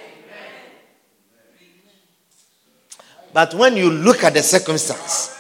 But 3.33 3.55
when 3.55 3.77
you 3.77 3.91
look 3.91 4.25
at 4.25 4.35
the 4.35 4.43
circumstance 4.43 5.37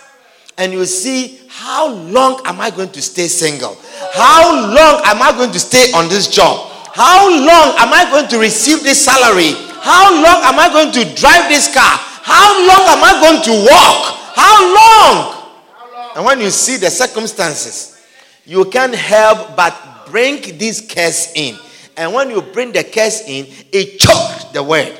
and 0.56 0.72
you 0.72 0.84
see 0.86 1.40
how 1.48 1.92
long 1.92 2.40
am 2.44 2.60
I 2.60 2.70
going 2.70 2.90
to 2.92 3.02
stay 3.02 3.28
single? 3.28 3.76
How 4.12 4.52
long 4.52 5.02
am 5.04 5.22
I 5.22 5.32
going 5.32 5.52
to 5.52 5.60
stay 5.60 5.92
on 5.92 6.08
this 6.08 6.28
job? 6.28 6.70
How 6.94 7.28
long 7.28 7.76
am 7.78 7.92
I 7.92 8.08
going 8.10 8.28
to 8.28 8.38
receive 8.38 8.82
this 8.82 9.02
salary? 9.04 9.52
How 9.80 10.12
long 10.12 10.44
am 10.44 10.58
I 10.58 10.68
going 10.72 10.92
to 10.92 11.14
drive 11.14 11.48
this 11.48 11.72
car? 11.72 11.98
How 12.22 12.52
long 12.68 12.84
am 12.96 13.02
I 13.02 13.12
going 13.20 13.42
to 13.42 13.54
walk? 13.66 14.18
How 14.36 14.56
long? 14.74 15.41
And 16.14 16.24
when 16.24 16.40
you 16.40 16.50
see 16.50 16.76
the 16.76 16.90
circumstances, 16.90 18.02
you 18.44 18.64
can't 18.66 18.94
help 18.94 19.56
but 19.56 20.06
bring 20.06 20.40
this 20.58 20.80
curse 20.80 21.32
in. 21.34 21.56
And 21.96 22.12
when 22.12 22.30
you 22.30 22.42
bring 22.42 22.72
the 22.72 22.84
curse 22.84 23.22
in, 23.26 23.46
it 23.72 23.98
chokes 23.98 24.44
the 24.52 24.62
word 24.62 24.98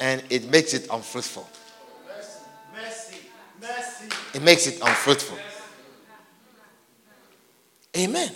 and 0.00 0.22
it 0.30 0.50
makes 0.50 0.74
it 0.74 0.88
unfruitful. 0.90 1.48
It 4.34 4.42
makes 4.42 4.66
it 4.66 4.80
unfruitful. 4.80 5.38
Amen. 7.96 8.30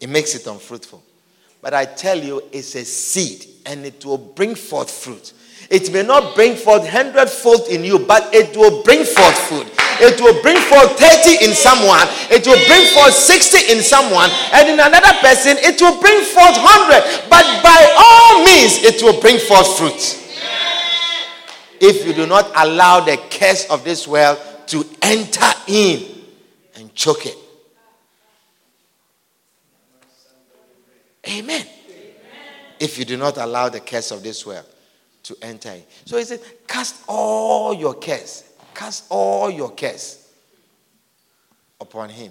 It 0.00 0.08
makes 0.08 0.34
it 0.34 0.46
unfruitful. 0.46 1.02
But 1.60 1.74
I 1.74 1.84
tell 1.84 2.18
you, 2.18 2.42
it's 2.52 2.74
a 2.76 2.84
seed 2.84 3.46
and 3.66 3.84
it 3.84 4.04
will 4.04 4.18
bring 4.18 4.54
forth 4.54 4.90
fruit. 4.90 5.32
It 5.68 5.92
may 5.92 6.02
not 6.02 6.34
bring 6.34 6.54
forth 6.54 6.88
hundredfold 6.88 7.68
in 7.68 7.84
you, 7.84 7.98
but 7.98 8.32
it 8.32 8.56
will 8.56 8.82
bring 8.84 9.04
forth 9.04 9.38
fruit. 9.48 9.66
It 10.00 10.20
will 10.20 10.40
bring 10.42 10.56
forth 10.68 10.98
30 10.98 11.44
in 11.44 11.54
someone, 11.54 12.06
it 12.30 12.46
will 12.46 12.60
bring 12.66 12.84
forth 12.92 13.14
60 13.14 13.72
in 13.72 13.82
someone, 13.82 14.30
and 14.52 14.68
in 14.68 14.78
another 14.80 15.12
person, 15.20 15.56
it 15.58 15.80
will 15.80 16.00
bring 16.00 16.20
forth 16.24 16.56
100. 16.56 17.30
But 17.30 17.44
by 17.62 17.80
all 17.96 18.44
means, 18.44 18.82
it 18.82 19.02
will 19.02 19.20
bring 19.20 19.38
forth 19.38 19.78
fruit. 19.78 20.22
If 21.80 22.06
you 22.06 22.14
do 22.14 22.26
not 22.26 22.50
allow 22.56 23.00
the 23.00 23.18
curse 23.30 23.68
of 23.68 23.84
this 23.84 24.08
world 24.08 24.38
to 24.68 24.84
enter 25.02 25.52
in 25.66 26.22
and 26.76 26.94
choke 26.94 27.26
it. 27.26 27.36
Amen. 31.28 31.66
If 32.78 32.98
you 32.98 33.04
do 33.04 33.16
not 33.16 33.36
allow 33.36 33.68
the 33.68 33.80
curse 33.80 34.10
of 34.10 34.22
this 34.22 34.46
world 34.46 34.66
to 35.24 35.36
enter 35.42 35.70
in. 35.70 35.82
So 36.04 36.18
he 36.18 36.24
said, 36.24 36.40
Cast 36.68 37.02
all 37.08 37.74
your 37.74 37.94
cares, 37.94 38.44
cast 38.76 39.04
all 39.08 39.50
your 39.50 39.72
cares 39.72 40.28
upon 41.80 42.10
him. 42.10 42.30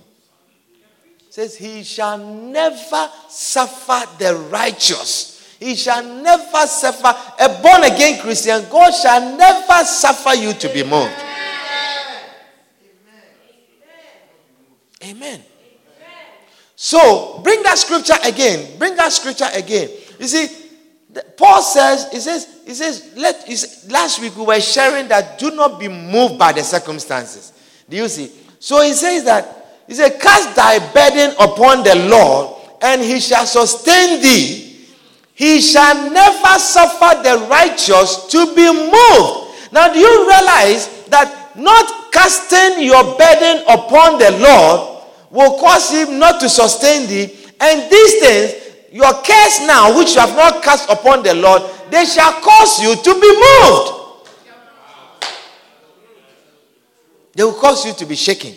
says, 1.30 1.58
He 1.58 1.84
shall 1.84 2.18
never 2.18 3.10
suffer 3.28 4.08
the 4.20 4.36
righteous. 4.52 5.58
He 5.60 5.76
shall 5.76 6.04
never 6.04 6.68
suffer. 6.68 7.14
A 7.40 7.62
born 7.62 7.84
again 7.84 8.22
Christian, 8.22 8.64
God 8.70 8.92
shall 8.92 9.36
never 9.38 9.84
suffer 9.86 10.36
you 10.36 10.54
to 10.54 10.70
be 10.70 10.84
moved. 10.84 11.14
Amen. 15.04 15.42
So 16.76 17.40
bring 17.44 17.64
that 17.64 17.78
scripture 17.78 18.18
again. 18.24 18.78
Bring 18.78 18.96
that 18.96 19.12
scripture 19.12 19.48
again. 19.54 19.90
You 20.20 20.28
see, 20.28 20.65
Paul 21.38 21.62
says, 21.62 22.08
he 22.12 22.20
says, 22.20 22.62
he 22.66 22.74
says, 22.74 23.14
let, 23.16 23.44
he 23.46 23.56
says, 23.56 23.90
last 23.92 24.20
week 24.22 24.36
we 24.36 24.44
were 24.44 24.60
sharing 24.60 25.08
that 25.08 25.40
do 25.40 25.52
not 25.52 25.80
be 25.80 25.88
moved 25.88 26.38
by 26.38 26.52
the 26.52 26.64
circumstances. 26.64 27.54
Do 27.90 27.98
you 27.98 28.08
see? 28.08 28.32
So 28.60 28.82
he 28.82 28.94
says 28.94 29.24
that, 29.26 29.84
he 29.88 29.94
said, 29.94 30.20
cast 30.20 30.56
thy 30.56 30.80
burden 30.94 31.36
upon 31.40 31.84
the 31.84 31.96
Lord 32.10 32.56
and 32.82 33.02
he 33.02 33.20
shall 33.20 33.46
sustain 33.46 34.22
thee. 34.22 34.88
He 35.34 35.62
shall 35.62 36.12
never 36.12 36.60
suffer 36.60 37.22
the 37.22 37.48
righteous 37.50 38.28
to 38.28 38.56
be 38.56 38.72
moved. 38.72 39.72
Now, 39.72 39.92
do 39.92 40.00
you 40.00 40.28
realize 40.28 41.06
that 41.08 41.52
not 41.56 42.12
casting 42.12 42.84
your 42.84 43.04
burden 43.18 43.64
upon 43.68 44.18
the 44.18 44.32
Lord 44.40 45.04
will 45.30 45.60
cause 45.60 45.92
him 45.92 46.18
not 46.18 46.40
to 46.42 46.50
sustain 46.50 47.08
thee? 47.08 47.36
And 47.60 47.92
these 47.92 48.20
things 48.20 48.65
your 48.96 49.14
cares 49.24 49.60
now, 49.68 49.98
which 49.98 50.16
you 50.16 50.22
have 50.22 50.38
not 50.38 50.64
cast 50.64 50.90
upon 50.90 51.22
the 51.22 51.34
Lord, 51.34 51.62
they 51.92 52.06
shall 52.06 52.32
cause 52.40 52.82
you 52.82 52.96
to 52.96 53.20
be 53.20 53.28
moved. 53.28 54.30
They 57.34 57.44
will 57.44 57.60
cause 57.60 57.86
you 57.86 57.92
to 57.92 58.06
be 58.06 58.16
shaken. 58.16 58.54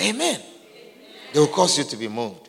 Amen. 0.00 0.40
They 1.34 1.40
will 1.40 1.48
cause 1.48 1.76
you 1.76 1.84
to 1.84 1.96
be 1.98 2.08
moved. 2.08 2.48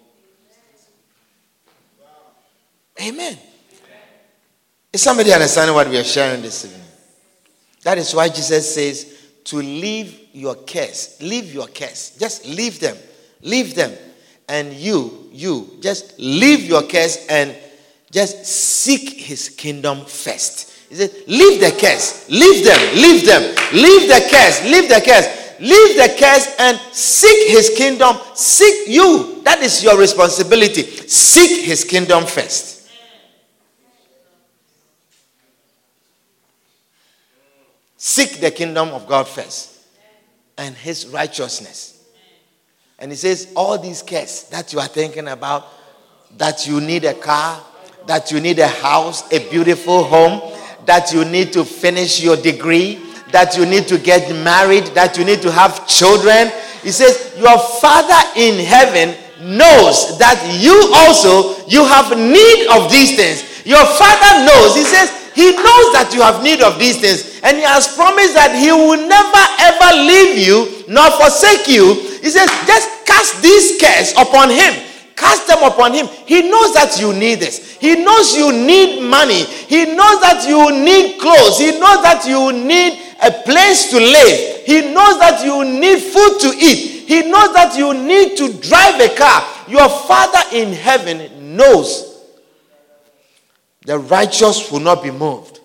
Amen. 3.01 3.37
Is 4.93 5.01
somebody 5.01 5.33
understanding 5.33 5.75
what 5.75 5.89
we 5.89 5.97
are 5.97 6.03
sharing 6.05 6.41
this 6.41 6.63
evening? 6.63 6.81
That 7.83 7.97
is 7.97 8.15
why 8.15 8.29
Jesus 8.29 8.73
says 8.73 9.31
to 9.43 9.57
leave 9.57 10.29
your 10.31 10.55
cares. 10.55 11.17
Leave 11.19 11.53
your 11.53 11.67
cares. 11.67 12.15
Just 12.17 12.45
leave 12.45 12.79
them. 12.79 12.95
Leave 13.41 13.75
them 13.75 13.91
and 14.47 14.73
you, 14.73 15.29
you, 15.31 15.77
just 15.81 16.17
leave 16.19 16.61
your 16.61 16.83
cares 16.83 17.25
and 17.29 17.55
just 18.11 18.45
seek 18.45 19.19
his 19.19 19.49
kingdom 19.49 20.05
first. 20.05 20.71
He 20.89 20.95
said, 20.95 21.11
leave 21.27 21.59
the 21.59 21.71
cares, 21.77 22.25
leave 22.29 22.63
them, 22.63 22.95
leave 22.95 23.25
them, 23.25 23.41
leave 23.73 24.07
the 24.07 24.25
cares, 24.29 24.63
leave 24.63 24.87
the 24.87 25.01
cares, 25.03 25.25
leave 25.59 25.97
the 25.97 26.15
cares 26.17 26.47
and 26.59 26.77
seek 26.93 27.49
his 27.49 27.71
kingdom. 27.75 28.17
Seek 28.33 28.87
you. 28.87 29.41
That 29.43 29.61
is 29.61 29.83
your 29.83 29.97
responsibility. 29.97 30.83
Seek 30.83 31.65
his 31.65 31.83
kingdom 31.83 32.25
first. 32.25 32.89
Seek 37.97 38.39
the 38.39 38.51
kingdom 38.51 38.89
of 38.89 39.07
God 39.07 39.27
first 39.27 39.81
and 40.57 40.73
his 40.75 41.07
righteousness. 41.07 41.96
And 42.99 43.11
he 43.11 43.15
says, 43.17 43.51
All 43.55 43.77
these 43.77 44.01
cares 44.01 44.43
that 44.45 44.73
you 44.73 44.79
are 44.79 44.87
thinking 44.87 45.27
about, 45.27 45.67
that 46.37 46.67
you 46.67 46.81
need 46.81 47.05
a 47.05 47.13
car, 47.13 47.63
that 48.07 48.31
you 48.31 48.39
need 48.39 48.59
a 48.59 48.67
house, 48.67 49.31
a 49.31 49.49
beautiful 49.49 50.03
home, 50.03 50.53
that 50.85 51.13
you 51.13 51.23
need 51.25 51.53
to 51.53 51.63
finish 51.63 52.23
your 52.23 52.37
degree, 52.37 52.99
that 53.31 53.57
you 53.57 53.65
need 53.65 53.87
to 53.87 53.97
get 53.97 54.31
married, 54.43 54.85
that 54.95 55.17
you 55.17 55.25
need 55.25 55.41
to 55.41 55.51
have 55.51 55.87
children. 55.87 56.49
He 56.81 56.91
says, 56.91 57.35
Your 57.37 57.59
Father 57.79 58.17
in 58.35 58.63
heaven 58.65 59.13
knows 59.41 60.17
that 60.17 60.41
you 60.57 60.73
also 61.05 61.61
you 61.67 61.85
have 61.85 62.17
need 62.17 62.67
of 62.73 62.89
these 62.89 63.15
things. 63.15 63.45
Your 63.67 63.85
Father 63.85 64.47
knows. 64.47 64.73
He 64.73 64.87
says, 64.87 65.11
He 65.35 65.51
knows 65.51 65.87
that 65.93 66.09
you 66.15 66.23
have 66.23 66.41
need 66.41 66.63
of 66.63 66.79
these 66.79 66.97
things. 66.97 67.39
And 67.43 67.57
He 67.57 67.63
has 67.63 67.93
promised 67.93 68.33
that 68.33 68.55
He 68.55 68.71
will 68.71 68.97
never 68.97 69.43
ever 69.61 69.89
leave 70.01 70.39
you 70.39 70.87
nor 70.87 71.11
forsake 71.19 71.67
you 71.67 72.16
he 72.27 72.31
says, 72.31 72.49
just 72.67 73.05
cast 73.05 73.41
these 73.41 73.79
cares 73.79 74.11
upon 74.11 74.49
him. 74.49 74.83
Cast 75.15 75.47
them 75.47 75.63
upon 75.63 75.93
him. 75.93 76.07
He 76.25 76.41
knows 76.49 76.73
that 76.73 76.97
you 76.99 77.13
need 77.13 77.39
this. 77.39 77.77
He 77.77 78.03
knows 78.03 78.35
you 78.35 78.51
need 78.51 79.01
money. 79.01 79.45
He 79.45 79.85
knows 79.95 80.19
that 80.19 80.43
you 80.45 80.69
need 80.83 81.21
clothes. 81.21 81.57
He 81.57 81.79
knows 81.79 82.03
that 82.03 82.25
you 82.27 82.51
need 82.51 82.99
a 83.23 83.31
place 83.31 83.89
to 83.91 83.97
live. 83.97 84.65
He 84.65 84.93
knows 84.93 85.17
that 85.19 85.41
you 85.45 85.63
need 85.63 85.99
food 86.01 86.37
to 86.41 86.49
eat. 86.57 87.07
He 87.07 87.21
knows 87.31 87.53
that 87.53 87.77
you 87.77 87.93
need 87.93 88.37
to 88.39 88.59
drive 88.59 88.99
a 88.99 89.15
car. 89.15 89.47
Your 89.69 89.87
Father 89.87 90.43
in 90.51 90.73
heaven 90.73 91.55
knows 91.55 92.25
the 93.85 93.97
righteous 93.97 94.69
will 94.69 94.81
not 94.81 95.01
be 95.01 95.11
moved. 95.11 95.61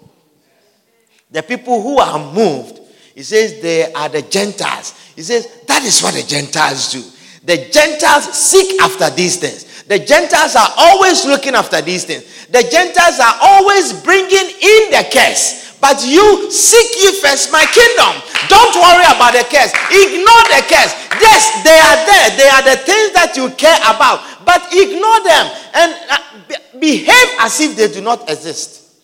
The 1.33 1.43
people 1.43 1.83
who 1.83 1.99
are 1.99 2.33
moved, 2.33 2.79
he 3.15 3.23
says 3.23 3.61
they 3.61 3.93
are 3.93 4.09
the 4.09 4.23
Gentiles. 4.23 4.95
He 5.15 5.23
says 5.23 5.63
that 5.67 5.85
is 5.85 6.01
what 6.03 6.15
the 6.15 6.23
Gentiles 6.23 6.93
do. 6.93 7.03
The 7.45 7.69
Gentiles 7.71 8.33
seek 8.33 8.81
after 8.81 9.11
these 9.11 9.37
things. 9.37 9.85
The 9.85 9.99
Gentiles 9.99 10.55
are 10.57 10.71
always 10.77 11.27
looking 11.27 11.55
after 11.55 11.81
these 11.83 12.05
things. 12.05 12.47
The 12.47 12.63
Gentiles 12.63 13.19
are 13.19 13.35
always 13.43 13.93
bringing 14.03 14.49
in 14.49 14.83
the 14.91 15.09
curse. 15.13 15.77
But 15.83 16.07
you 16.07 16.49
seek 16.53 17.03
ye 17.03 17.21
first 17.21 17.51
my 17.51 17.67
kingdom. 17.67 18.23
Don't 18.49 18.75
worry 18.79 19.03
about 19.03 19.35
the 19.35 19.43
curse. 19.51 19.75
Ignore 19.91 20.47
the 20.55 20.63
curse. 20.71 20.95
Yes, 21.19 21.51
they 21.67 21.75
are 21.75 21.99
there. 22.07 22.27
They 22.39 22.49
are 22.49 22.63
the 22.63 22.79
things 22.87 23.13
that 23.19 23.35
you 23.37 23.51
care 23.59 23.79
about. 23.91 24.23
But 24.47 24.63
ignore 24.71 25.21
them 25.27 25.51
and 25.75 25.91
uh, 26.09 26.79
behave 26.79 27.29
as 27.41 27.61
if 27.61 27.77
they 27.77 27.89
do 27.93 28.01
not 28.01 28.31
exist. 28.31 29.03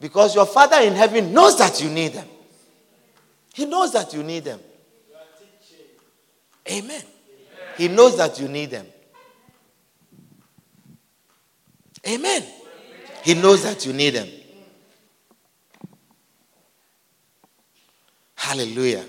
Because 0.00 0.34
your 0.34 0.46
Father 0.46 0.80
in 0.80 0.94
heaven 0.94 1.32
knows 1.32 1.56
that 1.58 1.80
you 1.80 1.90
need 1.90 2.14
them. 2.14 2.26
He 3.60 3.66
knows 3.66 3.92
that 3.92 4.14
you 4.14 4.22
need 4.22 4.44
them. 4.44 4.58
Amen. 6.66 7.02
He 7.76 7.88
knows 7.88 8.16
that 8.16 8.40
you 8.40 8.48
need 8.48 8.70
them. 8.70 8.86
Amen. 12.08 12.42
He 13.22 13.34
knows 13.34 13.62
that 13.64 13.84
you 13.84 13.92
need 13.92 14.14
them. 14.14 14.28
Hallelujah. 18.34 19.04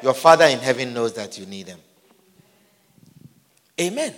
Your 0.00 0.14
Father 0.14 0.44
in 0.44 0.60
heaven 0.60 0.94
knows 0.94 1.14
that 1.14 1.36
you 1.36 1.44
need 1.44 1.66
them. 1.66 1.80
Amen. 3.80 4.14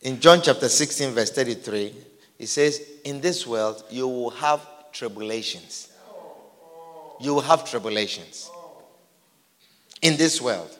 In 0.00 0.18
John 0.18 0.42
chapter 0.42 0.68
16, 0.68 1.12
verse 1.12 1.30
33, 1.30 1.94
it 2.36 2.48
says, 2.48 2.82
In 3.04 3.20
this 3.20 3.46
world 3.46 3.84
you 3.90 4.08
will 4.08 4.30
have 4.30 4.60
tribulations. 4.90 5.89
You 7.20 7.34
will 7.34 7.42
have 7.42 7.68
tribulations. 7.68 8.50
In 10.02 10.16
this 10.16 10.40
world. 10.40 10.76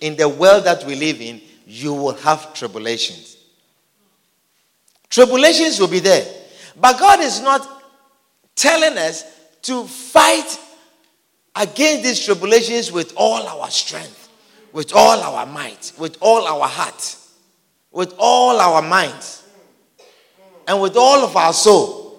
In 0.00 0.16
the 0.16 0.28
world 0.28 0.64
that 0.64 0.84
we 0.84 0.96
live 0.96 1.20
in, 1.20 1.40
you 1.66 1.92
will 1.92 2.14
have 2.16 2.54
tribulations. 2.54 3.36
Tribulations 5.10 5.78
will 5.78 5.88
be 5.88 6.00
there. 6.00 6.26
But 6.80 6.98
God 6.98 7.20
is 7.20 7.40
not 7.40 7.66
telling 8.56 8.98
us 8.98 9.24
to 9.62 9.84
fight 9.84 10.58
against 11.54 12.02
these 12.02 12.24
tribulations 12.24 12.90
with 12.90 13.12
all 13.16 13.46
our 13.46 13.70
strength, 13.70 14.28
with 14.72 14.92
all 14.94 15.20
our 15.20 15.46
might, 15.46 15.92
with 15.98 16.16
all 16.20 16.46
our 16.46 16.66
heart, 16.66 17.16
with 17.92 18.14
all 18.18 18.58
our 18.58 18.82
minds, 18.82 19.44
and 20.66 20.80
with 20.80 20.96
all 20.96 21.24
of 21.24 21.36
our 21.36 21.52
soul. 21.52 22.18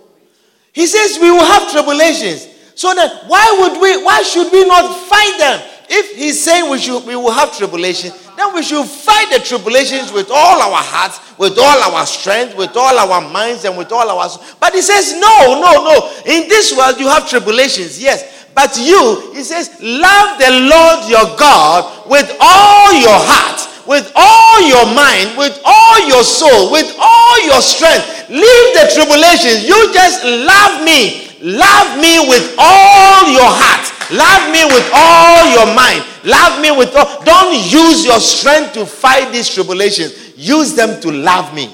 He 0.72 0.88
says 0.88 1.20
we 1.20 1.32
will 1.32 1.45
have 1.45 1.72
tribulations. 1.72 2.47
So 2.76 2.94
then 2.94 3.10
why 3.28 3.58
would 3.62 3.82
we 3.82 4.04
why 4.04 4.22
should 4.22 4.52
we 4.52 4.66
not 4.66 4.96
fight 5.08 5.36
them? 5.40 5.72
If 5.88 6.18
he's 6.18 6.44
saying 6.44 6.70
we 6.70 6.78
should 6.80 7.06
we 7.06 7.16
will 7.16 7.32
have 7.32 7.56
tribulation, 7.58 8.12
then 8.36 8.54
we 8.54 8.64
should 8.64 8.86
fight 8.86 9.32
the 9.32 9.40
tribulations 9.40 10.12
with 10.12 10.30
all 10.30 10.62
our 10.62 10.84
hearts, 10.84 11.20
with 11.38 11.58
all 11.58 11.80
our 11.96 12.06
strength, 12.06 12.58
with 12.58 12.76
all 12.76 12.98
our 13.00 13.22
minds, 13.32 13.64
and 13.64 13.78
with 13.78 13.92
all 13.92 14.10
our. 14.10 14.30
But 14.60 14.74
he 14.74 14.82
says, 14.82 15.14
no, 15.14 15.62
no, 15.62 15.84
no. 15.84 15.96
In 16.26 16.50
this 16.50 16.76
world 16.76 17.00
you 17.00 17.08
have 17.08 17.30
tribulations, 17.30 18.02
yes. 18.02 18.48
But 18.54 18.78
you, 18.80 19.32
he 19.34 19.44
says, 19.44 19.72
love 19.82 20.40
the 20.40 20.52
Lord 20.68 21.10
your 21.12 21.28
God 21.36 22.08
with 22.10 22.28
all 22.40 22.92
your 22.94 23.20
heart, 23.20 23.88
with 23.88 24.12
all 24.16 24.64
your 24.68 24.88
mind, 24.96 25.38
with 25.38 25.60
all 25.64 26.08
your 26.08 26.24
soul, 26.24 26.72
with 26.72 26.88
all 27.00 27.46
your 27.46 27.62
strength. 27.62 28.30
Leave 28.30 28.68
the 28.80 28.92
tribulations. 28.96 29.68
You 29.68 29.92
just 29.94 30.24
love 30.24 30.84
me. 30.84 31.25
Love 31.46 32.02
me 32.02 32.18
with 32.28 32.56
all 32.58 33.30
your 33.30 33.46
heart. 33.46 33.86
Love 34.10 34.52
me 34.52 34.66
with 34.66 34.89
all 34.91 35.46
your 35.54 35.76
mind. 35.76 36.04
Love 36.24 36.60
me 36.60 36.72
with 36.76 36.96
all. 36.96 37.24
Don't 37.24 37.54
use 37.54 38.04
your 38.04 38.20
strength 38.20 38.74
to 38.74 38.84
fight 38.84 39.32
these 39.32 39.48
tribulations. 39.54 40.36
Use 40.36 40.74
them 40.74 41.00
to 41.02 41.12
love 41.12 41.54
me. 41.54 41.72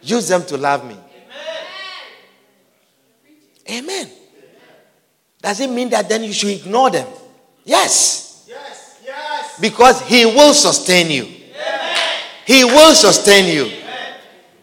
Use 0.00 0.28
them 0.28 0.46
to 0.46 0.56
love 0.56 0.86
me. 0.86 0.96
Amen. 3.70 4.10
Does 5.42 5.60
it 5.60 5.68
mean 5.68 5.90
that 5.90 6.08
then 6.08 6.24
you 6.24 6.32
should 6.32 6.48
ignore 6.48 6.88
them? 6.88 7.06
Yes. 7.64 8.46
Yes, 8.48 8.98
yes. 9.04 9.60
Because 9.60 10.00
He 10.08 10.24
will 10.24 10.54
sustain 10.54 11.10
you. 11.10 11.24
He 12.46 12.64
will 12.64 12.94
sustain 12.94 13.54
you. 13.54 13.70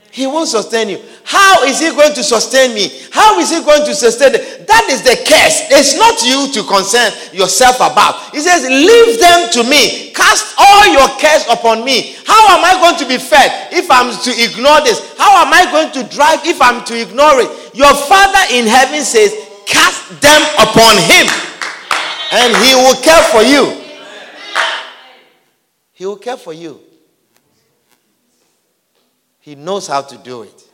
He 0.09 0.25
will 0.25 0.47
sustain 0.47 0.89
you. 0.89 1.01
How 1.31 1.63
is 1.63 1.79
He 1.79 1.95
going 1.95 2.11
to 2.19 2.23
sustain 2.27 2.75
me? 2.75 2.91
How 3.09 3.39
is 3.39 3.55
He 3.55 3.63
going 3.63 3.87
to 3.87 3.95
sustain? 3.95 4.35
Them? 4.35 4.43
That 4.67 4.91
is 4.91 4.99
the 4.99 5.15
curse. 5.15 5.63
It's 5.71 5.95
not 5.95 6.19
you 6.27 6.51
to 6.51 6.67
concern 6.67 7.07
yourself 7.31 7.79
about. 7.79 8.35
He 8.35 8.43
says, 8.43 8.67
Leave 8.67 9.15
them 9.15 9.47
to 9.55 9.63
me. 9.63 10.11
Cast 10.11 10.51
all 10.59 10.91
your 10.91 11.07
cares 11.23 11.47
upon 11.47 11.87
me. 11.87 12.19
How 12.27 12.51
am 12.51 12.67
I 12.67 12.75
going 12.83 12.99
to 12.99 13.07
be 13.07 13.15
fed 13.15 13.71
if 13.71 13.87
I'm 13.87 14.11
to 14.11 14.31
ignore 14.35 14.83
this? 14.83 14.99
How 15.15 15.39
am 15.39 15.55
I 15.55 15.71
going 15.71 15.95
to 15.95 16.03
drive 16.11 16.43
if 16.43 16.61
I'm 16.61 16.83
to 16.83 16.99
ignore 16.99 17.39
it? 17.39 17.47
Your 17.79 17.95
Father 17.95 18.43
in 18.51 18.67
heaven 18.67 18.99
says, 18.99 19.31
Cast 19.63 20.19
them 20.19 20.41
upon 20.59 20.99
Him, 21.07 21.31
and 22.35 22.51
He 22.59 22.75
will 22.75 22.99
care 22.99 23.23
for 23.31 23.39
you. 23.39 23.79
He 25.95 26.05
will 26.05 26.19
care 26.19 26.35
for 26.35 26.51
you. 26.51 26.81
He 29.39 29.55
knows 29.55 29.87
how 29.87 30.01
to 30.01 30.17
do 30.17 30.43
it. 30.43 30.70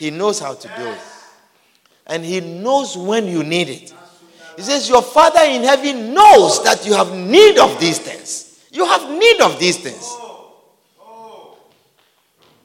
He 0.00 0.10
knows 0.10 0.40
how 0.40 0.54
to 0.54 0.68
do 0.78 0.86
it. 0.86 0.98
And 2.06 2.24
He 2.24 2.40
knows 2.40 2.96
when 2.96 3.26
you 3.26 3.44
need 3.44 3.68
it. 3.68 3.92
He 4.56 4.62
says, 4.62 4.88
Your 4.88 5.02
Father 5.02 5.42
in 5.42 5.62
heaven 5.62 6.14
knows 6.14 6.64
that 6.64 6.86
you 6.86 6.94
have 6.94 7.14
need 7.14 7.58
of 7.58 7.78
these 7.78 7.98
things. 7.98 8.66
You 8.72 8.86
have 8.86 9.10
need 9.10 9.42
of 9.42 9.60
these 9.60 9.76
things. 9.76 10.10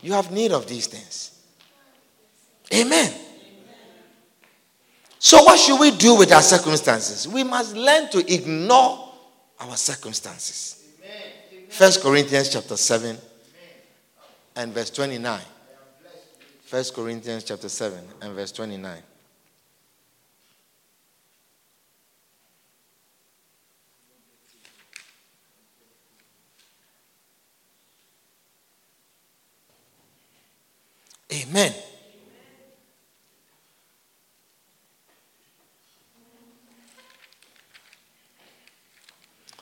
You 0.01 0.13
have 0.13 0.31
need 0.31 0.53
of 0.53 0.65
these 0.65 0.88
things. 0.88 1.38
Amen. 2.73 3.13
So, 5.19 5.43
what 5.43 5.59
should 5.59 5.77
we 5.77 5.91
do 5.91 6.15
with 6.15 6.31
our 6.31 6.41
circumstances? 6.41 7.27
We 7.27 7.43
must 7.43 7.75
learn 7.75 8.09
to 8.11 8.33
ignore 8.33 9.11
our 9.59 9.75
circumstances. 9.75 10.86
First 11.67 12.01
Corinthians 12.01 12.47
chapter 12.47 12.77
7 12.77 13.17
and 14.55 14.73
verse 14.73 14.89
29. 14.91 15.41
First 16.66 16.95
Corinthians 16.95 17.43
chapter 17.43 17.70
7 17.70 17.99
and 18.22 18.34
verse 18.34 18.51
29. 18.51 18.97
Amen. 31.32 31.74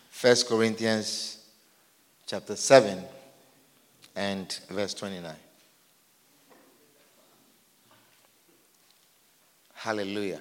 First 0.09 0.47
Corinthians 0.47 1.45
chapter 2.25 2.55
7 2.55 3.03
and 4.15 4.57
verse 4.69 4.93
29. 4.93 5.35
Hallelujah. 9.83 10.39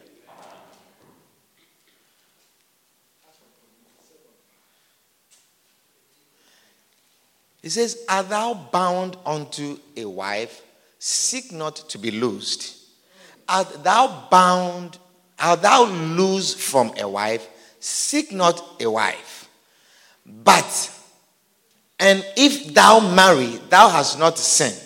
He 7.61 7.69
says, 7.69 8.05
Art 8.09 8.29
thou 8.29 8.55
bound 8.55 9.17
unto 9.27 9.81
a 9.97 10.05
wife? 10.05 10.63
Seek 11.01 11.51
not 11.51 11.75
to 11.89 11.99
be 11.99 12.13
loosed. 12.13 12.77
Art 13.49 13.83
thou 13.83 14.29
bound, 14.31 14.99
art 15.41 15.63
thou 15.63 15.87
loose 15.87 16.55
from 16.55 16.93
a 16.97 17.09
wife? 17.09 17.49
Seek 17.81 18.31
not 18.31 18.81
a 18.81 18.89
wife. 18.89 19.49
But, 20.25 21.01
and 21.99 22.25
if 22.37 22.73
thou 22.73 23.01
marry, 23.01 23.59
thou 23.69 23.89
hast 23.89 24.21
not 24.21 24.39
sinned. 24.39 24.81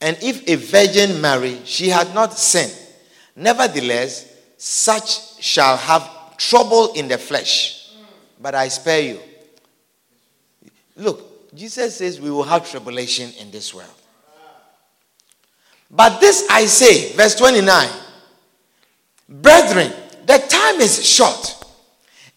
And 0.00 0.16
if 0.22 0.48
a 0.48 0.54
virgin 0.54 1.20
marry, 1.20 1.60
she 1.64 1.88
had 1.88 2.14
not 2.14 2.34
sinned. 2.34 2.82
Nevertheless, 3.36 4.32
such 4.56 5.42
shall 5.42 5.76
have 5.76 6.36
trouble 6.36 6.92
in 6.92 7.08
the 7.08 7.18
flesh. 7.18 7.90
But 8.40 8.54
I 8.54 8.68
spare 8.68 9.00
you. 9.00 9.20
Look, 10.96 11.54
Jesus 11.54 11.96
says 11.96 12.20
we 12.20 12.30
will 12.30 12.44
have 12.44 12.68
tribulation 12.70 13.32
in 13.40 13.50
this 13.50 13.74
world. 13.74 13.90
But 15.90 16.20
this 16.20 16.46
I 16.50 16.66
say, 16.66 17.12
verse 17.12 17.34
29 17.36 17.88
Brethren, 19.28 19.92
the 20.26 20.38
time 20.38 20.80
is 20.80 21.04
short. 21.04 21.64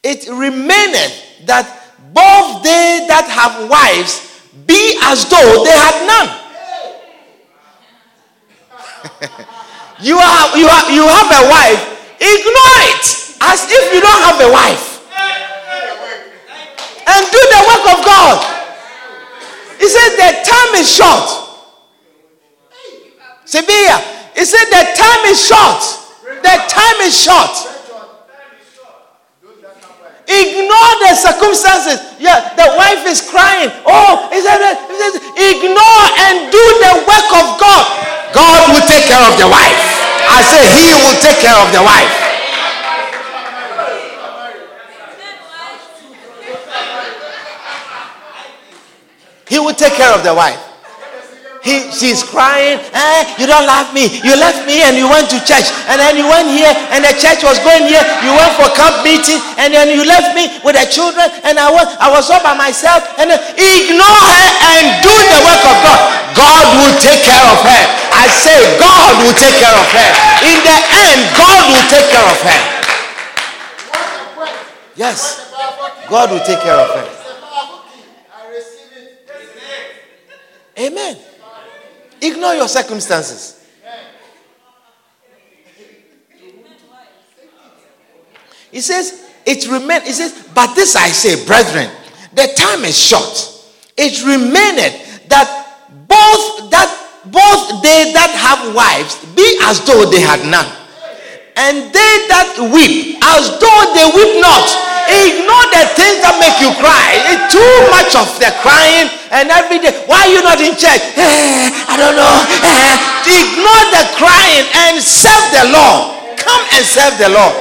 It 0.04 0.28
remaineth 0.30 1.46
that 1.46 1.84
both 2.14 2.64
they 2.64 3.06
that 3.08 3.28
have 3.30 3.70
wives 3.70 4.42
be 4.66 4.98
as 5.04 5.30
though 5.30 5.64
they 5.64 5.72
had 5.72 6.08
none. 9.28 9.48
You 10.00 10.18
are 10.18 10.58
you 10.58 10.68
are 10.70 10.92
you 10.92 11.06
have 11.08 11.30
a 11.34 11.44
wife. 11.50 11.82
Ignore 12.22 12.80
it 12.94 13.06
as 13.42 13.66
if 13.66 13.94
you 13.94 14.02
don't 14.02 14.22
have 14.30 14.40
a 14.42 14.52
wife. 14.52 15.02
And 17.08 17.26
do 17.32 17.42
the 17.42 17.62
work 17.66 17.86
of 17.98 18.06
God. 18.06 18.38
He 19.80 19.88
said 19.90 20.10
the 20.18 20.30
time 20.46 20.76
is 20.76 20.86
short. 20.86 21.28
Sevilla. 23.46 23.98
He 24.36 24.46
said 24.46 24.66
the 24.70 24.84
time 24.94 25.26
is 25.26 25.42
short. 25.42 25.82
The 26.44 26.56
time 26.70 27.02
is 27.02 27.18
short. 27.18 27.56
Ignore 30.28 30.94
the 31.08 31.16
circumstances. 31.16 32.20
Yeah, 32.20 32.54
the 32.54 32.76
wife 32.78 33.08
is 33.08 33.24
crying. 33.32 33.72
Oh, 33.88 34.30
is 34.34 34.44
that 34.44 34.60
ignore 35.40 36.06
and 36.28 36.52
do 36.52 36.64
the 36.84 36.94
work 37.08 37.30
of 37.34 37.58
God. 37.58 38.17
God 38.34 38.74
will 38.74 38.86
take 38.88 39.06
care 39.06 39.24
of 39.24 39.38
the 39.40 39.48
wife. 39.48 39.80
I 40.30 40.42
say 40.44 40.62
he 40.76 40.94
will 41.06 41.20
take 41.22 41.40
care 41.40 41.56
of 41.56 41.72
the 41.72 41.82
wife. 41.82 42.14
He 49.48 49.60
will 49.60 49.74
take 49.74 49.94
care 49.94 50.14
of 50.14 50.24
the 50.24 50.34
wife. 50.36 50.67
He, 51.66 51.90
she's 51.92 52.22
crying, 52.24 52.78
eh, 52.94 53.22
you 53.42 53.46
don't 53.50 53.66
love 53.66 53.90
me. 53.94 54.08
You 54.22 54.38
left 54.38 54.66
me 54.70 54.86
and 54.86 54.96
you 54.96 55.10
went 55.10 55.30
to 55.34 55.40
church. 55.44 55.68
And 55.90 55.98
then 55.98 56.16
you 56.16 56.28
went 56.30 56.48
here 56.54 56.72
and 56.94 57.04
the 57.04 57.14
church 57.18 57.42
was 57.42 57.58
going 57.66 57.90
here. 57.90 58.04
You 58.22 58.32
went 58.34 58.54
for 58.56 58.70
camp 58.78 59.02
meeting 59.02 59.42
and 59.58 59.74
then 59.74 59.90
you 59.90 60.06
left 60.06 60.38
me 60.38 60.48
with 60.62 60.78
the 60.78 60.86
children 60.88 61.28
and 61.44 61.58
I 61.58 61.70
was, 61.74 61.88
I 61.98 62.08
was 62.14 62.30
all 62.30 62.42
by 62.46 62.54
myself. 62.54 63.04
And 63.18 63.34
then, 63.34 63.40
ignore 63.58 64.06
her 64.06 64.48
and 64.78 64.86
do 65.02 65.14
the 65.14 65.40
work 65.44 65.64
of 65.66 65.78
God. 65.82 66.02
God 66.38 66.66
will 66.78 66.96
take 67.02 67.22
care 67.26 67.46
of 67.50 67.60
her. 67.66 67.84
I 68.14 68.26
say 68.30 68.58
God 68.78 69.14
will 69.26 69.36
take 69.36 69.58
care 69.58 69.74
of 69.74 69.88
her. 69.92 70.10
In 70.46 70.58
the 70.62 70.78
end, 70.78 71.20
God 71.36 71.62
will 71.74 71.88
take 71.90 72.08
care 72.14 72.28
of 72.28 72.40
her. 72.46 72.62
Yes. 74.96 75.52
God 76.10 76.32
will 76.32 76.46
take 76.46 76.62
care 76.62 76.78
of 76.78 76.90
her. 76.90 77.18
Amen. 80.78 81.18
Ignore 82.22 82.56
your 82.56 82.68
circumstances. 82.68 83.54
He 88.72 88.82
says, 88.82 89.26
it 89.46 89.68
remain. 89.72 90.02
He 90.02 90.12
says, 90.12 90.50
but 90.54 90.76
this 90.76 90.96
I 90.96 91.08
say, 91.10 91.46
brethren, 91.46 91.90
the 92.34 92.52
time 92.56 92.84
is 92.84 92.98
short. 92.98 93.64
It 93.98 94.22
remaineth 94.26 95.30
that 95.30 95.48
both 96.08 96.70
that 96.70 96.92
both 97.26 97.82
they 97.82 98.12
that 98.14 98.32
have 98.36 98.76
wives 98.76 99.18
be 99.36 99.58
as 99.64 99.84
though 99.86 100.06
they 100.10 100.22
had 100.22 100.46
none, 100.46 100.68
and 101.56 101.90
they 101.90 102.14
that 102.30 102.70
weep 102.72 103.18
as 103.24 103.58
though 103.58 103.82
they 103.96 104.06
weep 104.14 104.42
not. 104.42 104.97
Ignore 105.08 105.68
the 105.72 105.84
things 105.96 106.20
that 106.20 106.36
make 106.44 106.60
you 106.60 106.72
cry. 106.76 107.16
It's 107.32 107.48
too 107.56 107.76
much 107.92 108.12
of 108.20 108.28
the 108.44 108.52
crying 108.60 109.08
and 109.32 109.48
every 109.48 109.80
day. 109.80 109.96
Why 110.06 110.28
are 110.28 110.32
you 110.32 110.42
not 110.44 110.60
in 110.60 110.76
church? 110.76 111.04
Eh, 111.16 111.72
I 111.88 111.96
don't 111.96 112.16
know. 112.16 112.36
Eh. 112.64 112.94
Ignore 113.28 113.86
the 113.96 114.04
crying 114.20 114.66
and 114.88 115.00
serve 115.00 115.46
the 115.56 115.72
Lord. 115.72 116.36
Come 116.40 116.64
and 116.76 116.84
serve 116.84 117.16
the 117.20 117.32
Lord. 117.32 117.56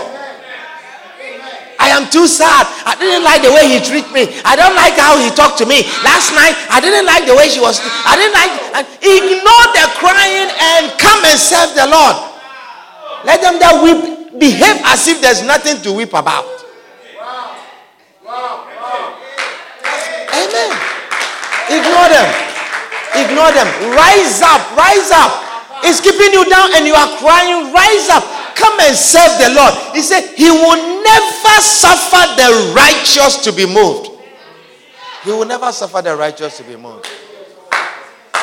I 1.78 1.92
am 1.92 2.09
too 2.09 2.26
sad. 2.26 2.66
I 2.88 2.97
didn't 2.99 3.22
like 3.22 3.44
the 3.44 3.53
way 3.53 3.68
he 3.68 3.78
treated 3.78 4.11
me. 4.11 4.32
I 4.42 4.57
don't 4.57 4.74
like 4.74 4.97
how 4.97 5.20
he 5.20 5.28
talked 5.30 5.59
to 5.62 5.66
me. 5.66 5.84
Last 6.03 6.32
night, 6.32 6.57
I 6.72 6.80
didn't 6.80 7.05
like 7.05 7.28
the 7.28 7.36
way 7.36 7.53
she 7.53 7.61
was. 7.61 7.78
I 7.84 8.16
didn't 8.16 8.34
like. 8.34 8.53
Ignore 9.05 9.66
the 9.76 9.86
crying 10.01 10.49
and 10.51 10.82
come 10.99 11.20
and 11.22 11.38
serve 11.38 11.76
the 11.76 11.86
Lord. 11.86 12.16
Let 13.28 13.44
them 13.44 13.61
that 13.61 13.76
weep 13.84 14.38
behave 14.38 14.80
as 14.88 15.07
if 15.09 15.20
there's 15.20 15.42
nothing 15.44 15.82
to 15.82 15.92
weep 15.92 16.14
about. 16.14 16.56
Amen. 20.37 20.70
Ignore 21.72 22.09
them. 22.12 22.28
Ignore 23.16 23.53
them. 23.57 23.68
Rise 23.97 24.43
up. 24.45 24.61
Rise 24.76 25.11
up. 25.11 25.32
It's 25.82 26.01
keeping 26.01 26.32
you 26.32 26.45
down 26.49 26.74
and 26.74 26.87
you 26.87 26.95
are 26.95 27.16
crying. 27.18 27.72
Rise 27.72 28.09
up. 28.11 28.24
Come 28.57 28.78
and 28.80 28.97
serve 28.97 29.39
the 29.39 29.55
Lord. 29.55 29.74
He 29.95 30.03
said, 30.03 30.34
He 30.37 30.51
will 30.51 31.03
never 31.03 31.61
suffer 31.61 32.24
the 32.37 32.74
righteous 32.74 33.45
to 33.45 33.53
be 33.53 33.66
moved. 33.66 34.11
He 35.24 35.30
will 35.30 35.45
never 35.45 35.72
suffer 35.72 36.03
the 36.03 36.16
righteous 36.16 36.57
to 36.59 36.64
be 36.64 36.76
moved. 36.76 37.07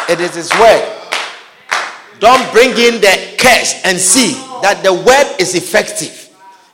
It 0.09 0.19
is 0.19 0.35
His 0.35 0.51
word. 0.59 0.99
Don't 2.19 2.51
bring 2.51 2.69
in 2.71 3.01
the 3.01 3.35
curse 3.37 3.81
and 3.83 3.97
see 3.97 4.33
that 4.61 4.81
the 4.83 4.93
word 4.93 5.35
is 5.39 5.55
effective. 5.55 6.29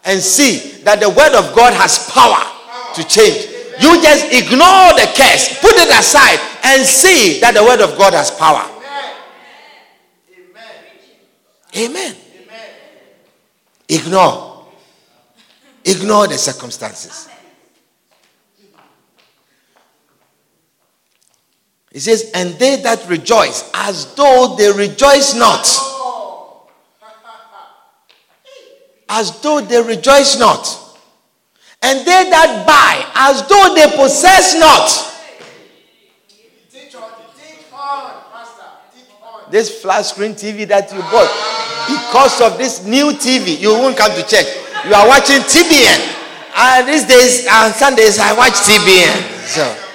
And 0.06 0.20
see 0.20 0.82
that 0.84 1.00
the 1.00 1.10
word 1.10 1.34
of 1.36 1.56
God 1.56 1.74
has 1.74 2.10
power 2.12 2.42
to 2.96 3.04
change. 3.08 3.59
You 3.80 4.02
just 4.02 4.26
ignore 4.34 4.92
the 4.94 5.10
curse, 5.16 5.58
put 5.62 5.74
it 5.76 5.88
aside, 5.88 6.38
and 6.64 6.86
see 6.86 7.40
that 7.40 7.54
the 7.54 7.64
word 7.64 7.80
of 7.80 7.98
God 7.98 8.14
has 8.14 8.30
power. 8.30 8.70
Amen. 11.78 12.16
Amen. 12.44 12.76
Ignore. 13.88 14.66
Ignore 15.86 16.28
the 16.28 16.38
circumstances. 16.38 17.30
He 21.94 22.00
says, 22.00 22.32
and 22.36 22.54
they 22.56 22.76
that 22.82 23.08
rejoice 23.08 23.70
as 23.74 24.14
though 24.16 24.56
they 24.58 24.72
rejoice 24.72 25.36
not. 25.36 25.66
As 29.08 29.40
though 29.42 29.62
they 29.62 29.82
rejoice 29.82 30.38
not 30.38 30.89
and 31.82 32.00
they 32.00 32.30
that 32.30 32.66
buy 32.68 33.12
as 33.16 33.48
though 33.48 33.74
they 33.76 33.88
possess 33.96 34.60
not. 34.60 35.08
This 39.50 39.82
flat 39.82 40.06
screen 40.06 40.34
TV 40.34 40.68
that 40.68 40.92
you 40.94 41.00
bought, 41.10 41.32
because 41.88 42.40
of 42.42 42.58
this 42.60 42.86
new 42.86 43.12
TV, 43.14 43.60
you 43.60 43.72
won't 43.72 43.98
come 43.98 44.12
to 44.12 44.22
church. 44.28 44.46
You 44.86 44.94
are 44.94 45.08
watching 45.08 45.42
TBN. 45.42 46.18
And 46.56 46.84
uh, 46.84 46.92
these 46.92 47.06
days, 47.06 47.48
on 47.48 47.72
Sundays, 47.72 48.20
I 48.20 48.34
watch 48.34 48.54
TBN. 48.54 49.48
So. 49.48 49.86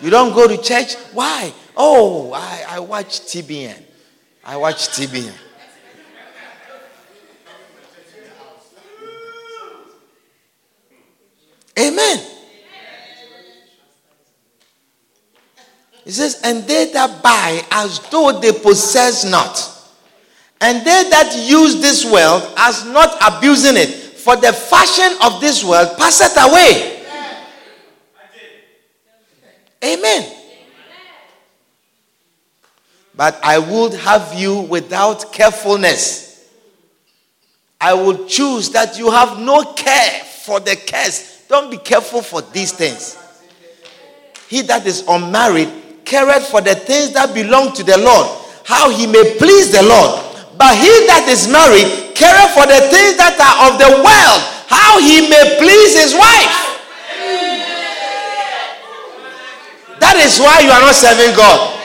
You 0.00 0.10
don't 0.10 0.34
go 0.34 0.48
to 0.48 0.60
church? 0.60 0.94
Why? 1.12 1.52
Oh, 1.76 2.32
I, 2.32 2.64
I 2.68 2.80
watch 2.80 3.20
TBN. 3.20 3.85
I 4.48 4.56
watch 4.56 4.88
TV. 4.90 5.32
Amen. 11.76 12.20
He 16.04 16.12
says, 16.12 16.40
and 16.44 16.62
they 16.62 16.92
that 16.92 17.20
buy 17.20 17.60
as 17.72 17.98
though 18.10 18.38
they 18.40 18.52
possess 18.52 19.24
not, 19.24 19.72
and 20.60 20.78
they 20.86 21.10
that 21.10 21.36
use 21.44 21.80
this 21.80 22.04
wealth 22.04 22.54
as 22.56 22.84
not 22.84 23.16
abusing 23.20 23.76
it, 23.76 23.88
for 23.88 24.36
the 24.36 24.52
fashion 24.52 25.18
of 25.24 25.40
this 25.40 25.64
world 25.64 25.98
passeth 25.98 26.36
away. 26.40 27.02
Amen. 29.84 30.35
But 33.16 33.40
I 33.42 33.58
would 33.58 33.94
have 33.94 34.34
you 34.34 34.60
without 34.60 35.32
carefulness. 35.32 36.50
I 37.80 37.94
will 37.94 38.26
choose 38.26 38.70
that 38.70 38.98
you 38.98 39.10
have 39.10 39.38
no 39.38 39.72
care 39.72 40.22
for 40.24 40.60
the 40.60 40.76
cares. 40.76 41.44
Don't 41.48 41.70
be 41.70 41.78
careful 41.78 42.20
for 42.20 42.42
these 42.42 42.72
things. 42.72 43.16
He 44.48 44.62
that 44.62 44.86
is 44.86 45.04
unmarried 45.08 45.68
careth 46.04 46.48
for 46.48 46.60
the 46.60 46.74
things 46.74 47.12
that 47.12 47.34
belong 47.34 47.72
to 47.74 47.82
the 47.82 47.98
Lord, 47.98 48.28
how 48.64 48.90
he 48.90 49.06
may 49.06 49.36
please 49.38 49.72
the 49.72 49.82
Lord. 49.82 50.22
But 50.56 50.76
he 50.76 50.92
that 51.08 51.26
is 51.28 51.48
married 51.48 52.14
careth 52.14 52.52
for 52.52 52.64
the 52.68 52.80
things 52.88 53.16
that 53.16 53.36
are 53.40 53.72
of 53.72 53.80
the 53.80 53.90
world, 54.00 54.40
how 54.68 55.00
he 55.00 55.28
may 55.28 55.56
please 55.58 55.96
his 55.96 56.12
wife. 56.14 56.62
That 60.00 60.20
is 60.20 60.38
why 60.38 60.60
you 60.60 60.70
are 60.70 60.80
not 60.80 60.94
serving 60.94 61.34
God 61.34 61.75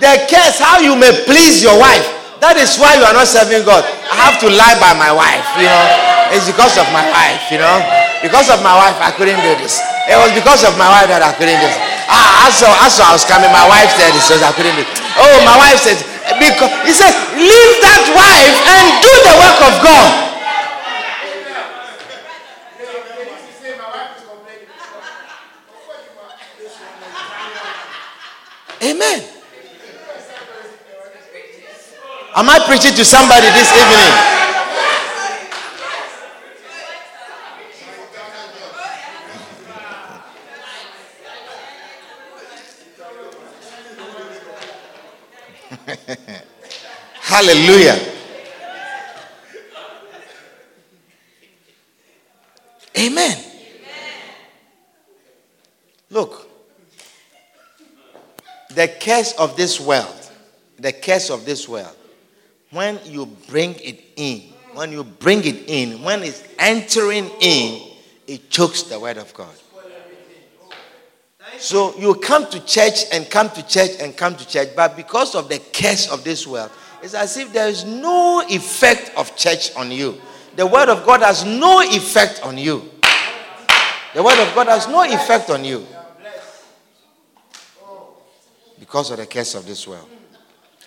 the 0.00 0.12
curse 0.26 0.56
how 0.58 0.80
you 0.80 0.96
may 0.96 1.12
please 1.28 1.62
your 1.62 1.76
wife. 1.76 2.04
That 2.40 2.56
is 2.56 2.80
why 2.80 2.96
you 2.96 3.04
are 3.04 3.12
not 3.12 3.28
serving 3.28 3.68
God. 3.68 3.84
I 3.84 4.16
have 4.32 4.40
to 4.40 4.48
lie 4.48 4.72
by 4.80 4.96
my 4.96 5.12
wife, 5.12 5.44
you 5.60 5.68
know. 5.68 5.84
It's 6.32 6.48
because 6.48 6.80
of 6.80 6.88
my 6.88 7.04
wife, 7.12 7.52
you 7.52 7.60
know. 7.60 7.76
Because 8.24 8.48
of 8.48 8.64
my 8.64 8.72
wife, 8.72 8.96
I 8.96 9.12
couldn't 9.12 9.44
do 9.44 9.52
this. 9.60 9.76
It 10.08 10.16
was 10.16 10.32
because 10.32 10.64
of 10.64 10.72
my 10.80 10.88
wife 10.88 11.12
that 11.12 11.20
I 11.20 11.36
couldn't 11.36 11.60
do 11.60 11.68
this. 11.68 11.76
Ah, 12.08 12.48
as, 12.48 12.56
as 12.64 12.64
I 12.64 12.88
saw 12.88 13.04
I 13.10 13.12
was 13.12 13.28
coming, 13.28 13.52
my 13.52 13.68
wife 13.68 13.92
said 13.92 14.16
this, 14.16 14.24
so 14.24 14.40
I 14.40 14.50
couldn't 14.56 14.72
do 14.72 14.82
it. 14.82 14.90
Oh, 15.20 15.36
my 15.44 15.56
wife 15.60 15.78
said, 15.84 16.00
because 16.40 16.72
he 16.88 16.96
says, 16.96 17.12
leave 17.36 17.72
that 17.84 18.02
wife 18.16 18.56
and 18.72 18.84
do 19.04 19.12
the 19.20 19.34
work 19.36 19.60
of 19.68 19.74
God. 19.84 20.10
Amen. 28.80 29.39
Am 32.32 32.48
I 32.48 32.60
preaching 32.60 32.94
to 32.94 33.04
somebody 33.04 33.46
this 33.50 33.72
evening? 33.72 34.30
Hallelujah. 47.20 47.98
Amen. 52.96 53.44
Look, 56.10 56.48
the 58.68 58.88
curse 59.00 59.32
of 59.32 59.56
this 59.56 59.80
world, 59.80 60.30
the 60.78 60.92
curse 60.92 61.30
of 61.30 61.44
this 61.44 61.68
world, 61.68 61.96
when 62.70 63.00
you 63.04 63.26
bring 63.48 63.74
it 63.74 64.00
in, 64.16 64.52
when 64.74 64.92
you 64.92 65.04
bring 65.04 65.44
it 65.44 65.68
in, 65.68 66.02
when 66.02 66.22
it's 66.22 66.44
entering 66.58 67.30
in, 67.40 67.88
it 68.26 68.48
chokes 68.50 68.82
the 68.84 68.98
word 68.98 69.16
of 69.16 69.32
God. 69.34 69.54
So 71.58 71.98
you 71.98 72.14
come 72.14 72.48
to 72.50 72.64
church 72.64 73.04
and 73.12 73.28
come 73.28 73.50
to 73.50 73.66
church 73.66 73.90
and 74.00 74.16
come 74.16 74.36
to 74.36 74.46
church, 74.46 74.68
but 74.76 74.96
because 74.96 75.34
of 75.34 75.48
the 75.48 75.58
curse 75.72 76.10
of 76.10 76.22
this 76.22 76.46
world, 76.46 76.70
it's 77.02 77.14
as 77.14 77.36
if 77.36 77.52
there 77.52 77.68
is 77.68 77.84
no 77.84 78.42
effect 78.48 79.10
of 79.16 79.36
church 79.36 79.74
on 79.74 79.90
you. 79.90 80.20
The 80.56 80.66
word 80.66 80.88
of 80.88 81.04
God 81.04 81.22
has 81.22 81.44
no 81.44 81.80
effect 81.80 82.42
on 82.44 82.56
you. 82.56 82.88
The 84.14 84.22
word 84.22 84.38
of 84.46 84.54
God 84.54 84.68
has 84.68 84.88
no 84.88 85.02
effect 85.02 85.50
on 85.50 85.64
you 85.64 85.86
because 88.78 89.10
of 89.10 89.18
the 89.18 89.26
curse 89.26 89.54
of 89.54 89.66
this 89.66 89.86
world. 89.86 90.08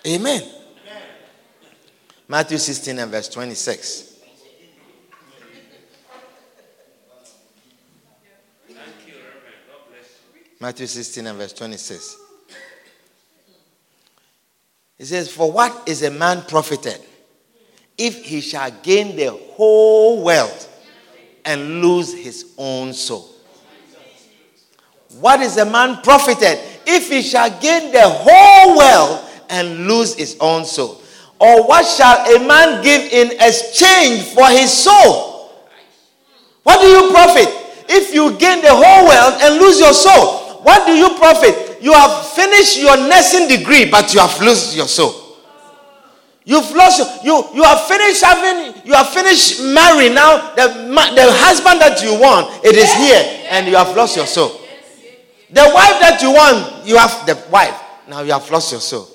Amen. 0.06 0.42
Matthew 2.26 2.58
16 2.58 2.98
and 2.98 3.10
verse 3.10 3.28
26. 3.28 4.14
Matthew 10.60 10.86
16 10.86 11.26
and 11.26 11.38
verse 11.38 11.52
26. 11.52 12.16
It 14.98 15.06
says, 15.06 15.30
For 15.30 15.52
what 15.52 15.86
is 15.86 16.02
a 16.02 16.10
man 16.10 16.42
profited 16.42 17.00
if 17.98 18.24
he 18.24 18.40
shall 18.40 18.70
gain 18.82 19.14
the 19.14 19.30
whole 19.30 20.24
world 20.24 20.68
and 21.44 21.82
lose 21.82 22.14
his 22.14 22.54
own 22.56 22.94
soul? 22.94 23.28
What 25.20 25.40
is 25.40 25.58
a 25.58 25.66
man 25.66 26.00
profited 26.02 26.58
if 26.86 27.10
he 27.10 27.20
shall 27.20 27.50
gain 27.60 27.92
the 27.92 28.08
whole 28.08 28.78
world 28.78 29.28
and 29.50 29.86
lose 29.86 30.14
his 30.14 30.36
own 30.40 30.64
soul? 30.64 31.02
Or 31.44 31.66
what 31.68 31.84
shall 31.84 32.24
a 32.24 32.38
man 32.48 32.82
give 32.82 33.12
in 33.12 33.32
exchange 33.32 34.32
for 34.32 34.48
his 34.48 34.72
soul? 34.72 35.52
What 36.62 36.80
do 36.80 36.86
you 36.86 37.10
profit 37.12 37.48
if 37.86 38.14
you 38.14 38.32
gain 38.38 38.62
the 38.62 38.72
whole 38.72 39.04
world 39.04 39.42
and 39.42 39.60
lose 39.60 39.78
your 39.78 39.92
soul? 39.92 40.62
What 40.64 40.86
do 40.86 40.92
you 40.92 41.10
profit? 41.18 41.82
You 41.82 41.92
have 41.92 42.28
finished 42.28 42.80
your 42.80 42.96
nursing 42.96 43.46
degree, 43.46 43.90
but 43.90 44.14
you 44.14 44.20
have 44.20 44.40
lost 44.40 44.74
your 44.74 44.88
soul. 44.88 45.12
You've 46.46 46.70
lost 46.72 47.24
you 47.24 47.44
you 47.54 47.62
have 47.62 47.80
finished 47.88 48.22
having 48.24 48.74
you 48.84 48.92
have 48.94 49.08
finished 49.10 49.60
marrying 49.62 50.14
now 50.14 50.54
the 50.54 50.68
the 50.68 51.24
husband 51.44 51.80
that 51.80 52.02
you 52.02 52.18
want 52.20 52.52
it 52.64 52.76
is 52.76 52.92
here 52.94 53.48
and 53.50 53.66
you 53.66 53.76
have 53.76 53.94
lost 53.96 54.16
your 54.16 54.26
soul. 54.26 54.60
The 55.50 55.64
wife 55.74 56.00
that 56.00 56.20
you 56.22 56.32
want 56.32 56.86
you 56.86 56.96
have 56.98 57.24
the 57.26 57.36
wife 57.50 57.74
now 58.08 58.20
you 58.20 58.32
have 58.32 58.50
lost 58.50 58.72
your 58.72 58.80
soul. 58.80 59.08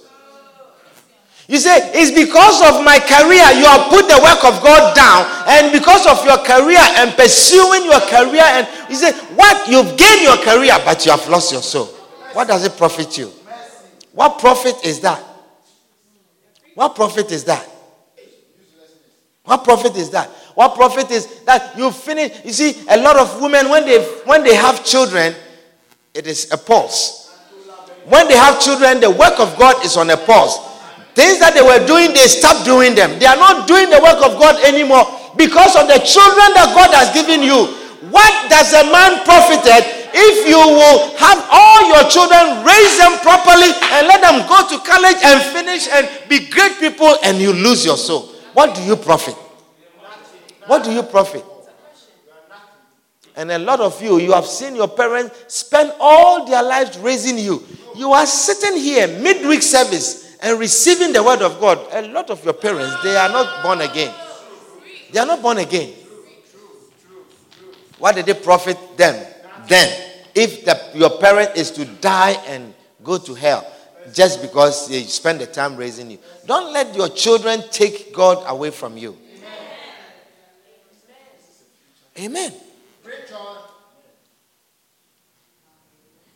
You 1.50 1.58
say, 1.58 1.82
it's 1.98 2.12
because 2.14 2.62
of 2.62 2.86
my 2.86 3.00
career 3.00 3.42
you 3.58 3.66
have 3.66 3.90
put 3.90 4.06
the 4.06 4.22
work 4.22 4.46
of 4.46 4.62
God 4.62 4.96
down, 4.96 5.26
and 5.50 5.74
because 5.74 6.06
of 6.06 6.24
your 6.24 6.38
career 6.46 6.78
and 7.02 7.10
pursuing 7.18 7.86
your 7.86 8.00
career, 8.02 8.46
and 8.46 8.68
you 8.88 8.96
say, 8.96 9.12
what? 9.34 9.68
You've 9.68 9.98
gained 9.98 10.22
your 10.22 10.38
career, 10.38 10.78
but 10.86 11.04
you 11.04 11.12
have 11.12 11.28
lost 11.28 11.52
your 11.52 11.64
soul. 11.64 11.88
What 12.34 12.48
does 12.48 12.64
it 12.66 12.78
profit 12.78 13.18
you? 13.18 13.34
What 14.14 14.38
profit 14.38 14.86
is 14.86 15.00
that? 15.00 15.24
What 16.76 16.96
profit 16.96 17.32
is 17.32 17.44
that? 17.46 17.68
What 19.44 19.64
profit 19.64 19.96
is 19.96 20.12
that? 20.12 20.30
What 20.54 20.76
profit 20.76 21.10
is 21.10 21.42
that 21.46 21.76
you 21.76 21.90
finish? 21.90 22.46
You 22.46 22.54
see, 22.54 22.86
a 22.92 22.98
lot 23.02 23.18
of 23.18 23.42
women 23.42 23.70
when 23.70 23.86
they 23.88 24.04
when 24.26 24.44
they 24.44 24.54
have 24.54 24.86
children, 24.86 25.34
it 26.14 26.28
is 26.28 26.52
a 26.52 26.58
pause. 26.58 27.34
When 28.06 28.28
they 28.28 28.38
have 28.38 28.62
children, 28.62 29.00
the 29.00 29.10
work 29.10 29.40
of 29.40 29.58
God 29.58 29.84
is 29.84 29.98
on 29.98 30.12
a 30.12 30.18
pause. 30.18 30.70
Things 31.20 31.36
that 31.44 31.52
they 31.52 31.60
were 31.60 31.84
doing, 31.84 32.16
they 32.16 32.32
stopped 32.32 32.64
doing 32.64 32.96
them. 32.96 33.20
They 33.20 33.28
are 33.28 33.36
not 33.36 33.68
doing 33.68 33.92
the 33.92 34.00
work 34.00 34.24
of 34.24 34.40
God 34.40 34.56
anymore 34.64 35.04
because 35.36 35.76
of 35.76 35.92
the 35.92 36.00
children 36.00 36.48
that 36.56 36.72
God 36.72 36.96
has 36.96 37.12
given 37.12 37.44
you. 37.44 37.68
What 38.08 38.32
does 38.48 38.72
a 38.72 38.88
man 38.88 39.20
profited 39.28 39.84
if 40.16 40.48
you 40.48 40.56
will 40.56 41.12
have 41.20 41.44
all 41.52 41.92
your 41.92 42.08
children, 42.08 42.64
raise 42.64 42.96
them 43.04 43.20
properly, 43.20 43.68
and 44.00 44.08
let 44.08 44.24
them 44.24 44.48
go 44.48 44.64
to 44.72 44.80
college 44.88 45.20
and 45.20 45.44
finish 45.52 45.92
and 45.92 46.08
be 46.32 46.48
great 46.48 46.80
people, 46.80 47.12
and 47.28 47.36
you 47.44 47.52
lose 47.52 47.84
your 47.84 48.00
soul? 48.00 48.32
What 48.56 48.72
do 48.72 48.82
you 48.88 48.96
profit? 48.96 49.36
What 50.72 50.88
do 50.88 50.92
you 50.96 51.04
profit? 51.04 51.44
And 53.36 53.52
a 53.52 53.60
lot 53.60 53.82
of 53.82 54.02
you, 54.02 54.20
you 54.20 54.32
have 54.32 54.46
seen 54.48 54.74
your 54.74 54.88
parents 54.88 55.36
spend 55.54 55.92
all 56.00 56.48
their 56.48 56.64
lives 56.64 56.98
raising 56.98 57.38
you. 57.38 57.62
You 57.94 58.14
are 58.14 58.26
sitting 58.26 58.80
here, 58.80 59.20
midweek 59.20 59.62
service, 59.62 60.29
and 60.42 60.60
receiving 60.60 61.12
the 61.12 61.22
word 61.22 61.42
of 61.42 61.60
God, 61.60 61.80
a 61.92 62.08
lot 62.08 62.30
of 62.30 62.44
your 62.46 62.54
parents, 62.54 62.96
they 63.04 63.16
are 63.16 63.30
not 63.30 63.62
born 63.64 63.82
again. 63.82 64.14
They 65.12 65.20
are 65.20 65.26
not 65.26 65.42
born 65.42 65.58
again. 65.58 65.94
What 67.98 68.16
did 68.16 68.30
it 68.30 68.44
profit 68.44 68.78
them 68.98 69.26
then? 69.68 70.06
If 70.34 70.64
the, 70.64 70.80
your 70.94 71.18
parent 71.20 71.58
is 71.58 71.72
to 71.72 71.84
die 71.84 72.42
and 72.48 72.74
go 73.04 73.18
to 73.18 73.34
hell 73.34 73.70
just 74.14 74.42
because 74.42 74.88
they 74.88 75.04
spend 75.04 75.42
the 75.42 75.46
time 75.46 75.76
raising 75.76 76.12
you, 76.12 76.20
don't 76.46 76.72
let 76.72 76.96
your 76.96 77.10
children 77.10 77.62
take 77.72 78.14
God 78.14 78.44
away 78.48 78.70
from 78.70 78.98
you. 78.98 79.18
Amen. 82.18 82.54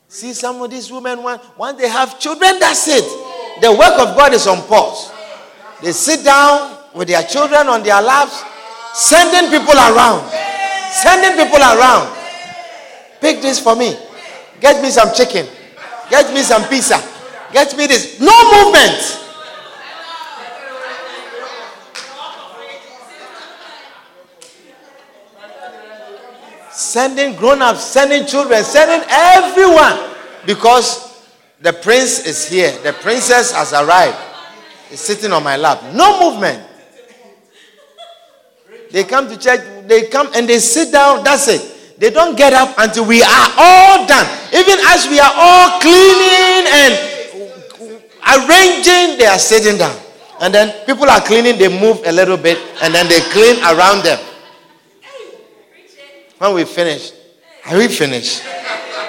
See, 0.10 0.34
some 0.34 0.62
of 0.62 0.70
these 0.70 0.92
women, 0.92 1.24
once 1.24 1.82
they 1.82 1.88
have 1.88 2.20
children, 2.20 2.60
that's 2.60 2.88
it 2.88 3.23
the 3.62 3.72
work 3.72 4.00
of 4.00 4.18
God 4.18 4.34
is 4.34 4.48
on 4.48 4.62
pause. 4.68 5.12
They 5.82 5.92
sit 5.92 6.24
down 6.24 6.78
with 6.94 7.08
their 7.08 7.24
children 7.24 7.68
on 7.68 7.84
their 7.84 8.02
laps, 8.02 8.44
sending 8.94 9.52
people 9.52 9.76
around. 9.76 10.30
Sending 10.92 11.32
people 11.44 11.60
around. 11.60 12.16
Pick 13.20 13.42
this 13.42 13.60
for 13.60 13.76
me. 13.76 13.98
Get 14.60 14.82
me 14.82 14.90
some 14.92 15.14
chicken. 15.14 15.48
Get 16.10 16.34
me 16.34 16.42
some 16.42 16.64
pizza. 16.70 17.02
Get 17.52 17.76
me 17.76 17.88
this. 17.88 18.20
No 18.20 18.32
movement. 18.52 19.20
Sending 26.72 27.36
grown 27.36 27.62
ups, 27.62 27.84
sending 27.84 28.26
children, 28.26 28.64
sending 28.64 29.08
everyone. 29.10 29.98
Because 30.46 31.13
the 31.64 31.72
prince 31.72 32.28
is 32.28 32.46
here. 32.48 32.72
The 32.84 32.92
princess 32.92 33.54
has 33.54 33.72
arrived. 33.72 34.18
Is 34.92 35.00
sitting 35.00 35.32
on 35.32 35.44
my 35.44 35.56
lap. 35.56 35.82
No 35.96 36.20
movement. 36.20 36.62
They 38.92 39.06
come 39.06 39.28
to 39.30 39.40
church, 39.40 39.62
they 39.88 40.08
come 40.08 40.30
and 40.36 40.48
they 40.48 40.60
sit 40.60 40.92
down. 40.92 41.24
That's 41.24 41.48
it. 41.48 41.98
They 41.98 42.10
don't 42.10 42.38
get 42.38 42.52
up 42.52 42.76
until 42.78 43.08
we 43.08 43.24
are 43.24 43.50
all 43.58 44.06
done. 44.06 44.28
Even 44.54 44.78
as 44.92 45.08
we 45.08 45.20
are 45.20 45.32
all 45.34 45.80
cleaning 45.80 46.68
and 46.68 46.94
arranging, 48.28 49.18
they 49.18 49.26
are 49.26 49.40
sitting 49.40 49.78
down. 49.80 49.98
And 50.42 50.54
then 50.54 50.86
people 50.86 51.10
are 51.10 51.22
cleaning, 51.22 51.58
they 51.58 51.70
move 51.70 52.02
a 52.06 52.12
little 52.12 52.38
bit, 52.38 52.60
and 52.82 52.94
then 52.94 53.08
they 53.08 53.22
clean 53.32 53.64
around 53.64 54.04
them. 54.04 54.20
When 56.40 56.56
we 56.56 56.66
finish, 56.66 57.14
are 57.66 57.78
we 57.78 57.88
finished? 57.88 58.44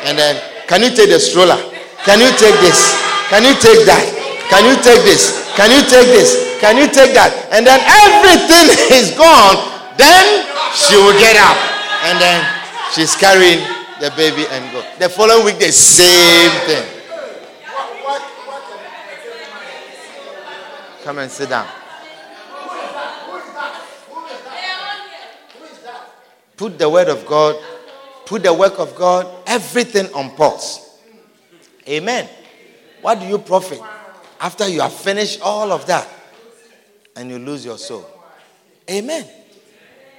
And 0.04 0.16
then, 0.16 0.40
can 0.68 0.82
you 0.82 0.90
take 0.90 1.10
the 1.10 1.18
stroller? 1.18 1.73
Can 2.04 2.20
you 2.20 2.28
take 2.36 2.60
this? 2.60 2.92
Can 3.32 3.44
you 3.48 3.56
take 3.56 3.88
that? 3.88 4.04
Can 4.52 4.68
you 4.68 4.76
take 4.84 5.00
this? 5.08 5.40
Can 5.56 5.72
you 5.72 5.80
take 5.88 6.12
this? 6.12 6.36
Can 6.60 6.76
you 6.76 6.84
take 6.84 7.16
that? 7.16 7.32
And 7.48 7.64
then 7.64 7.80
everything 7.80 8.68
is 9.00 9.16
gone. 9.16 9.56
Then 9.96 10.44
she 10.76 10.96
will 11.00 11.16
get 11.16 11.40
up. 11.40 11.56
And 12.04 12.20
then 12.20 12.44
she's 12.92 13.16
carrying 13.16 13.64
the 14.00 14.12
baby 14.16 14.44
and 14.52 14.70
go. 14.70 14.84
The 14.98 15.08
following 15.08 15.46
week, 15.46 15.58
the 15.58 15.72
same 15.72 16.52
thing. 16.68 16.84
Come 21.04 21.18
and 21.18 21.30
sit 21.30 21.48
down. 21.48 21.68
Put 26.56 26.78
the 26.78 26.88
word 26.88 27.08
of 27.08 27.26
God, 27.26 27.56
put 28.26 28.42
the 28.42 28.54
work 28.54 28.78
of 28.78 28.94
God, 28.94 29.26
everything 29.46 30.06
on 30.14 30.30
pause. 30.36 30.93
Amen. 31.88 32.28
What 33.02 33.20
do 33.20 33.26
you 33.26 33.38
profit 33.38 33.80
after 34.40 34.66
you 34.68 34.80
have 34.80 34.92
finished 34.92 35.40
all 35.42 35.72
of 35.72 35.86
that 35.86 36.08
and 37.16 37.30
you 37.30 37.38
lose 37.38 37.64
your 37.64 37.78
soul? 37.78 38.06
Amen. 38.90 39.26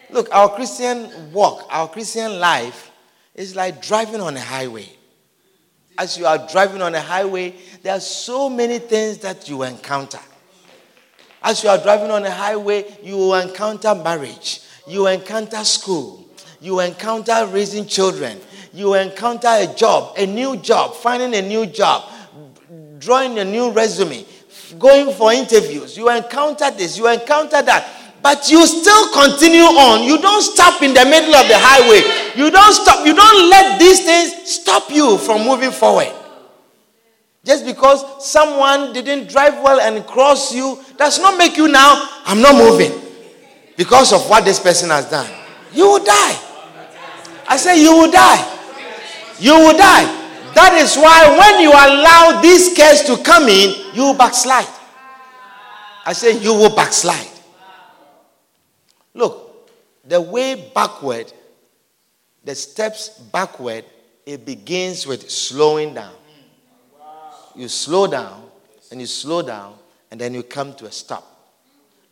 Look, 0.10 0.34
our 0.34 0.50
Christian 0.50 1.32
walk, 1.32 1.68
our 1.70 1.88
Christian 1.88 2.40
life 2.40 2.92
is 3.34 3.56
like 3.56 3.82
driving 3.82 4.22
on 4.22 4.38
a 4.38 4.42
highway. 4.42 4.88
As 5.98 6.18
you 6.18 6.26
are 6.26 6.48
driving 6.52 6.82
on 6.82 6.94
a 6.94 7.02
highway, 7.02 7.56
there 7.82 7.94
are 7.94 8.02
so 8.02 8.50
many 8.50 8.80
things 8.80 9.20
that 9.20 9.48
you 9.50 9.64
encounter. 9.64 10.20
As 11.42 11.64
you 11.64 11.70
are 11.70 11.78
driving 11.78 12.12
on 12.12 12.26
a 12.26 12.32
highway, 12.32 12.86
you 13.04 13.16
will 13.18 13.36
encounter 13.36 13.94
marriage, 13.96 14.62
you 14.88 15.08
encounter 15.08 15.64
school, 15.64 16.28
you 16.60 16.80
encounter 16.80 17.46
raising 17.48 17.86
children, 17.86 18.40
you 18.76 18.94
encounter 18.96 19.48
a 19.48 19.74
job, 19.74 20.16
a 20.18 20.26
new 20.26 20.58
job, 20.58 20.96
finding 20.96 21.34
a 21.34 21.42
new 21.42 21.66
job, 21.66 22.12
drawing 23.00 23.40
a 23.40 23.46
new 23.46 23.72
resume, 23.72 24.26
going 24.78 25.16
for 25.16 25.32
interviews. 25.32 25.98
You 25.98 26.10
encounter 26.10 26.70
this, 26.72 26.98
you 26.98 27.08
encounter 27.08 27.62
that. 27.62 27.88
But 28.22 28.50
you 28.50 28.66
still 28.66 29.14
continue 29.14 29.62
on. 29.62 30.04
You 30.04 30.20
don't 30.20 30.42
stop 30.42 30.82
in 30.82 30.94
the 30.94 31.06
middle 31.06 31.36
of 31.36 31.48
the 31.48 31.58
highway. 31.58 32.02
You 32.36 32.50
don't 32.50 32.74
stop. 32.74 33.06
You 33.06 33.14
don't 33.14 33.50
let 33.52 33.80
these 33.80 34.04
things 34.04 34.50
stop 34.50 34.90
you 34.90 35.20
from 35.20 35.46
moving 35.46 35.70
forward. 35.70 36.12
Just 37.46 37.66
because 37.66 38.26
someone 38.26 38.94
didn't 38.94 39.30
drive 39.30 39.54
well 39.62 39.80
and 39.80 40.04
cross 40.08 40.52
you 40.52 40.84
does 40.98 41.20
not 41.20 41.38
make 41.38 41.56
you 41.56 41.68
now, 41.68 42.10
I'm 42.26 42.42
not 42.42 42.56
moving 42.56 43.00
because 43.78 44.12
of 44.12 44.28
what 44.28 44.44
this 44.44 44.60
person 44.60 44.90
has 44.90 45.08
done. 45.08 45.30
You 45.72 45.86
will 45.86 46.04
die. 46.04 46.40
I 47.48 47.58
say, 47.58 47.80
you 47.80 47.96
will 47.96 48.12
die. 48.12 48.55
You 49.40 49.54
will 49.54 49.78
die. 49.78 50.06
That 50.54 50.74
is 50.82 50.96
why 50.96 51.38
when 51.38 51.62
you 51.62 51.70
allow 51.70 52.42
these 52.42 52.74
cares 52.74 53.04
to 53.04 53.22
come 53.22 53.50
in, 53.50 53.94
you 53.94 54.04
will 54.04 54.18
backslide. 54.18 54.68
I 56.06 56.14
say, 56.14 56.38
you 56.38 56.54
will 56.54 56.74
backslide. 56.74 57.28
Look, 59.14 59.70
the 60.06 60.22
way 60.22 60.72
backward, 60.74 61.34
the 62.44 62.56
steps 62.56 63.10
backward, 63.10 63.86
it 64.26 64.46
begins 64.46 65.06
with 65.06 65.30
slowing 65.30 65.94
down. 65.94 66.14
You 67.56 67.68
slow 67.68 68.08
down 68.08 68.50
and 68.92 69.00
you 69.02 69.08
slow 69.08 69.42
down 69.42 69.76
and 70.12 70.20
then 70.20 70.34
you 70.34 70.44
come 70.44 70.74
to 70.76 70.86
a 70.86 70.92
stop. 70.92 71.35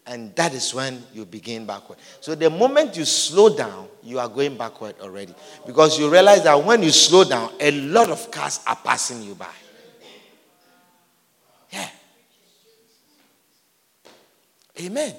And 0.05 0.35
that 0.35 0.53
is 0.53 0.73
when 0.73 1.01
you 1.13 1.25
begin 1.25 1.65
backward. 1.65 1.97
So 2.19 2.35
the 2.35 2.49
moment 2.49 2.97
you 2.97 3.05
slow 3.05 3.55
down, 3.55 3.87
you 4.03 4.19
are 4.19 4.27
going 4.27 4.57
backward 4.57 4.95
already. 4.99 5.33
Because 5.65 5.97
you 5.97 6.11
realize 6.11 6.43
that 6.43 6.61
when 6.61 6.83
you 6.83 6.91
slow 6.91 7.23
down, 7.23 7.51
a 7.59 7.71
lot 7.71 8.09
of 8.09 8.29
cars 8.29 8.59
are 8.67 8.75
passing 8.75 9.21
you 9.23 9.35
by. 9.35 9.47
Yeah. 11.71 11.89
Amen. 14.81 15.15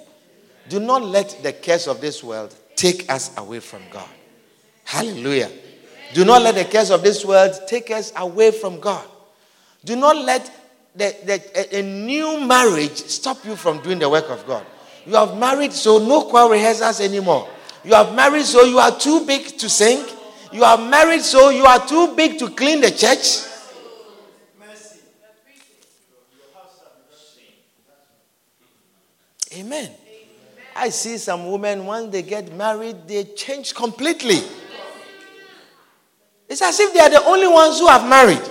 Do 0.68 0.80
not 0.80 1.02
let 1.02 1.42
the 1.42 1.54
curse 1.54 1.86
of 1.86 2.00
this 2.00 2.22
world 2.22 2.54
take 2.76 3.10
us 3.10 3.36
away 3.38 3.60
from 3.60 3.82
God. 3.90 4.08
Hallelujah. 4.84 5.50
Do 6.12 6.26
not 6.26 6.42
let 6.42 6.56
the 6.56 6.64
curse 6.64 6.90
of 6.90 7.02
this 7.02 7.24
world 7.24 7.54
take 7.66 7.90
us 7.90 8.12
away 8.16 8.50
from 8.50 8.80
God. 8.80 9.04
Do 9.84 9.96
not 9.96 10.16
let 10.16 10.50
the, 10.94 11.16
the, 11.24 11.76
a, 11.76 11.80
a 11.80 11.82
new 11.82 12.46
marriage 12.46 12.96
stop 12.96 13.44
you 13.44 13.56
from 13.56 13.82
doing 13.82 13.98
the 13.98 14.08
work 14.08 14.28
of 14.28 14.46
God. 14.46 14.64
You 15.06 15.14
have 15.14 15.36
married, 15.36 15.72
so 15.72 15.98
no 15.98 16.22
choir 16.22 16.50
rehearsals 16.50 17.00
anymore. 17.00 17.48
You 17.84 17.94
have 17.94 18.14
married, 18.14 18.44
so 18.44 18.62
you 18.64 18.78
are 18.78 18.98
too 18.98 19.26
big 19.26 19.58
to 19.58 19.68
sing. 19.68 20.04
You 20.52 20.64
are 20.64 20.78
married, 20.78 21.22
so 21.22 21.50
you 21.50 21.64
are 21.66 21.86
too 21.86 22.14
big 22.14 22.38
to 22.38 22.48
clean 22.50 22.80
the 22.80 22.90
church. 22.90 23.50
Amen. 29.56 29.90
I 30.74 30.88
see 30.88 31.18
some 31.18 31.50
women, 31.50 31.86
once 31.86 32.10
they 32.10 32.22
get 32.22 32.52
married, 32.52 33.06
they 33.06 33.24
change 33.24 33.74
completely. 33.74 34.40
It's 36.48 36.62
as 36.62 36.78
if 36.80 36.92
they 36.92 37.00
are 37.00 37.10
the 37.10 37.24
only 37.24 37.46
ones 37.46 37.78
who 37.78 37.86
have 37.86 38.08
married. 38.08 38.42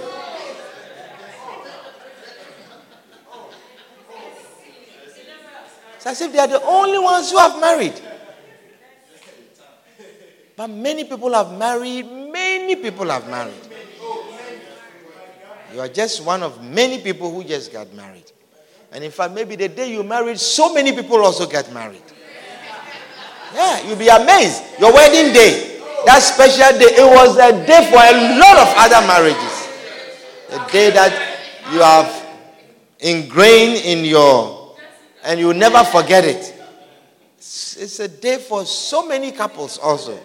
It's 6.03 6.19
as 6.19 6.21
if 6.21 6.33
they 6.33 6.39
are 6.39 6.47
the 6.47 6.61
only 6.61 6.99
ones 6.99 7.31
who 7.31 7.37
have 7.37 7.61
married. 7.61 7.93
But 10.57 10.67
many 10.67 11.05
people 11.05 11.33
have 11.33 11.57
married, 11.57 12.03
many 12.03 12.75
people 12.75 13.07
have 13.07 13.25
married. 13.29 13.53
You 15.73 15.79
are 15.79 15.87
just 15.87 16.25
one 16.25 16.43
of 16.43 16.61
many 16.61 16.99
people 16.99 17.33
who 17.33 17.45
just 17.45 17.71
got 17.71 17.93
married. 17.93 18.29
And 18.91 19.01
in 19.01 19.11
fact, 19.11 19.33
maybe 19.33 19.55
the 19.55 19.69
day 19.69 19.93
you 19.93 20.03
married, 20.03 20.41
so 20.41 20.73
many 20.73 20.91
people 20.91 21.23
also 21.23 21.47
get 21.47 21.71
married. 21.73 22.03
Yeah, 23.55 23.87
you'll 23.87 23.95
be 23.95 24.09
amazed. 24.09 24.61
Your 24.81 24.91
wedding 24.91 25.33
day, 25.33 25.79
that 26.05 26.19
special 26.19 26.77
day, 26.79 26.95
it 26.99 27.15
was 27.15 27.37
a 27.37 27.65
day 27.65 27.89
for 27.89 27.95
a 27.95 28.37
lot 28.39 28.57
of 28.57 28.73
other 28.75 29.07
marriages. 29.07 29.69
The 30.49 30.69
day 30.69 30.89
that 30.91 31.13
you 31.71 31.79
have 31.79 32.11
ingrained 32.99 33.85
in 33.85 34.03
your, 34.03 34.52
and 35.23 35.39
you'll 35.39 35.53
never 35.53 35.83
forget 35.83 36.25
it. 36.25 36.53
It's, 37.37 37.99
a 37.99 38.07
day 38.07 38.37
for 38.37 38.65
so 38.65 39.05
many 39.05 39.31
couples 39.31 39.77
also. 39.77 40.19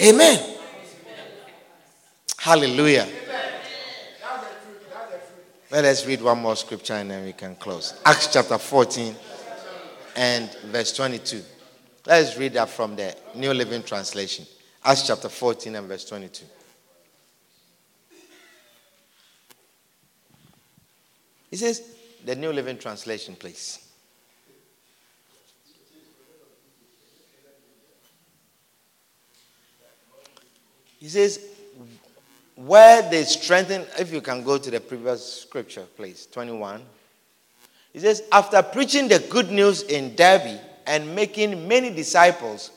Amen. 0.00 0.56
Hallelujah. 2.38 3.08
Let 5.70 5.84
us 5.86 6.06
read 6.06 6.22
one 6.22 6.40
more 6.40 6.56
scripture 6.56 6.94
and 6.94 7.10
then 7.10 7.24
we 7.24 7.32
can 7.32 7.56
close. 7.56 8.00
Acts 8.04 8.32
chapter 8.32 8.58
14 8.58 9.14
and 10.16 10.52
verse 10.66 10.92
22. 10.92 11.42
Let 12.06 12.22
us 12.22 12.36
read 12.36 12.52
that 12.52 12.68
from 12.68 12.94
the 12.94 13.16
New 13.34 13.52
Living 13.52 13.82
Translation. 13.82 14.46
Acts 14.84 15.06
chapter 15.06 15.28
14 15.28 15.74
and 15.74 15.88
verse 15.88 16.04
22. 16.04 16.44
He 21.50 21.56
says, 21.56 21.93
the 22.24 22.34
New 22.34 22.52
Living 22.52 22.78
Translation, 22.78 23.36
please. 23.36 23.80
He 30.98 31.08
says, 31.08 31.38
where 32.56 33.08
they 33.10 33.24
strengthen, 33.24 33.84
if 33.98 34.10
you 34.12 34.22
can 34.22 34.42
go 34.42 34.56
to 34.56 34.70
the 34.70 34.80
previous 34.80 35.42
scripture, 35.42 35.84
please, 35.96 36.26
21. 36.32 36.82
He 37.92 37.98
says, 37.98 38.22
after 38.32 38.62
preaching 38.62 39.08
the 39.08 39.18
good 39.18 39.50
news 39.50 39.82
in 39.82 40.14
Derbe 40.16 40.60
and 40.86 41.14
making 41.14 41.68
many 41.68 41.90
disciples, 41.90 42.70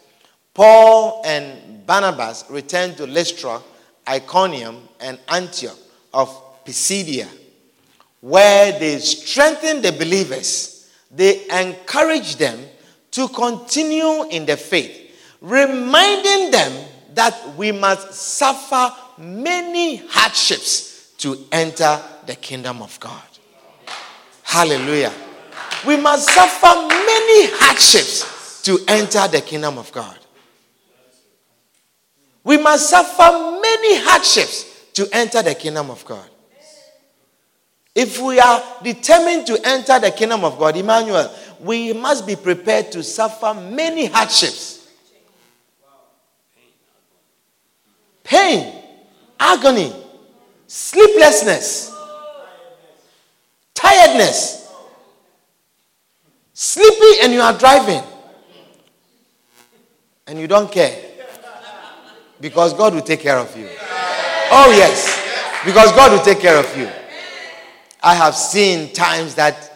Paul 0.53 1.21
and 1.25 1.85
Barnabas 1.85 2.43
returned 2.49 2.97
to 2.97 3.07
Lystra, 3.07 3.61
Iconium, 4.09 4.89
and 4.99 5.19
Antioch 5.29 5.77
of 6.13 6.29
Pisidia, 6.65 7.27
where 8.21 8.77
they 8.79 8.99
strengthen 8.99 9.81
the 9.81 9.91
believers. 9.91 10.89
They 11.11 11.45
encourage 11.49 12.35
them 12.35 12.59
to 13.11 13.27
continue 13.29 14.27
in 14.29 14.45
the 14.45 14.57
faith, 14.57 15.11
reminding 15.41 16.51
them 16.51 16.85
that 17.13 17.55
we 17.57 17.71
must 17.71 18.13
suffer 18.13 18.93
many 19.17 19.97
hardships 20.07 21.13
to 21.17 21.45
enter 21.51 21.99
the 22.25 22.35
kingdom 22.35 22.81
of 22.81 22.99
God. 22.99 23.21
Hallelujah. 24.43 25.13
We 25.85 25.97
must 25.97 26.29
suffer 26.29 26.87
many 26.87 27.49
hardships 27.53 28.61
to 28.63 28.79
enter 28.87 29.27
the 29.27 29.41
kingdom 29.41 29.77
of 29.77 29.91
God. 29.91 30.17
We 32.43 32.57
must 32.57 32.89
suffer 32.89 33.59
many 33.61 33.97
hardships 33.97 34.91
to 34.93 35.07
enter 35.11 35.41
the 35.41 35.55
kingdom 35.55 35.89
of 35.89 36.03
God. 36.05 36.29
If 37.97 38.21
we 38.21 38.39
are 38.39 38.61
determined 38.83 39.47
to 39.47 39.59
enter 39.67 39.97
the 39.97 40.11
kingdom 40.11 40.43
of 40.43 40.59
God, 40.59 40.77
Emmanuel, 40.77 41.33
we 41.59 41.93
must 41.93 42.27
be 42.27 42.35
prepared 42.35 42.91
to 42.91 43.01
suffer 43.01 43.59
many 43.59 44.05
hardships. 44.05 44.87
Pain, 48.23 48.83
agony, 49.39 49.91
sleeplessness, 50.67 51.91
tiredness, 53.73 54.71
sleepy, 56.53 57.21
and 57.23 57.33
you 57.33 57.41
are 57.41 57.57
driving. 57.57 58.03
And 60.27 60.39
you 60.39 60.47
don't 60.47 60.71
care. 60.71 61.03
Because 62.39 62.75
God 62.75 62.93
will 62.93 63.01
take 63.01 63.21
care 63.21 63.39
of 63.39 63.57
you. 63.57 63.67
Oh, 64.51 64.71
yes. 64.77 65.19
Because 65.65 65.91
God 65.93 66.11
will 66.11 66.23
take 66.23 66.39
care 66.39 66.59
of 66.59 66.77
you. 66.77 66.87
I 68.07 68.15
have 68.15 68.37
seen 68.37 68.93
times 68.93 69.35
that 69.35 69.69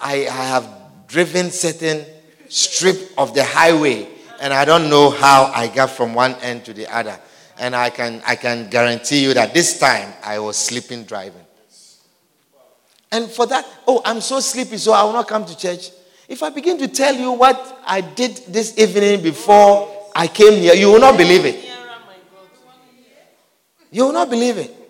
I, 0.00 0.26
I 0.26 0.44
have 0.54 0.66
driven 1.08 1.50
certain 1.50 2.06
strip 2.48 2.96
of 3.18 3.34
the 3.34 3.44
highway 3.44 4.08
and 4.40 4.54
I 4.54 4.64
don't 4.64 4.88
know 4.88 5.10
how 5.10 5.52
I 5.54 5.68
got 5.68 5.90
from 5.90 6.14
one 6.14 6.36
end 6.36 6.64
to 6.64 6.72
the 6.72 6.86
other. 6.88 7.20
And 7.58 7.76
I 7.76 7.90
can, 7.90 8.22
I 8.26 8.34
can 8.34 8.70
guarantee 8.70 9.22
you 9.22 9.34
that 9.34 9.52
this 9.52 9.78
time 9.78 10.10
I 10.24 10.38
was 10.38 10.56
sleeping 10.56 11.04
driving. 11.04 11.44
And 13.12 13.30
for 13.30 13.44
that, 13.44 13.66
oh, 13.86 14.00
I'm 14.06 14.22
so 14.22 14.40
sleepy, 14.40 14.78
so 14.78 14.92
I 14.92 15.02
will 15.04 15.12
not 15.12 15.28
come 15.28 15.44
to 15.44 15.54
church. 15.54 15.90
If 16.28 16.42
I 16.42 16.48
begin 16.48 16.78
to 16.78 16.88
tell 16.88 17.14
you 17.14 17.32
what 17.32 17.82
I 17.86 18.00
did 18.00 18.38
this 18.48 18.78
evening 18.78 19.22
before 19.22 20.10
I 20.14 20.28
came 20.28 20.54
here, 20.54 20.72
you 20.72 20.90
will 20.92 21.00
not 21.00 21.18
believe 21.18 21.44
it. 21.44 21.62
You 23.90 24.06
will 24.06 24.14
not 24.14 24.30
believe 24.30 24.56
it. 24.56 24.85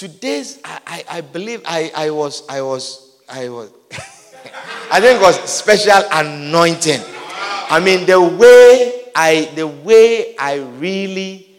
Today's, 0.00 0.58
I, 0.64 0.80
I, 0.86 1.04
I 1.18 1.20
believe 1.20 1.60
I, 1.66 1.92
I 1.94 2.08
was, 2.08 2.42
I 2.48 2.62
was, 2.62 3.18
I 3.28 3.50
was, 3.50 3.70
I 4.90 4.98
think 4.98 5.20
it 5.20 5.22
was 5.22 5.38
special 5.44 6.08
anointing. 6.10 7.02
I 7.68 7.80
mean, 7.84 8.06
the 8.06 8.18
way 8.18 9.10
I, 9.14 9.52
the 9.54 9.66
way 9.66 10.34
I 10.38 10.54
really 10.78 11.54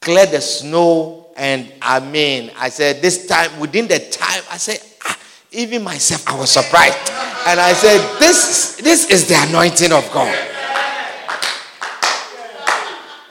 cleared 0.00 0.30
the 0.30 0.40
snow, 0.40 1.32
and 1.36 1.72
I 1.82 1.98
mean, 1.98 2.52
I 2.56 2.68
said 2.68 3.02
this 3.02 3.26
time 3.26 3.58
within 3.58 3.88
the 3.88 3.98
time, 3.98 4.44
I 4.52 4.56
said, 4.56 4.80
ah, 5.04 5.18
even 5.50 5.82
myself, 5.82 6.28
I 6.28 6.38
was 6.38 6.52
surprised, 6.52 7.10
and 7.48 7.58
I 7.58 7.72
said, 7.72 8.20
this, 8.20 8.76
this 8.76 9.10
is 9.10 9.26
the 9.26 9.34
anointing 9.48 9.90
of 9.90 10.08
God. 10.12 10.32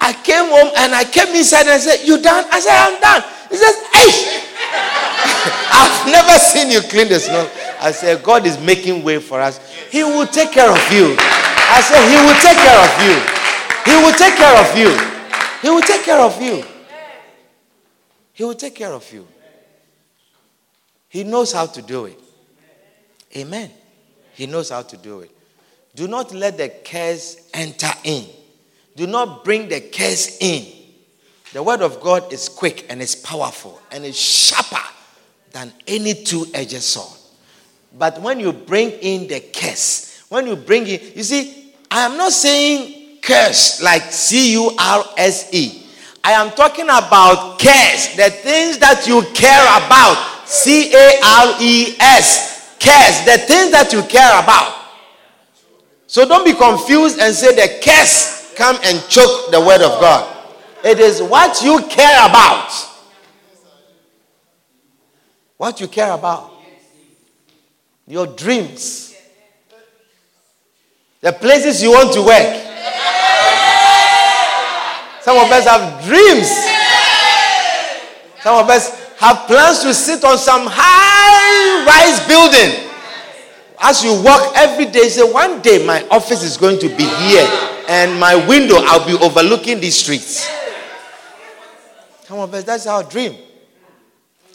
I 0.01 0.11
came 0.47 0.65
home 0.65 0.73
and 0.77 0.93
I 0.93 1.03
came 1.03 1.35
inside 1.35 1.61
and 1.61 1.71
I 1.71 1.77
said, 1.77 2.05
You 2.05 2.21
done? 2.21 2.45
I 2.51 2.59
said, 2.59 2.75
I'm 2.75 2.99
done. 3.01 3.23
He 3.49 3.57
says, 3.57 3.75
Hey! 3.93 4.43
I've 5.71 6.11
never 6.11 6.37
seen 6.39 6.71
you 6.71 6.81
clean 6.81 7.07
the 7.09 7.19
snow. 7.19 7.49
I 7.79 7.91
said, 7.91 8.23
God 8.23 8.45
is 8.45 8.59
making 8.59 9.03
way 9.03 9.19
for 9.19 9.39
us. 9.39 9.59
He 9.91 10.03
will 10.03 10.27
take 10.27 10.51
care 10.51 10.69
of 10.69 10.91
you. 10.91 11.15
I 11.19 11.81
said, 11.81 12.03
He 12.09 12.17
will 12.25 12.39
take 12.41 12.57
care 12.57 12.79
of 12.79 12.93
you. 13.03 13.15
He 13.85 13.95
will 14.03 14.13
take 14.13 14.35
care 14.35 14.57
of 14.57 14.77
you. 14.77 14.91
He 15.61 15.69
will 15.69 15.81
take 15.81 16.03
care 16.03 16.19
of 16.21 16.41
you. 16.41 16.63
He 18.33 18.43
will 18.43 18.55
take 18.55 18.75
care 18.75 18.91
of 18.91 19.11
you. 19.11 19.27
He 21.09 21.23
knows 21.23 21.53
how 21.53 21.65
to 21.65 21.81
do 21.81 22.05
it. 22.05 22.19
Amen. 23.35 23.71
He 24.33 24.45
knows 24.45 24.69
how 24.69 24.83
to 24.83 24.97
do 24.97 25.21
it. 25.21 25.31
Do 25.95 26.07
not 26.07 26.33
let 26.33 26.57
the 26.57 26.69
curse 26.69 27.49
enter 27.53 27.89
in. 28.03 28.25
Do 28.97 29.05
not 29.05 29.43
bring 29.43 29.69
the 29.69 29.79
curse 29.79 30.39
in. 30.41 30.65
The 31.53 31.61
word 31.61 31.81
of 31.81 32.01
God 32.01 32.33
is 32.33 32.49
quick 32.49 32.87
and 32.89 32.99
is 32.99 33.15
powerful 33.15 33.79
and 33.91 34.03
is 34.03 34.19
sharper 34.19 34.83
than 35.51 35.71
any 35.85 36.15
two 36.15 36.47
edged 36.51 36.81
sword. 36.81 37.15
But 37.95 38.19
when 38.19 38.39
you 38.39 38.51
bring 38.51 38.89
in 38.89 39.27
the 39.27 39.39
curse, 39.53 40.25
when 40.29 40.47
you 40.47 40.55
bring 40.55 40.87
in, 40.87 40.99
you 41.15 41.21
see, 41.21 41.73
I 41.91 42.05
am 42.05 42.17
not 42.17 42.31
saying 42.31 43.19
curse 43.21 43.83
like 43.83 44.01
C 44.11 44.53
U 44.53 44.75
R 44.79 45.05
S 45.15 45.53
E. 45.53 45.83
I 46.23 46.31
am 46.31 46.49
talking 46.49 46.85
about 46.85 47.59
curse, 47.59 48.15
the 48.15 48.31
things 48.31 48.79
that 48.79 49.05
you 49.07 49.21
care 49.35 49.61
about. 49.61 50.47
C 50.47 50.91
A 50.91 51.19
R 51.23 51.55
E 51.61 51.95
S. 51.99 52.75
Curse, 52.79 53.25
the 53.25 53.37
things 53.45 53.71
that 53.71 53.89
you 53.93 54.01
care 54.01 54.41
about. 54.41 54.73
So 56.07 56.27
don't 56.27 56.45
be 56.45 56.53
confused 56.53 57.19
and 57.19 57.35
say 57.35 57.53
the 57.53 57.79
curse 57.83 58.36
come 58.57 58.77
and 58.83 59.07
choke 59.07 59.51
the 59.51 59.59
word 59.59 59.81
of 59.81 60.01
God. 60.01 60.35
It 60.83 60.99
is 60.99 61.21
what 61.21 61.61
you 61.63 61.85
care 61.87 62.25
about. 62.27 62.71
What 65.57 65.79
you 65.79 65.87
care 65.87 66.11
about. 66.11 66.51
Your 68.05 68.27
dreams. 68.27 69.15
The 71.21 71.31
places 71.33 71.81
you 71.81 71.91
want 71.91 72.13
to 72.13 72.21
work. 72.21 72.63
Some 75.21 75.37
of 75.37 75.51
us 75.51 75.65
have 75.65 76.05
dreams. 76.05 76.47
Some 78.41 78.63
of 78.63 78.69
us 78.69 79.13
have 79.19 79.47
plans 79.47 79.81
to 79.81 79.93
sit 79.93 80.23
on 80.23 80.37
some 80.37 80.67
high 80.69 81.85
rise 81.85 82.25
building. 82.27 82.87
As 83.79 84.03
you 84.03 84.21
walk 84.23 84.53
every 84.55 84.85
day, 84.85 85.09
say, 85.09 85.29
One 85.29 85.61
day 85.61 85.85
my 85.85 86.07
office 86.09 86.43
is 86.43 86.55
going 86.55 86.79
to 86.79 86.87
be 86.87 87.03
here, 87.03 87.45
and 87.87 88.19
my 88.19 88.35
window, 88.47 88.75
I'll 88.79 89.05
be 89.05 89.13
overlooking 89.23 89.79
these 89.79 89.95
streets. 89.95 90.49
Some 92.23 92.39
of 92.39 92.53
us, 92.53 92.63
that's 92.65 92.87
our 92.87 93.03
dream. 93.03 93.35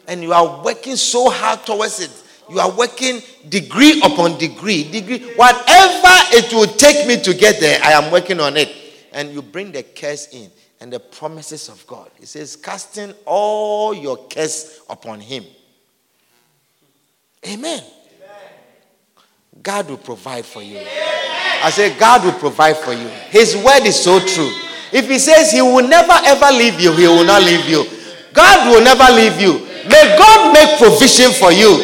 And 0.06 0.22
you 0.22 0.32
are 0.32 0.62
working 0.62 0.96
so 0.96 1.30
hard 1.30 1.64
towards 1.64 2.00
it. 2.00 2.10
You 2.50 2.60
are 2.60 2.70
working 2.70 3.20
degree 3.48 4.02
upon 4.04 4.36
degree, 4.36 4.90
degree. 4.90 5.20
Whatever 5.36 6.14
it 6.32 6.52
will 6.52 6.66
take 6.66 7.06
me 7.06 7.22
to 7.22 7.32
get 7.32 7.60
there, 7.60 7.80
I 7.82 7.92
am 7.92 8.12
working 8.12 8.40
on 8.40 8.56
it. 8.56 8.70
And 9.12 9.32
you 9.32 9.40
bring 9.40 9.72
the 9.72 9.82
curse 9.82 10.28
in 10.32 10.50
and 10.80 10.92
the 10.92 11.00
promises 11.00 11.68
of 11.68 11.86
God. 11.86 12.10
It 12.20 12.28
says, 12.28 12.56
casting 12.56 13.14
all 13.24 13.94
your 13.94 14.26
curse 14.28 14.80
upon 14.90 15.20
him. 15.20 15.44
Amen. 17.48 17.82
God 19.62 19.88
will 19.88 19.96
provide 19.96 20.44
for 20.44 20.62
you. 20.62 20.80
I 21.62 21.70
say, 21.70 21.94
God 21.96 22.24
will 22.26 22.34
provide 22.42 22.76
for 22.76 22.92
you. 22.92 23.06
His 23.30 23.54
word 23.56 23.86
is 23.86 23.94
so 23.94 24.18
true. 24.18 24.50
If 24.90 25.06
He 25.08 25.18
says 25.18 25.54
He 25.54 25.62
will 25.62 25.86
never 25.86 26.18
ever 26.26 26.50
leave 26.50 26.80
you, 26.82 26.90
He 26.92 27.06
will 27.06 27.24
not 27.24 27.42
leave 27.42 27.64
you. 27.70 27.86
God 28.34 28.66
will 28.66 28.82
never 28.82 29.06
leave 29.14 29.38
you. 29.38 29.62
May 29.86 30.14
God 30.18 30.50
make 30.54 30.78
provision 30.78 31.30
for 31.30 31.54
you 31.54 31.78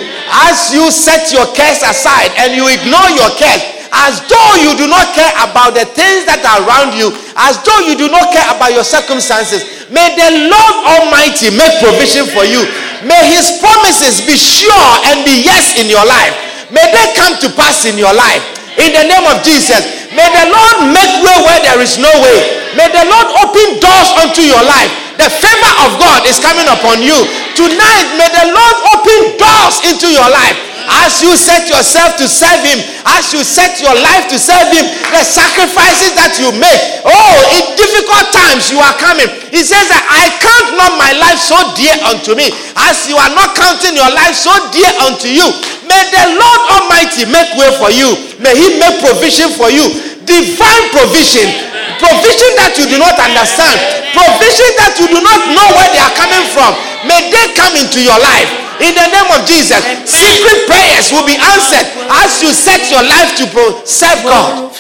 as 0.51 0.75
you 0.75 0.91
set 0.91 1.31
your 1.33 1.47
cares 1.55 1.81
aside 1.87 2.35
and 2.37 2.53
you 2.59 2.67
ignore 2.69 3.09
your 3.15 3.31
cares, 3.39 3.63
as 3.95 4.21
though 4.29 4.53
you 4.61 4.75
do 4.77 4.91
not 4.91 5.15
care 5.17 5.33
about 5.47 5.73
the 5.79 5.87
things 5.97 6.27
that 6.29 6.43
are 6.45 6.61
around 6.67 6.93
you, 6.99 7.15
as 7.39 7.57
though 7.65 7.81
you 7.87 7.95
do 7.97 8.11
not 8.11 8.35
care 8.35 8.45
about 8.51 8.75
your 8.75 8.85
circumstances. 8.85 9.63
May 9.95 10.11
the 10.19 10.51
Lord 10.51 10.75
Almighty 10.99 11.55
make 11.55 11.79
provision 11.81 12.27
for 12.29 12.43
you. 12.45 12.67
May 13.07 13.31
His 13.31 13.63
promises 13.63 14.21
be 14.27 14.35
sure 14.35 14.91
and 15.15 15.23
be 15.23 15.39
yes 15.47 15.79
in 15.79 15.87
your 15.87 16.05
life. 16.05 16.35
May 16.75 16.85
they 16.93 17.15
come 17.15 17.39
to 17.41 17.49
pass 17.57 17.87
in 17.87 17.97
your 17.97 18.13
life. 18.13 18.58
In 18.79 18.95
the 18.95 19.05
name 19.11 19.27
of 19.27 19.43
Jesus. 19.43 20.09
May 20.15 20.27
the 20.31 20.47
Lord 20.51 20.95
make 20.95 21.13
way 21.21 21.37
where 21.45 21.61
there 21.67 21.81
is 21.83 21.99
no 21.99 22.11
way. 22.23 22.39
May 22.79 22.89
the 22.89 23.05
Lord 23.11 23.29
open 23.43 23.83
doors 23.83 24.11
unto 24.23 24.43
your 24.43 24.63
life. 24.63 24.91
The 25.19 25.27
favor 25.27 25.73
of 25.83 25.99
God 25.99 26.23
is 26.31 26.39
coming 26.39 26.67
upon 26.71 27.03
you. 27.03 27.19
Tonight, 27.59 28.07
may 28.15 28.31
the 28.31 28.55
Lord 28.55 28.77
open 28.95 29.35
doors 29.35 29.83
into 29.83 30.07
your 30.07 30.31
life. 30.31 30.68
As 30.89 31.21
you 31.21 31.37
set 31.37 31.69
yourself 31.69 32.17
to 32.17 32.25
serve 32.25 32.65
Him, 32.65 32.81
as 33.13 33.29
you 33.37 33.45
set 33.45 33.77
your 33.81 33.93
life 33.93 34.25
to 34.33 34.41
serve 34.41 34.73
Him, 34.73 34.89
the 35.13 35.21
sacrifices 35.21 36.17
that 36.17 36.41
you 36.41 36.49
make. 36.57 36.81
Oh, 37.05 37.35
in 37.61 37.77
difficult 37.77 38.33
times 38.33 38.73
you 38.73 38.81
are 38.81 38.97
coming. 38.97 39.29
He 39.53 39.61
says 39.61 39.85
that 39.93 40.05
I 40.09 40.33
count 40.41 40.81
not 40.81 40.97
my 40.97 41.13
life 41.21 41.41
so 41.41 41.57
dear 41.77 41.93
unto 42.09 42.33
me, 42.33 42.49
as 42.89 43.05
you 43.05 43.21
are 43.21 43.33
not 43.37 43.53
counting 43.53 43.97
your 43.97 44.09
life 44.09 44.33
so 44.33 44.53
dear 44.73 44.89
unto 45.05 45.29
you. 45.29 45.45
May 45.85 46.03
the 46.13 46.37
Lord 46.37 46.61
Almighty 46.81 47.29
make 47.29 47.53
way 47.57 47.69
for 47.77 47.93
you. 47.93 48.17
May 48.41 48.57
He 48.57 48.77
make 48.81 49.01
provision 49.05 49.53
for 49.57 49.69
you. 49.69 49.89
Divine 50.25 50.85
provision. 50.93 51.49
Provision 51.97 52.51
that 52.61 52.77
you 52.77 52.85
do 52.89 53.01
not 53.01 53.17
understand. 53.17 53.77
Provision 54.13 54.71
that 54.77 54.93
you 55.01 55.09
do 55.09 55.21
not 55.25 55.41
know 55.53 55.69
where 55.73 55.91
they 55.93 56.01
are 56.05 56.17
coming 56.17 56.45
from. 56.53 56.77
May 57.09 57.33
they 57.33 57.57
come 57.57 57.73
into 57.81 58.05
your 58.05 58.17
life. 58.21 58.68
In 58.81 58.95
the 58.95 59.09
name 59.11 59.31
of 59.35 59.47
Jesus, 59.47 59.83
secret 60.07 60.67
prayers 60.67 61.11
will 61.11 61.27
be 61.27 61.35
answered 61.35 61.87
as 62.11 62.43
you 62.43 62.53
set 62.53 62.91
your 62.91 63.03
life 63.03 63.37
to 63.39 63.87
serve 63.87 64.23
God. 64.25 64.73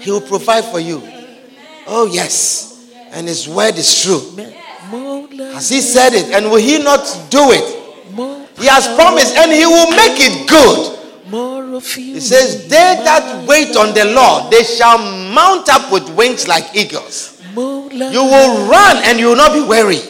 He 0.00 0.10
will 0.10 0.20
provide 0.20 0.64
for 0.64 0.80
you. 0.80 1.02
Oh, 1.86 2.08
yes. 2.10 2.88
And 3.12 3.28
His 3.28 3.48
word 3.48 3.76
is 3.76 4.02
true. 4.02 4.20
Has 5.54 5.68
He 5.68 5.80
said 5.80 6.14
it? 6.14 6.32
And 6.34 6.50
will 6.50 6.58
He 6.58 6.82
not 6.82 7.04
do 7.30 7.52
it? 7.52 7.76
He 8.58 8.66
has 8.66 8.86
promised 8.94 9.36
and 9.36 9.52
He 9.52 9.66
will 9.66 9.90
make 9.90 10.18
it 10.18 10.48
good. 10.48 10.96
He 11.94 12.20
says, 12.20 12.68
They 12.68 12.98
that 13.04 13.46
wait 13.46 13.76
on 13.76 13.94
the 13.94 14.04
Lord, 14.04 14.50
they 14.52 14.64
shall 14.64 14.98
mount 15.32 15.68
up 15.68 15.92
with 15.92 16.08
wings 16.16 16.48
like 16.48 16.74
eagles. 16.74 17.40
You 17.54 18.24
will 18.24 18.68
run 18.68 18.96
and 19.04 19.18
you 19.18 19.28
will 19.28 19.36
not 19.36 19.52
be 19.52 19.62
weary. 19.62 20.00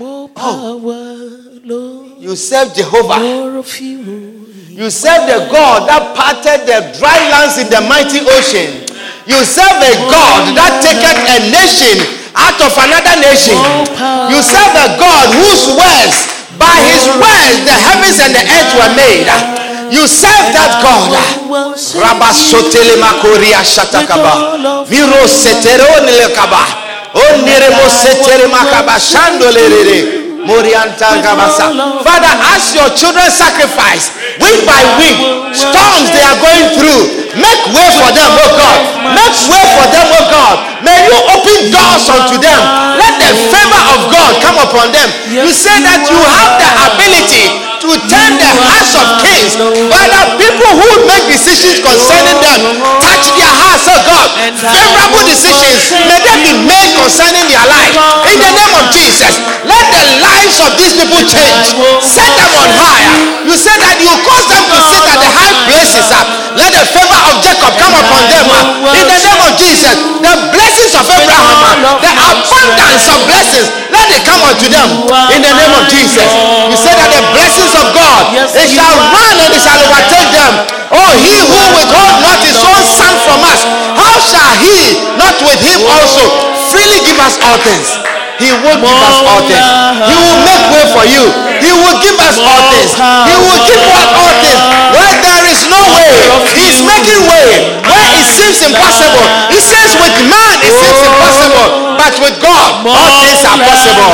Oh, 0.00 1.41
You 1.62 2.34
serve 2.34 2.74
Jehovah. 2.74 3.22
You 3.22 4.90
serve 4.90 5.22
the 5.30 5.46
God 5.46 5.86
that 5.86 6.10
parted 6.18 6.66
the 6.66 6.90
dry 6.98 7.18
lands 7.30 7.58
in 7.62 7.70
the 7.70 7.78
mighty 7.86 8.18
ocean. 8.26 8.82
You 9.30 9.38
serve 9.46 9.78
a 9.78 9.94
God 10.10 10.58
that 10.58 10.82
taketh 10.82 11.22
a 11.22 11.38
nation 11.54 12.02
out 12.34 12.58
of 12.58 12.74
another 12.74 13.14
nation. 13.22 13.54
You 14.26 14.42
serve 14.42 14.74
a 14.74 14.98
God 14.98 15.26
whose 15.38 15.70
words, 15.78 16.16
by 16.58 16.74
his 16.82 17.06
words, 17.14 17.62
the 17.62 17.76
heavens 17.78 18.18
and 18.18 18.34
the 18.34 18.42
earth 18.42 18.70
were 18.74 18.92
made. 18.98 19.30
You 19.94 20.10
serve 20.10 20.50
that 20.56 20.82
God. 20.82 21.14
Rabasotele 21.94 22.98
makoria 22.98 23.62
shatakaba. 23.62 24.58
Viro 24.90 25.28
setero 25.30 25.86
nilekaba. 26.02 26.66
Onire 27.14 27.70
mo 27.70 27.86
setere 27.86 28.50
makaba 28.50 28.98
shandolere. 28.98 30.21
Father, 32.04 32.34
as 32.52 32.74
your 32.74 32.82
your 32.82 32.90
children 32.98 33.30
sacrifice 33.30 34.10
week 34.42 34.66
by 34.66 34.82
week. 34.98 35.18
Storms 35.54 36.10
they 36.10 36.24
are 36.26 36.38
going 36.42 36.66
through. 36.74 37.02
Make 37.38 37.62
way 37.70 37.88
for 37.94 38.10
them, 38.10 38.30
oh 38.42 38.50
God. 38.58 38.78
Make 39.14 39.36
way 39.46 39.64
for 39.78 39.86
them, 39.94 40.06
oh 40.10 40.26
God. 40.26 40.56
May 40.82 40.98
you 41.06 41.14
open 41.30 41.70
doors 41.70 42.04
unto 42.10 42.36
them. 42.42 42.60
Let 42.98 43.22
the 43.22 43.30
favor 43.54 43.82
of 43.94 44.00
God 44.10 44.30
come 44.42 44.58
upon 44.58 44.90
them. 44.90 45.08
You 45.30 45.46
say 45.54 45.78
that 45.86 46.02
you 46.10 46.18
have 46.18 46.58
the 46.58 46.70
ability 46.90 47.71
to 47.82 47.90
turn 48.06 48.32
the 48.38 48.50
hearts 48.62 48.94
of 48.94 49.06
kings. 49.26 49.58
Father, 49.58 50.22
people 50.38 50.70
who 50.78 50.88
make 51.10 51.26
decisions 51.26 51.82
concerning 51.82 52.38
them, 52.38 52.78
touch 53.02 53.26
their 53.34 53.50
hearts, 53.58 53.84
oh 53.90 53.98
God. 54.06 54.28
Favorable 54.54 55.24
decisions, 55.26 55.90
may 56.06 56.18
they 56.22 56.36
be 56.46 56.52
made 56.62 56.90
concerning 56.94 57.42
their 57.50 57.66
life. 57.66 57.90
In 58.30 58.38
the 58.38 58.50
name 58.54 58.74
of 58.78 58.86
Jesus, 58.94 59.34
let 59.66 59.82
the 59.90 60.02
lives 60.22 60.56
of 60.62 60.70
these 60.78 60.94
people 60.94 61.22
change. 61.26 61.74
Set 62.06 62.30
them 62.38 62.50
on 62.54 62.70
higher. 62.70 63.14
You 63.50 63.58
said 63.58 63.78
that 63.82 63.98
you 63.98 64.14
cause 64.22 64.46
them 64.46 64.62
to 64.70 64.78
sit 64.78 65.02
at 65.02 65.18
the 65.18 65.30
high 65.34 65.54
places. 65.66 66.06
uh. 66.14 66.22
Let 66.54 66.70
the 66.70 66.84
favor 66.86 67.20
of 67.34 67.42
Jacob 67.42 67.72
come 67.82 67.94
upon 67.98 68.22
them. 68.30 68.46
uh. 68.46 68.94
In 68.94 69.04
the 69.10 69.18
name 69.18 69.40
of 69.42 69.52
Jesus, 69.58 69.94
the 70.22 70.34
blessings 70.54 70.94
of 70.94 71.02
Abraham, 71.10 71.82
uh, 71.82 71.98
the 71.98 72.12
abundance 72.30 73.04
of 73.10 73.18
blessings, 73.26 73.66
let 73.90 74.06
it 74.14 74.22
come 74.22 74.42
unto 74.46 74.70
them. 74.70 74.88
In 75.34 75.40
the 75.42 75.50
name 75.50 75.74
of 75.74 75.84
Jesus. 75.90 76.30
You 76.70 76.76
said 76.78 76.94
that 76.94 77.10
the 77.10 77.22
blessings 77.34 77.71
of 77.76 77.86
God, 77.96 78.22
they 78.52 78.68
shall 78.68 78.94
run 79.12 79.34
and 79.40 79.50
they 79.52 79.62
shall 79.62 79.78
overtake 79.80 80.30
them. 80.32 80.52
Oh, 80.92 81.10
he 81.16 81.40
who 81.40 81.60
withhold 81.76 82.16
not 82.20 82.38
his 82.44 82.58
own 82.60 82.82
son 82.84 83.12
from 83.24 83.40
us, 83.48 83.60
how 83.96 84.14
shall 84.20 84.52
he 84.60 85.00
not 85.16 85.36
with 85.40 85.60
him 85.64 85.80
also 85.88 86.24
freely 86.68 87.00
give 87.04 87.16
us 87.20 87.40
all 87.40 87.56
things? 87.64 87.88
He 88.42 88.50
will 88.50 88.74
give 88.80 89.00
us 89.06 89.18
all 89.22 89.40
things. 89.46 89.68
He 90.08 90.14
will 90.18 90.40
make 90.42 90.64
way 90.74 90.84
for 90.90 91.04
you. 91.06 91.24
He 91.62 91.70
will 91.70 91.98
give 92.02 92.18
us 92.18 92.42
all 92.42 92.62
things. 92.74 92.90
He 92.98 93.34
will 93.38 93.60
give 93.70 93.82
us 93.86 94.06
all 94.18 94.32
things. 94.42 94.60
Where 94.98 95.14
there 95.22 95.44
is 95.46 95.60
no 95.70 95.78
way, 95.94 96.10
He 96.58 96.64
is 96.66 96.82
making 96.82 97.22
way. 97.28 97.78
Where 97.86 98.08
it 98.18 98.26
seems 98.26 98.58
impossible, 98.66 99.26
He 99.52 99.62
says 99.62 99.94
with 99.94 100.16
man 100.26 100.54
it 100.58 100.74
seems 100.74 101.00
impossible, 101.06 101.94
but 101.94 102.12
with 102.18 102.36
God 102.42 102.82
all 102.82 103.10
things 103.22 103.46
are 103.46 103.60
possible. 103.62 104.10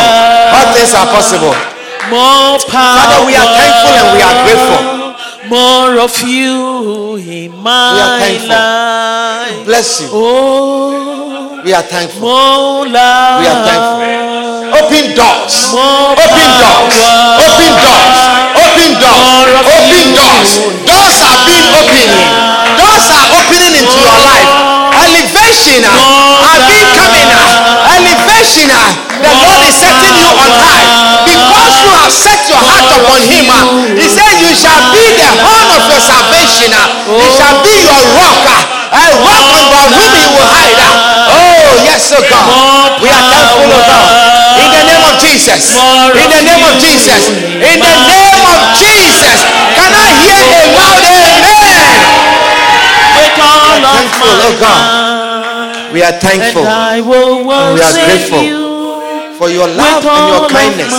All 0.53 0.67
things 0.77 0.93
are 0.93 1.09
possible. 1.09 1.78
More 2.11 2.59
power. 2.73 2.97
Father, 2.99 3.21
we 3.29 3.35
are 3.37 3.51
thankful 3.59 3.93
and 4.01 4.09
we 4.17 4.21
are 4.25 4.37
grateful. 4.45 4.83
More 5.49 5.93
of 6.01 6.15
you 6.25 7.17
in 7.17 7.53
my 7.63 7.93
We 7.95 8.01
are 8.01 8.15
thankful. 8.21 8.49
life. 8.49 9.65
Bless 9.69 10.01
you. 10.01 10.09
Oh, 10.13 11.61
We 11.65 11.73
are 11.73 11.83
thankful. 11.83 12.21
more 12.21 12.87
love. 12.89 13.41
We 13.41 13.47
are 13.49 13.61
thankful. 13.69 13.99
Open 14.79 15.07
doors. 15.17 15.55
Open 15.73 16.49
doors. 16.61 16.97
Open 17.45 17.73
doors. 17.85 18.21
Open 18.63 18.91
doors. 19.01 19.53
Open 19.69 20.07
doors. 20.17 20.51
Doors 20.89 21.19
are 21.29 21.41
being 21.49 21.69
opening. 21.77 22.31
Doors 22.81 23.07
are 23.17 23.29
opening 23.37 23.73
into 23.81 23.97
your 24.01 24.19
life. 24.29 24.49
Elevation 25.03 25.83
are 25.85 26.61
being 26.69 26.89
coming. 26.97 27.29
Elevation. 27.97 28.28
Set 32.79 32.95
upon 33.03 33.19
Him. 33.27 33.47
uh, 33.51 33.99
He 33.99 34.07
said, 34.07 34.33
"You 34.39 34.55
shall 34.55 34.83
be 34.95 35.03
the 35.19 35.29
horn 35.43 35.67
of 35.75 35.83
your 35.91 36.03
salvation. 36.03 36.71
He 37.11 37.27
shall 37.35 37.59
be 37.67 37.75
your 37.83 38.03
rock, 38.19 38.47
a 38.95 39.05
rock 39.27 39.47
under 39.59 39.83
whom 39.95 40.11
He 40.15 40.25
will 40.35 40.47
hide." 40.55 40.79
uh. 40.79 41.35
Oh 41.35 41.71
yes, 41.83 42.13
oh 42.15 42.23
God. 42.31 43.03
We 43.03 43.09
are 43.11 43.25
thankful, 43.35 43.67
oh 43.67 43.83
God. 43.83 44.07
In 44.63 44.69
the 44.71 44.83
name 44.91 45.05
of 45.11 45.15
Jesus. 45.19 45.63
In 45.75 46.29
the 46.31 46.43
name 46.47 46.63
of 46.71 46.75
Jesus. 46.79 47.23
In 47.35 47.79
the 47.83 47.95
name 48.15 48.43
of 48.55 48.61
Jesus. 48.79 49.39
Can 49.79 49.91
I 49.95 50.09
hear 50.23 50.39
a 50.39 50.63
loud 50.79 51.03
amen? 51.03 51.79
All 53.39 53.75
of 53.75 53.83
Thankful, 53.83 54.37
oh 54.47 54.55
God. 54.61 54.83
We 55.93 56.03
are 56.03 56.13
thankful 56.21 56.67
And 56.67 56.69
I 56.69 57.01
will 57.01 57.45
we 57.45 57.81
are 57.81 57.93
grateful 58.07 58.43
you 58.43 58.69
for 59.39 59.49
your 59.49 59.69
love 59.69 60.05
and 60.05 60.29
your 60.29 60.49
kindness. 60.51 60.93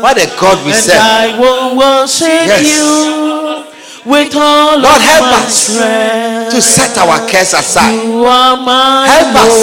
What 0.00 0.16
a 0.18 0.26
God 0.40 0.64
we 0.66 0.72
serve. 0.72 1.00
I 1.00 1.38
will 1.38 1.76
worship 1.76 2.28
Yes. 2.28 2.62
you 2.66 3.64
with 4.04 4.34
all 4.36 4.78
Lord, 4.78 5.00
help 5.02 5.26
us 5.42 5.54
strength. 5.74 6.54
To 6.54 6.62
set 6.62 6.96
our 6.98 7.26
cares 7.28 7.52
aside. 7.54 7.92
You 8.04 8.24
are 8.24 8.56
my 8.56 9.06
Help 9.08 9.34
us 9.44 9.56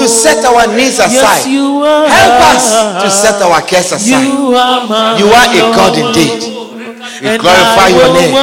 To 0.00 0.08
set 0.08 0.44
our 0.44 0.66
needs 0.74 0.98
Yes, 0.98 1.12
aside. 1.14 1.46
you 1.50 1.82
are. 1.84 2.08
Help 2.08 2.42
us 2.54 2.64
to 3.04 3.08
set 3.10 3.40
our 3.42 3.60
cares 3.62 3.92
aside. 3.92 4.24
You 4.26 4.54
are 4.56 4.86
You 5.18 5.26
are 5.30 5.46
a 5.46 5.62
God 5.76 5.96
indeed. 5.96 6.42
We 7.22 7.28
And 7.28 7.40
glorify 7.40 7.88
your 7.88 8.12
name. 8.14 8.34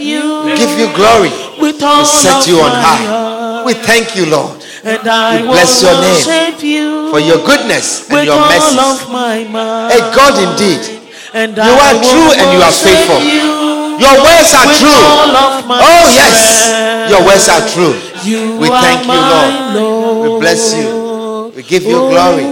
you 0.00 0.56
Give 0.56 0.72
you 0.80 0.88
glory. 0.94 1.30
We 1.60 1.72
set 2.04 2.46
you 2.48 2.60
on 2.60 2.72
high. 2.74 3.62
We 3.64 3.74
thank 3.74 4.16
you, 4.16 4.26
Lord, 4.26 4.59
And 4.82 5.06
I 5.06 5.42
will 5.42 5.52
bless 5.52 5.82
your 5.82 5.92
name 6.00 6.56
you 6.64 7.10
for 7.10 7.20
your 7.20 7.44
goodness 7.44 8.08
and 8.08 8.24
your 8.24 8.40
mercy. 8.48 8.78
A 8.80 9.98
God 10.16 10.34
indeed. 10.40 11.00
And 11.32 11.54
You 11.56 11.62
I 11.62 11.94
are 11.94 11.98
true 12.00 12.30
and 12.34 12.48
you 12.56 12.60
are 12.64 12.72
faithful. 12.72 13.20
you 13.22 14.00
Your 14.00 14.16
words 14.24 14.50
are 14.56 14.70
true. 14.72 14.90
all 14.90 15.36
of 15.36 15.66
my 15.68 15.78
Oh, 15.78 16.04
yes. 16.10 17.10
Your 17.12 17.22
words 17.24 17.46
are 17.48 17.62
true. 17.68 17.94
You 18.24 18.58
We 18.58 18.68
thank 18.68 19.02
you, 19.02 19.08
my 19.08 19.74
Lord. 19.74 20.32
We 20.32 20.40
bless 20.40 20.74
you. 20.74 21.52
We 21.54 21.62
give 21.62 21.84
you 21.84 21.98
glory. 22.10 22.46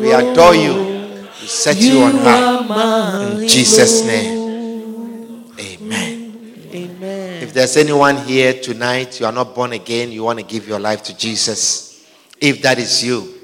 We 0.00 0.12
adore 0.12 0.54
you. 0.54 0.74
We 1.40 1.46
set 1.46 1.76
you 1.76 2.02
on 2.02 2.18
high. 2.18 3.40
In 3.40 3.48
Jesus' 3.48 4.04
name. 4.04 4.40
Amen. 5.58 6.32
Amen. 6.74 7.30
If 7.50 7.54
there's 7.54 7.76
anyone 7.76 8.16
here 8.16 8.52
tonight, 8.52 9.18
you 9.18 9.26
are 9.26 9.32
not 9.32 9.56
born 9.56 9.72
again, 9.72 10.12
you 10.12 10.22
want 10.22 10.38
to 10.38 10.44
give 10.44 10.68
your 10.68 10.78
life 10.78 11.02
to 11.02 11.16
Jesus. 11.16 12.08
If 12.40 12.62
that 12.62 12.78
is 12.78 13.04
you, 13.04 13.34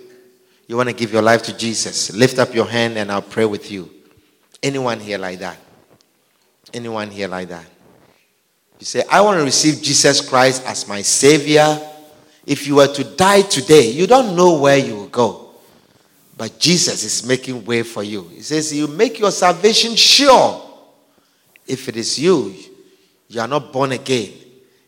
you 0.68 0.76
want 0.76 0.88
to 0.88 0.94
give 0.94 1.12
your 1.12 1.22
life 1.22 1.42
to 1.42 1.56
Jesus, 1.56 2.14
lift 2.14 2.38
up 2.38 2.54
your 2.54 2.66
hand 2.66 2.96
and 2.98 3.10
I'll 3.10 3.20
pray 3.20 3.46
with 3.46 3.68
you. 3.68 3.90
Anyone 4.62 5.00
here 5.00 5.18
like 5.18 5.40
that? 5.40 5.58
Anyone 6.72 7.10
here 7.10 7.26
like 7.26 7.48
that? 7.48 7.66
You 8.78 8.86
say, 8.86 9.02
I 9.10 9.22
want 9.22 9.40
to 9.40 9.44
receive 9.44 9.82
Jesus 9.82 10.20
Christ 10.20 10.64
as 10.66 10.86
my 10.86 11.02
Savior. 11.02 11.76
If 12.46 12.68
you 12.68 12.76
were 12.76 12.86
to 12.86 13.02
die 13.02 13.42
today, 13.42 13.90
you 13.90 14.06
don't 14.06 14.36
know 14.36 14.60
where 14.60 14.78
you 14.78 14.94
will 14.94 15.08
go. 15.08 15.50
But 16.36 16.60
Jesus 16.60 17.02
is 17.02 17.26
making 17.26 17.64
way 17.64 17.82
for 17.82 18.04
you. 18.04 18.22
He 18.28 18.42
says, 18.42 18.72
You 18.72 18.86
make 18.86 19.18
your 19.18 19.32
salvation 19.32 19.96
sure. 19.96 20.62
If 21.66 21.88
it 21.88 21.96
is 21.96 22.16
you, 22.20 22.54
you 23.28 23.40
are 23.40 23.48
not 23.48 23.72
born 23.72 23.92
again. 23.92 24.32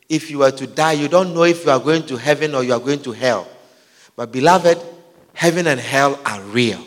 If 0.09 0.31
you 0.31 0.39
were 0.39 0.51
to 0.51 0.67
die, 0.67 0.93
you 0.93 1.09
don't 1.09 1.35
know 1.35 1.45
if 1.45 1.65
you 1.65 1.71
are 1.71 1.81
going 1.81 2.07
to 2.07 2.17
heaven 2.17 2.55
or 2.55 2.65
you 2.65 2.73
are 2.73 2.81
going 2.81 3.03
to 3.03 3.13
hell. 3.13 3.47
But, 4.17 4.33
beloved, 4.33 4.79
heaven 5.35 5.67
and 5.67 5.79
hell 5.79 6.19
are 6.25 6.41
real. 6.43 6.85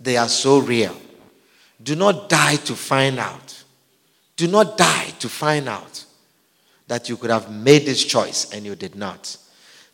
They 0.00 0.16
are 0.16 0.28
so 0.28 0.58
real. 0.58 0.96
Do 1.82 1.96
not 1.96 2.28
die 2.28 2.56
to 2.56 2.74
find 2.74 3.18
out. 3.18 3.64
Do 4.36 4.46
not 4.46 4.78
die 4.78 5.10
to 5.18 5.28
find 5.28 5.68
out 5.68 6.04
that 6.86 7.08
you 7.08 7.16
could 7.16 7.30
have 7.30 7.50
made 7.50 7.84
this 7.84 8.04
choice 8.04 8.52
and 8.52 8.64
you 8.64 8.74
did 8.74 8.94
not. 8.94 9.36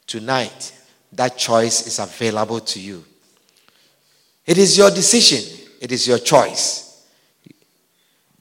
Tonight, 0.07 0.73
that 1.13 1.37
choice 1.39 1.87
is 1.87 1.99
available 1.99 2.61
to 2.61 2.81
you. 2.81 3.05
It 4.47 4.59
is 4.59 4.77
your 4.77 4.91
decision, 4.91 5.67
it 5.81 5.91
is 5.91 6.07
your 6.07 6.19
choice 6.19 6.85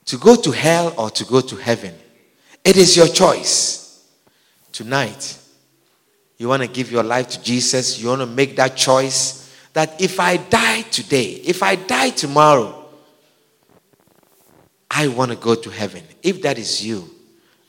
to 0.06 0.18
go 0.18 0.36
to 0.36 0.52
hell 0.52 0.94
or 0.98 1.10
to 1.10 1.24
go 1.26 1.42
to 1.42 1.56
heaven. 1.56 1.94
It 2.64 2.78
is 2.78 2.96
your 2.96 3.08
choice. 3.08 4.08
Tonight, 4.72 5.38
you 6.38 6.48
want 6.48 6.64
to 6.64 6.68
give 6.68 6.92
your 6.92 7.04
life 7.04 7.30
to 7.30 7.42
Jesus, 7.44 8.02
you 8.02 8.08
want 8.08 8.22
to 8.22 8.26
make 8.26 8.56
that 8.56 8.76
choice 8.76 9.44
that 9.74 10.00
if 10.02 10.20
I 10.20 10.38
die 10.38 10.82
today, 10.84 11.42
if 11.46 11.62
I 11.62 11.76
die 11.76 12.10
tomorrow, 12.10 12.86
I 14.90 15.08
want 15.08 15.32
to 15.32 15.38
go 15.38 15.56
to 15.56 15.70
heaven. 15.70 16.04
If 16.22 16.42
that 16.44 16.58
is 16.58 16.86
you, 16.86 17.10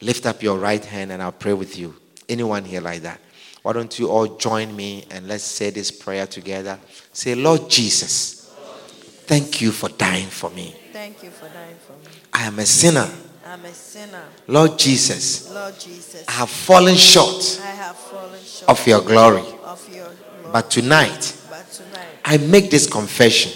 lift 0.00 0.26
up 0.26 0.42
your 0.42 0.58
right 0.58 0.84
hand 0.84 1.12
and 1.12 1.22
I'll 1.22 1.32
pray 1.32 1.54
with 1.54 1.78
you. 1.78 1.94
Anyone 2.28 2.64
here 2.64 2.80
like 2.80 3.02
that? 3.02 3.20
Why 3.62 3.72
don't 3.72 3.98
you 3.98 4.10
all 4.10 4.36
join 4.36 4.76
me 4.76 5.06
and 5.10 5.26
let's 5.26 5.44
say 5.44 5.70
this 5.70 5.90
prayer 5.90 6.26
together? 6.26 6.78
Say, 7.12 7.34
Lord 7.34 7.70
Jesus, 7.70 8.52
thank 9.26 9.62
you 9.62 9.72
for 9.72 9.88
dying 9.88 10.28
for 10.28 10.50
me. 10.50 10.76
Thank 10.92 11.22
you 11.22 11.30
for 11.30 11.48
dying 11.48 11.76
for 11.86 11.92
me. 11.92 12.14
I 12.32 12.42
am 12.44 12.58
a 12.58 12.66
sinner. 12.66 13.08
I'm 13.46 13.64
a 13.64 13.72
sinner. 13.72 14.24
Lord 14.46 14.78
Jesus, 14.78 15.52
Lord 15.52 15.78
Jesus, 15.78 16.24
I 16.28 16.32
have 16.32 16.50
fallen 16.50 16.96
short 16.96 17.60
I 17.62 17.66
have 17.66 17.96
fallen 17.96 18.42
short 18.42 18.70
of 18.70 18.86
your 18.86 19.00
glory. 19.00 19.42
of 19.64 19.88
your 19.94 20.04
glory. 20.04 20.52
But 20.52 20.70
tonight, 20.70 21.36
But 21.50 21.70
tonight, 21.70 22.08
I 22.24 22.38
make 22.38 22.70
this 22.70 22.86
confession 22.90 23.52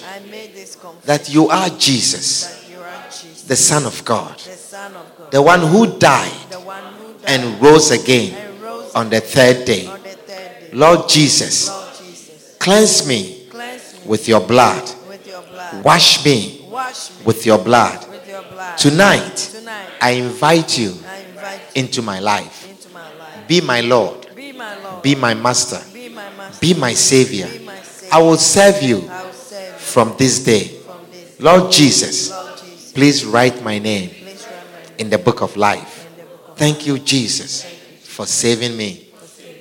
this 0.52 0.77
confession 0.77 1.06
that 1.06 1.32
you 1.32 1.48
are 1.48 1.70
Jesus, 1.70 2.44
that 2.44 2.70
you 2.70 2.78
are 2.78 3.02
Jesus, 3.10 3.43
the 3.44 3.56
Son 3.56 3.86
of 3.86 4.05
God, 4.05 4.39
the 4.39 4.51
Son 4.52 4.94
of 4.94 5.16
God, 5.16 5.31
the 5.31 5.40
one 5.43 5.60
who 5.60 5.98
died 5.98 6.32
one 6.69 6.93
who 6.94 7.15
died 7.15 7.40
and 7.40 7.62
rose 7.62 7.90
again 7.90 8.35
and 8.35 8.60
rose 8.60 8.94
on 8.94 9.09
the 9.09 9.20
third 9.20 9.65
day. 9.65 9.85
the 9.86 9.97
third 10.10 10.27
day. 10.27 10.70
Lord 10.73 11.09
Jesus, 11.09 11.69
Lord 11.69 11.94
Jesus, 11.98 12.56
cleanse 12.59 13.06
me 13.09 13.47
cleanse 13.48 13.94
me 13.94 14.01
with 14.06 14.28
your 14.28 14.40
blood, 14.40 14.82
with 15.09 15.27
your 15.27 15.43
blood. 15.43 15.82
wash 15.82 16.24
me 16.24 16.66
Wash 16.69 17.10
me 17.10 17.24
with 17.24 17.47
your 17.47 17.59
blood. 17.59 18.08
Your 18.29 18.43
blood. 18.43 18.79
Tonight, 18.79 19.37
Tonight, 19.37 19.89
I 20.01 20.11
invite 20.13 20.79
you 20.79 20.95
I 21.09 21.19
invite 21.19 21.61
you 21.75 21.83
into 21.83 22.03
my 22.03 22.21
life. 22.21 22.69
into 22.71 22.89
my 22.91 23.09
life. 23.19 23.49
Be 23.49 23.61
my 23.61 23.81
Lord. 23.81 24.29
Be 24.37 24.53
my 24.53 24.77
Lord. 24.83 25.03
Be 25.03 25.15
my 25.15 25.35
master. 25.35 25.81
Be 25.93 26.09
my 26.09 26.29
master. 26.37 26.61
Be 26.61 26.75
my 26.75 26.93
Savior. 26.95 27.49
Be 27.49 27.65
my 27.65 27.81
Savior. 27.81 28.15
I 28.15 28.19
will 28.23 28.37
serve 28.37 28.83
you 28.83 29.09
I 29.09 29.25
will 29.25 29.33
serve 29.33 29.73
you 29.73 29.79
from 29.79 30.15
this 30.19 30.39
day. 30.45 30.65
from 30.69 31.01
this. 31.11 31.41
Lord 31.41 31.73
Jesus, 31.73 32.31
Lord 32.31 32.59
Jesus, 32.59 32.93
please 32.93 33.25
write 33.25 33.63
my 33.63 33.79
name 33.79 34.11
write 34.11 34.21
my 34.21 34.89
name 34.89 34.95
in 34.99 35.11
the 35.11 35.19
book 35.19 35.41
of 35.43 35.57
life. 35.57 36.07
in 36.11 36.21
the 36.21 36.27
book 36.31 36.49
of 36.51 36.59
Thank 36.59 36.87
you, 36.87 36.99
Jesus, 36.99 37.65
for 38.03 38.27
saving 38.27 38.77
me. 38.77 39.09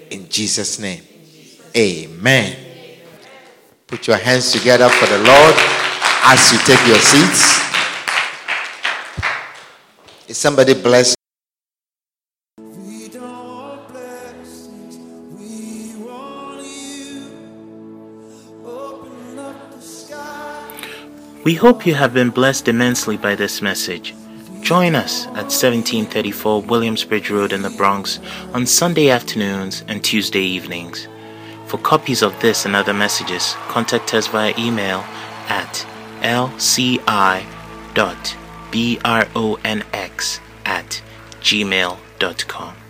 In 0.10 0.28
Jesus' 0.30 0.80
name. 0.80 1.04
Amen. 1.76 2.56
Put 3.86 4.08
your 4.08 4.18
hands 4.18 4.52
together 4.52 4.90
for 4.90 5.06
the 5.06 5.20
Lord 5.20 5.56
as 6.24 6.52
you 6.52 6.60
take 6.60 6.86
your 6.88 7.00
seats. 7.00 7.67
Is 10.28 10.38
somebody 10.38 10.74
blessed? 10.74 11.16
We 21.46 21.54
hope 21.56 21.86
you 21.86 21.96
have 21.96 22.14
been 22.14 22.30
blessed 22.30 22.68
immensely 22.68 23.16
by 23.16 23.36
this 23.36 23.62
message. 23.62 24.14
Join 24.60 24.96
us 24.96 25.28
at 25.28 25.48
1734 25.48 26.62
Williamsbridge 26.64 27.30
Road 27.30 27.54
in 27.54 27.62
the 27.62 27.70
Bronx 27.70 28.20
on 28.54 28.66
Sunday 28.66 29.10
afternoons 29.10 29.86
and 29.88 30.04
Tuesday 30.04 30.42
evenings. 30.42 31.08
For 31.68 31.78
copies 31.78 32.22
of 32.22 32.38
this 32.42 32.66
and 32.66 32.76
other 32.76 32.94
messages, 32.94 33.54
contact 33.70 34.14
us 34.14 34.28
via 34.28 34.54
email 34.58 35.06
at 35.48 35.86
lci.bronx 38.72 40.40
at 40.66 41.02
gmail.com. 41.42 42.87